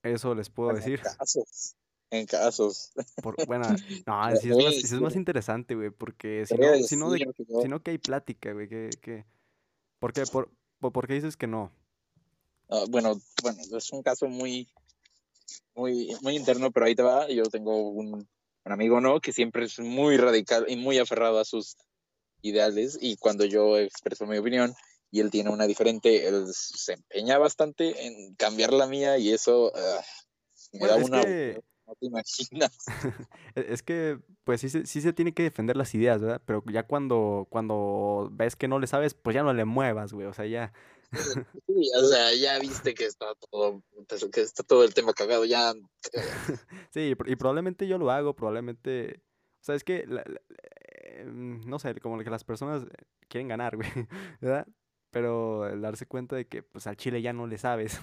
Eso 0.03 0.35
les 0.35 0.49
puedo 0.49 0.73
decir. 0.73 1.01
Casos. 1.03 1.77
En 2.15 2.27
casos. 2.27 2.93
Por, 3.23 3.37
bueno, 3.47 3.65
no, 4.07 4.37
sí 4.37 4.51
es 4.51 4.57
más, 4.57 4.75
sí 4.75 4.87
es 4.87 5.01
más 5.01 5.17
interesante, 5.17 5.75
güey, 5.75 5.91
porque 5.91 6.47
si 6.47 6.55
no, 6.57 6.75
si 6.77 6.97
no, 6.97 7.11
de- 7.11 7.27
si 7.61 7.69
no 7.69 7.83
que 7.83 7.91
hay 7.93 7.99
plática, 7.99 8.53
güey, 8.53 8.69
que, 8.69 8.91
que... 9.01 9.25
¿Por 9.99 10.13
qué? 10.13 10.23
Por, 10.27 10.51
por, 10.79 11.07
qué 11.07 11.15
dices 11.15 11.37
que 11.37 11.47
no? 11.47 11.73
Ah, 12.69 12.85
bueno, 12.89 13.21
bueno, 13.43 13.59
es 13.77 13.93
un 13.93 14.03
caso 14.03 14.29
muy, 14.29 14.69
muy, 15.75 16.15
muy 16.23 16.37
interno, 16.37 16.71
pero 16.71 16.87
ahí 16.87 16.95
te 16.95 17.03
va. 17.03 17.29
Yo 17.29 17.45
tengo 17.45 17.91
un, 17.91 18.15
un 18.65 18.73
amigo, 18.73 19.01
¿no? 19.01 19.21
Que 19.21 19.33
siempre 19.33 19.65
es 19.65 19.79
muy 19.79 20.17
radical 20.19 20.67
y 20.69 20.77
muy 20.77 20.99
aferrado 20.99 21.39
a 21.39 21.45
sus 21.45 21.77
ideales. 22.43 22.99
Y 23.01 23.17
cuando 23.17 23.45
yo 23.45 23.79
expreso 23.79 24.27
mi 24.27 24.37
opinión 24.39 24.75
y 25.11 25.21
él 25.21 25.31
tiene 25.31 25.51
una 25.51 25.67
diferente, 25.67 26.27
él 26.29 26.47
se 26.53 26.93
empeña 26.95 27.39
bastante 27.39 28.07
en 28.07 28.35
cambiar 28.35 28.73
la 28.73 28.87
mía 28.87 29.17
y 29.17 29.33
eso 29.33 29.73
ah, 29.75 30.01
me 30.73 30.81
Bueno, 30.81 30.95
da 30.95 31.01
es 31.01 31.07
una... 31.07 31.23
que- 31.25 31.61
No 31.87 31.95
te 31.97 32.07
imaginas. 32.07 32.77
E- 33.55 33.67
Es 33.69 33.83
que, 33.83 34.19
pues 34.45 34.61
sí 34.61 34.69
se, 34.69 34.87
sí 34.87 35.01
se 35.01 35.13
tiene 35.13 35.33
que 35.35 35.43
defender 35.43 35.77
las 35.77 35.95
ideas, 35.95 36.21
¿verdad? 36.21 36.43
Pero 36.45 36.63
ya 36.71 36.87
cuando, 36.87 37.47
cuando 37.51 38.29
ves 38.33 38.57
que 38.57 38.69
no 38.69 38.79
le 38.79 38.87
sabes, 38.87 39.15
pues 39.15 39.35
ya 39.35 39.43
no 39.43 39.53
le 39.53 39.65
muevas, 39.65 40.13
güey. 40.13 40.27
O 40.27 40.33
sea, 40.33 40.47
ya. 40.47 40.73
Sí, 41.67 41.91
o 41.97 42.05
sea, 42.07 42.35
ya 42.35 42.59
viste 42.59 42.95
que 42.95 43.05
está 43.07 43.27
todo, 43.51 43.83
que 44.33 44.41
está 44.41 44.63
todo 44.65 44.83
el 44.85 44.95
tema 44.95 45.13
cagado, 45.13 45.45
ya 45.45 45.73
Sí, 46.91 47.01
y 47.11 47.15
pro- 47.15 47.31
y 47.31 47.37
probablemente 47.37 47.87
yo 47.87 47.99
lo 47.99 48.11
hago, 48.11 48.35
probablemente. 48.35 49.23
O 49.61 49.65
sea, 49.65 49.75
es 49.75 49.85
que. 49.85 50.05
la- 50.07 50.25
la- 50.27 50.41
eh, 51.03 51.25
mm, 51.27 51.69
no 51.69 51.79
sé, 51.79 51.95
como 52.01 52.19
que 52.19 52.31
las 52.31 52.45
personas 52.45 52.83
eh, 52.83 53.05
quieren 53.29 53.49
ganar, 53.49 53.77
güey. 53.77 53.91
¿Verdad? 54.41 54.67
Pero 55.11 55.69
el 55.69 55.81
darse 55.81 56.07
cuenta 56.07 56.35
de 56.35 56.47
que, 56.49 56.63
pues 56.65 56.87
al 56.89 56.97
chile 56.97 57.23
ya 57.23 57.33
no 57.33 57.47
le 57.47 57.57
sabes, 57.59 58.01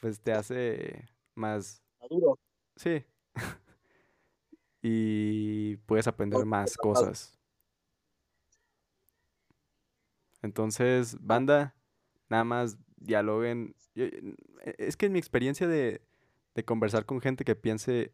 pues 0.00 0.20
te 0.20 0.32
hace 0.32 1.04
más. 1.36 1.82
maduro. 2.00 2.38
Sí. 2.76 3.04
Y 4.82 5.76
puedes 5.86 6.06
aprender 6.06 6.44
más 6.44 6.76
cosas. 6.76 7.38
Entonces, 10.42 11.16
banda, 11.20 11.74
nada 12.28 12.44
más 12.44 12.78
dialoguen. 12.96 13.74
E- 13.94 14.34
Es 14.78 14.96
que 14.96 15.06
en 15.06 15.12
mi 15.12 15.18
experiencia 15.18 15.66
de, 15.68 16.02
de 16.54 16.64
conversar 16.64 17.06
con 17.06 17.20
gente 17.20 17.44
que 17.44 17.56
piense 17.56 18.12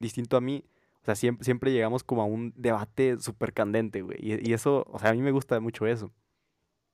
distinto 0.00 0.36
a 0.38 0.40
mí, 0.42 0.64
o 1.02 1.06
sea, 1.06 1.16
siempre, 1.16 1.44
siempre 1.44 1.72
llegamos 1.72 2.04
como 2.04 2.22
a 2.22 2.26
un 2.26 2.52
debate 2.56 3.18
súper 3.20 3.54
candente, 3.54 4.02
güey. 4.02 4.18
Y, 4.20 4.50
y 4.50 4.54
eso, 4.54 4.84
o 4.88 4.98
sea, 5.00 5.10
a 5.10 5.14
mí 5.14 5.22
me 5.22 5.32
gusta 5.32 5.60
mucho 5.60 5.86
eso. 5.86 6.12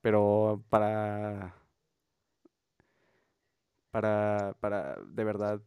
Pero 0.03 0.65
para, 0.71 1.57
para, 3.91 4.55
para, 4.61 4.97
de 5.07 5.25
verdad, 5.25 5.61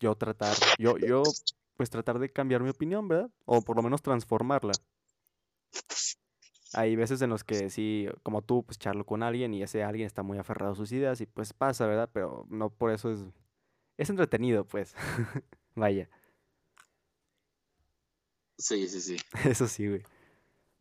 yo 0.00 0.14
tratar, 0.16 0.56
yo, 0.78 0.96
yo, 0.98 1.22
pues 1.76 1.90
tratar 1.90 2.18
de 2.18 2.30
cambiar 2.30 2.62
mi 2.62 2.70
opinión, 2.70 3.08
¿verdad? 3.08 3.30
O 3.44 3.62
por 3.62 3.76
lo 3.76 3.82
menos 3.82 4.02
transformarla. 4.02 4.72
Hay 6.74 6.96
veces 6.96 7.20
en 7.20 7.28
los 7.30 7.44
que 7.44 7.68
sí, 7.68 8.08
como 8.22 8.42
tú, 8.42 8.64
pues 8.64 8.78
charlo 8.78 9.04
con 9.04 9.22
alguien 9.22 9.52
y 9.52 9.62
ese 9.62 9.82
alguien 9.82 10.06
está 10.06 10.22
muy 10.22 10.38
aferrado 10.38 10.72
a 10.72 10.76
sus 10.76 10.90
ideas 10.92 11.20
y 11.20 11.26
pues 11.26 11.52
pasa, 11.52 11.86
¿verdad? 11.86 12.08
Pero 12.12 12.46
no 12.48 12.70
por 12.70 12.90
eso 12.92 13.10
es, 13.12 13.20
es 13.98 14.10
entretenido, 14.10 14.64
pues. 14.66 14.94
Vaya, 15.74 16.08
Sí, 18.58 18.86
sí, 18.88 19.00
sí. 19.00 19.16
eso 19.48 19.66
sí, 19.66 19.88
güey. 19.88 20.02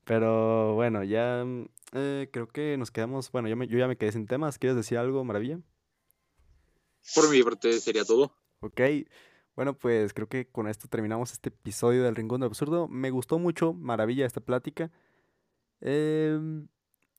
Pero 0.06 0.76
bueno, 0.76 1.04
ya 1.04 1.44
mm, 1.46 1.66
eh, 1.94 2.30
creo 2.32 2.48
que 2.48 2.78
nos 2.78 2.92
quedamos, 2.92 3.32
bueno, 3.32 3.48
yo, 3.50 3.56
me- 3.58 3.68
yo 3.68 3.78
ya 3.78 3.88
me 3.88 3.98
quedé 3.98 4.12
sin 4.12 4.28
temas. 4.28 4.58
¿Quieres 4.60 4.76
decir 4.78 4.98
algo, 4.98 5.24
Maravilla? 5.24 5.60
Por 7.16 7.30
mi 7.30 7.44
parte 7.44 7.80
sería 7.80 8.04
todo. 8.06 8.32
Ok, 8.64 8.80
bueno, 9.56 9.78
pues 9.78 10.14
creo 10.14 10.30
que 10.30 10.48
con 10.48 10.68
esto 10.68 10.88
terminamos 10.88 11.32
este 11.32 11.50
episodio 11.50 12.04
del 12.04 12.16
Rincón 12.16 12.42
del 12.42 12.50
Absurdo. 12.50 12.88
Me 12.88 13.10
gustó 13.10 13.40
mucho, 13.40 13.74
maravilla 13.74 14.26
esta 14.28 14.40
plática. 14.40 14.92
Em, 15.82 16.68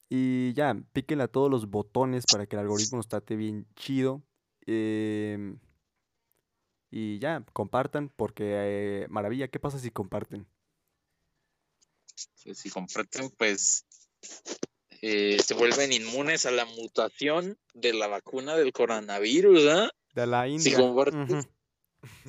y 0.08 0.52
ya, 0.54 0.74
píquenle 0.92 1.24
a 1.24 1.28
todos 1.28 1.50
los 1.50 1.68
botones 1.68 2.26
para 2.30 2.46
que 2.46 2.54
el 2.54 2.60
algoritmo 2.60 2.98
nos 2.98 3.08
trate 3.08 3.34
bien 3.34 3.66
chido. 3.74 4.22
Em, 4.66 5.58
y 6.92 7.18
ya, 7.18 7.44
compartan, 7.52 8.08
porque 8.08 8.44
eh, 9.04 9.06
maravilla, 9.10 9.48
¿qué 9.48 9.58
pasa 9.58 9.80
si 9.80 9.90
comparten? 9.90 10.46
Que 12.44 12.54
si 12.54 12.70
comparten, 12.70 13.30
pues 13.30 13.84
eh, 15.02 15.38
se 15.42 15.54
vuelven 15.54 15.92
inmunes 15.92 16.46
a 16.46 16.50
la 16.50 16.64
mutación 16.64 17.58
de 17.74 17.92
la 17.92 18.06
vacuna 18.06 18.56
del 18.56 18.72
coronavirus, 18.72 19.66
¿ah? 19.68 19.90
De 20.14 20.26
la 20.26 20.46
Si 20.48 20.54
India. 20.70 20.78
compartes, 20.78 21.14
ujú. 21.30 21.42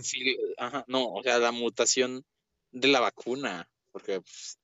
sí, 0.02 0.38
ajá, 0.58 0.84
no, 0.88 1.08
o 1.14 1.24
sea, 1.24 1.40
la 1.40 1.52
mutación 1.52 2.26
de 2.72 2.88
la 2.88 3.00
vacuna, 3.00 3.70
porque 3.92 4.20
pues, 4.22 4.58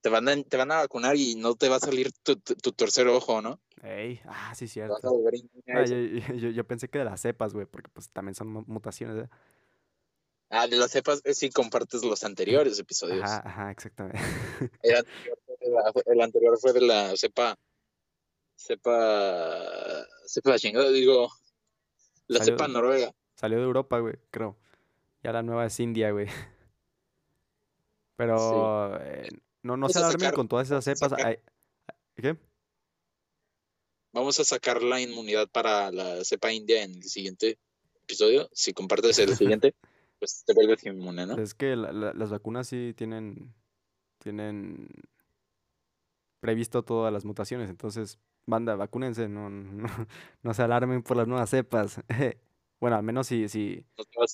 te 0.00 0.08
van 0.08 0.28
a, 0.28 0.42
te 0.42 0.56
van 0.56 0.70
a 0.72 0.76
vacunar 0.76 1.16
y 1.16 1.34
no 1.34 1.54
te 1.56 1.68
va 1.68 1.76
a 1.76 1.80
salir 1.80 2.12
tu, 2.22 2.36
tu- 2.36 2.54
tu 2.54 2.72
tercer 2.72 3.06
ojo, 3.08 3.42
¿no? 3.42 3.60
Ey, 3.82 4.20
ah, 4.26 4.54
sí, 4.54 4.66
Te 4.68 4.80
vas 4.82 4.90
a 4.90 5.08
cierto. 5.08 5.10
volver 5.12 5.34
inmune 5.34 5.62
a 5.72 5.80
Ah, 5.80 5.84
yo, 5.84 5.96
yo- 6.36 6.50
yo 6.50 6.64
pensé 6.66 6.88
que 6.88 6.98
de 6.98 7.04
las 7.04 7.20
cepas, 7.20 7.52
güey, 7.52 7.66
porque 7.66 7.88
pues 7.92 8.08
también 8.10 8.34
son 8.34 8.48
mu- 8.48 8.64
mutaciones, 8.66 9.24
¿eh? 9.24 9.28
Ah, 10.52 10.66
de 10.66 10.76
las 10.76 10.90
cepas, 10.90 11.20
eh, 11.24 11.32
sí 11.34 11.48
compartes 11.50 12.02
los 12.04 12.24
anteriores 12.24 12.78
episodios. 12.78 13.22
Ajá, 13.22 13.42
ajá, 13.48 13.70
exactamente. 13.70 14.18
El 14.82 14.96
anterior 14.96 15.38
el 16.06 16.20
anterior 16.20 16.58
fue 16.60 16.72
de 16.72 16.80
la 16.82 17.16
cepa, 17.16 17.56
cepa, 18.56 20.06
cepa 20.26 20.58
chingada, 20.58 20.90
digo, 20.90 21.30
la 22.28 22.38
Salió- 22.38 22.54
cepa 22.56 22.68
noruega. 22.68 23.12
Salió 23.34 23.58
de 23.58 23.64
Europa, 23.64 23.98
güey, 23.98 24.14
creo. 24.30 24.56
Ya 25.22 25.32
la 25.32 25.42
nueva 25.42 25.66
es 25.66 25.78
India, 25.80 26.10
güey. 26.12 26.26
Pero 28.16 29.00
eh, 29.02 29.28
no, 29.62 29.76
no 29.76 29.88
se 29.88 29.98
alarmen 29.98 30.32
con 30.32 30.48
todas 30.48 30.66
esas 30.68 30.84
cepas. 30.84 31.10
sacar- 31.10 31.40
¿Qué? 32.14 32.36
Vamos 34.12 34.38
a 34.40 34.44
sacar 34.44 34.82
la 34.82 35.00
inmunidad 35.00 35.48
para 35.48 35.90
la 35.92 36.22
cepa 36.24 36.52
india 36.52 36.82
en 36.82 36.96
el 36.96 37.02
siguiente 37.04 37.58
episodio. 38.02 38.48
Si 38.52 38.72
compartes 38.74 39.18
el 39.20 39.34
siguiente, 39.36 39.74
pues 40.18 40.44
te 40.44 40.52
vuelves 40.52 40.84
inmune, 40.84 41.26
¿no? 41.26 41.38
Es 41.38 41.54
que 41.54 41.76
la- 41.76 41.92
la- 41.92 42.12
las 42.12 42.30
vacunas 42.30 42.66
sí 42.68 42.92
tienen, 42.96 43.54
tienen 44.18 44.88
previsto 46.40 46.82
todas 46.82 47.12
las 47.12 47.24
mutaciones. 47.24 47.70
Entonces, 47.70 48.18
banda, 48.46 48.74
vacúnense, 48.76 49.28
no, 49.28 49.50
no, 49.50 49.86
no 50.42 50.54
se 50.54 50.62
alarmen 50.62 51.02
por 51.02 51.16
las 51.16 51.28
nuevas 51.28 51.50
cepas. 51.50 52.00
Bueno, 52.80 52.96
al 52.96 53.02
menos 53.02 53.26
si, 53.26 53.46
si, 53.50 53.84
No 53.98 54.04
te 54.04 54.18
va 54.18 54.24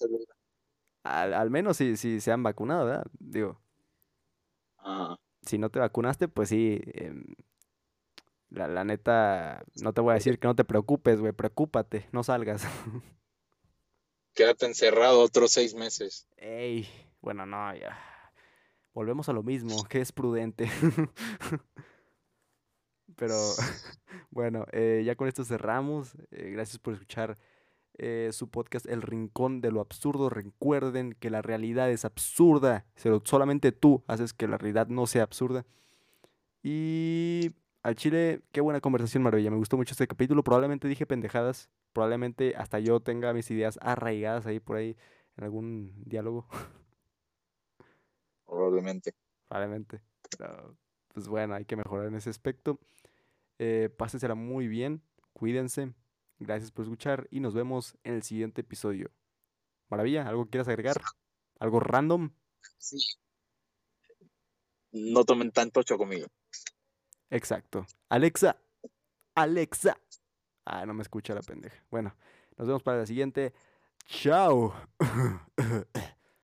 a 1.03 1.23
al, 1.23 1.35
al 1.35 1.51
menos 1.51 1.79
si, 1.79 1.97
si 1.97 2.21
se 2.21 2.31
han 2.31 2.45
vacunado, 2.45 2.87
¿verdad? 2.87 3.07
Digo, 3.19 3.61
Ah, 4.79 5.19
si 5.43 5.59
no 5.59 5.69
te 5.69 5.81
vacunaste, 5.81 6.29
pues 6.29 6.49
sí, 6.49 6.81
em, 6.95 7.25
la, 8.51 8.69
la 8.69 8.85
neta, 8.85 9.65
no 9.83 9.93
te 9.93 10.01
voy 10.01 10.13
a 10.13 10.15
decir 10.15 10.39
que 10.39 10.47
no 10.47 10.55
te 10.55 10.65
preocupes, 10.65 11.19
güey, 11.21 11.33
preocúpate, 11.33 12.09
no 12.13 12.23
salgas. 12.23 12.63
quédate 14.35 14.67
encerrado 14.67 15.21
otros 15.21 15.51
seis 15.51 15.75
meses. 15.75 16.29
Ey, 16.37 16.89
bueno, 17.21 17.47
no, 17.47 17.75
ya. 17.75 17.99
Volvemos 18.95 19.29
a 19.29 19.33
lo 19.33 19.43
mismo, 19.43 19.85
que 19.89 20.01
es 20.01 20.13
prudente. 20.13 20.71
Pero 23.17 23.35
bueno, 24.31 24.67
eh, 24.73 25.03
ya 25.05 25.17
con 25.17 25.29
esto 25.29 25.45
cerramos. 25.45 26.15
Eh, 26.31 26.51
gracias 26.51 26.79
por 26.79 26.95
escuchar 26.95 27.37
eh, 27.99 28.31
su 28.33 28.49
podcast 28.49 28.87
El 28.87 29.03
Rincón 29.03 29.61
de 29.61 29.73
lo 29.73 29.81
Absurdo. 29.81 30.31
Recuerden 30.31 31.15
que 31.15 31.31
la 31.31 31.43
realidad 31.43 31.91
es 31.91 32.05
absurda, 32.05 32.87
pero 33.03 33.23
solamente 33.25 33.73
tú 33.73 34.05
haces 34.07 34.33
que 34.33 34.47
la 34.47 34.59
realidad 34.59 34.89
no 34.89 35.07
sea 35.07 35.23
absurda. 35.23 35.65
Y 36.63 37.53
al 37.83 37.95
chile, 37.95 38.43
qué 38.53 38.61
buena 38.61 38.81
conversación, 38.81 39.23
Maravilla. 39.23 39.51
Me 39.51 39.57
gustó 39.57 39.77
mucho 39.77 39.93
este 39.93 40.07
capítulo. 40.07 40.43
Probablemente 40.43 40.89
dije 40.89 41.07
pendejadas. 41.07 41.71
Probablemente 41.93 42.55
hasta 42.57 42.79
yo 42.81 43.01
tenga 43.01 43.33
mis 43.33 43.51
ideas 43.51 43.79
arraigadas 43.81 44.47
ahí 44.47 44.61
por 44.61 44.77
ahí 44.77 44.97
en 45.37 45.45
algún 45.45 45.93
diálogo. 46.05 46.47
Probablemente. 48.45 49.15
Probablemente. 49.49 50.03
Pero, 50.37 50.77
pues 51.15 51.29
bueno, 51.29 51.55
hay 51.55 51.65
que 51.65 51.77
mejorar 51.77 52.09
en 52.09 52.17
ese 52.17 52.31
aspecto. 52.31 52.79
Eh, 53.59 53.91
pásensela 53.97 54.35
muy 54.35 54.69
bien. 54.69 55.03
Cuídense. 55.33 55.93
Gracias 56.39 56.71
por 56.71 56.85
escuchar 56.85 57.29
y 57.31 57.41
nos 57.41 57.55
vemos 57.55 57.97
en 58.05 58.15
el 58.15 58.23
siguiente 58.23 58.61
episodio. 58.61 59.11
Maravilla, 59.89 60.29
¿algo 60.29 60.47
quieras 60.47 60.69
agregar? 60.69 60.97
¿Algo 61.59 61.81
random? 61.81 62.31
Sí. 62.79 62.99
No 64.93 65.25
tomen 65.25 65.51
tanto 65.53 65.83
conmigo. 65.97 66.27
Exacto. 67.31 67.87
Alexa, 68.09 68.57
Alexa. 69.35 69.99
Ah, 70.65 70.85
no 70.87 70.95
me 70.95 71.03
escucha 71.03 71.35
la 71.35 71.43
pendeja. 71.43 71.85
Bueno, 71.91 72.15
nos 72.57 72.67
vemos 72.67 72.83
para 72.83 72.99
la 72.99 73.07
siguiente. 73.07 73.53
Chao. 74.07 74.75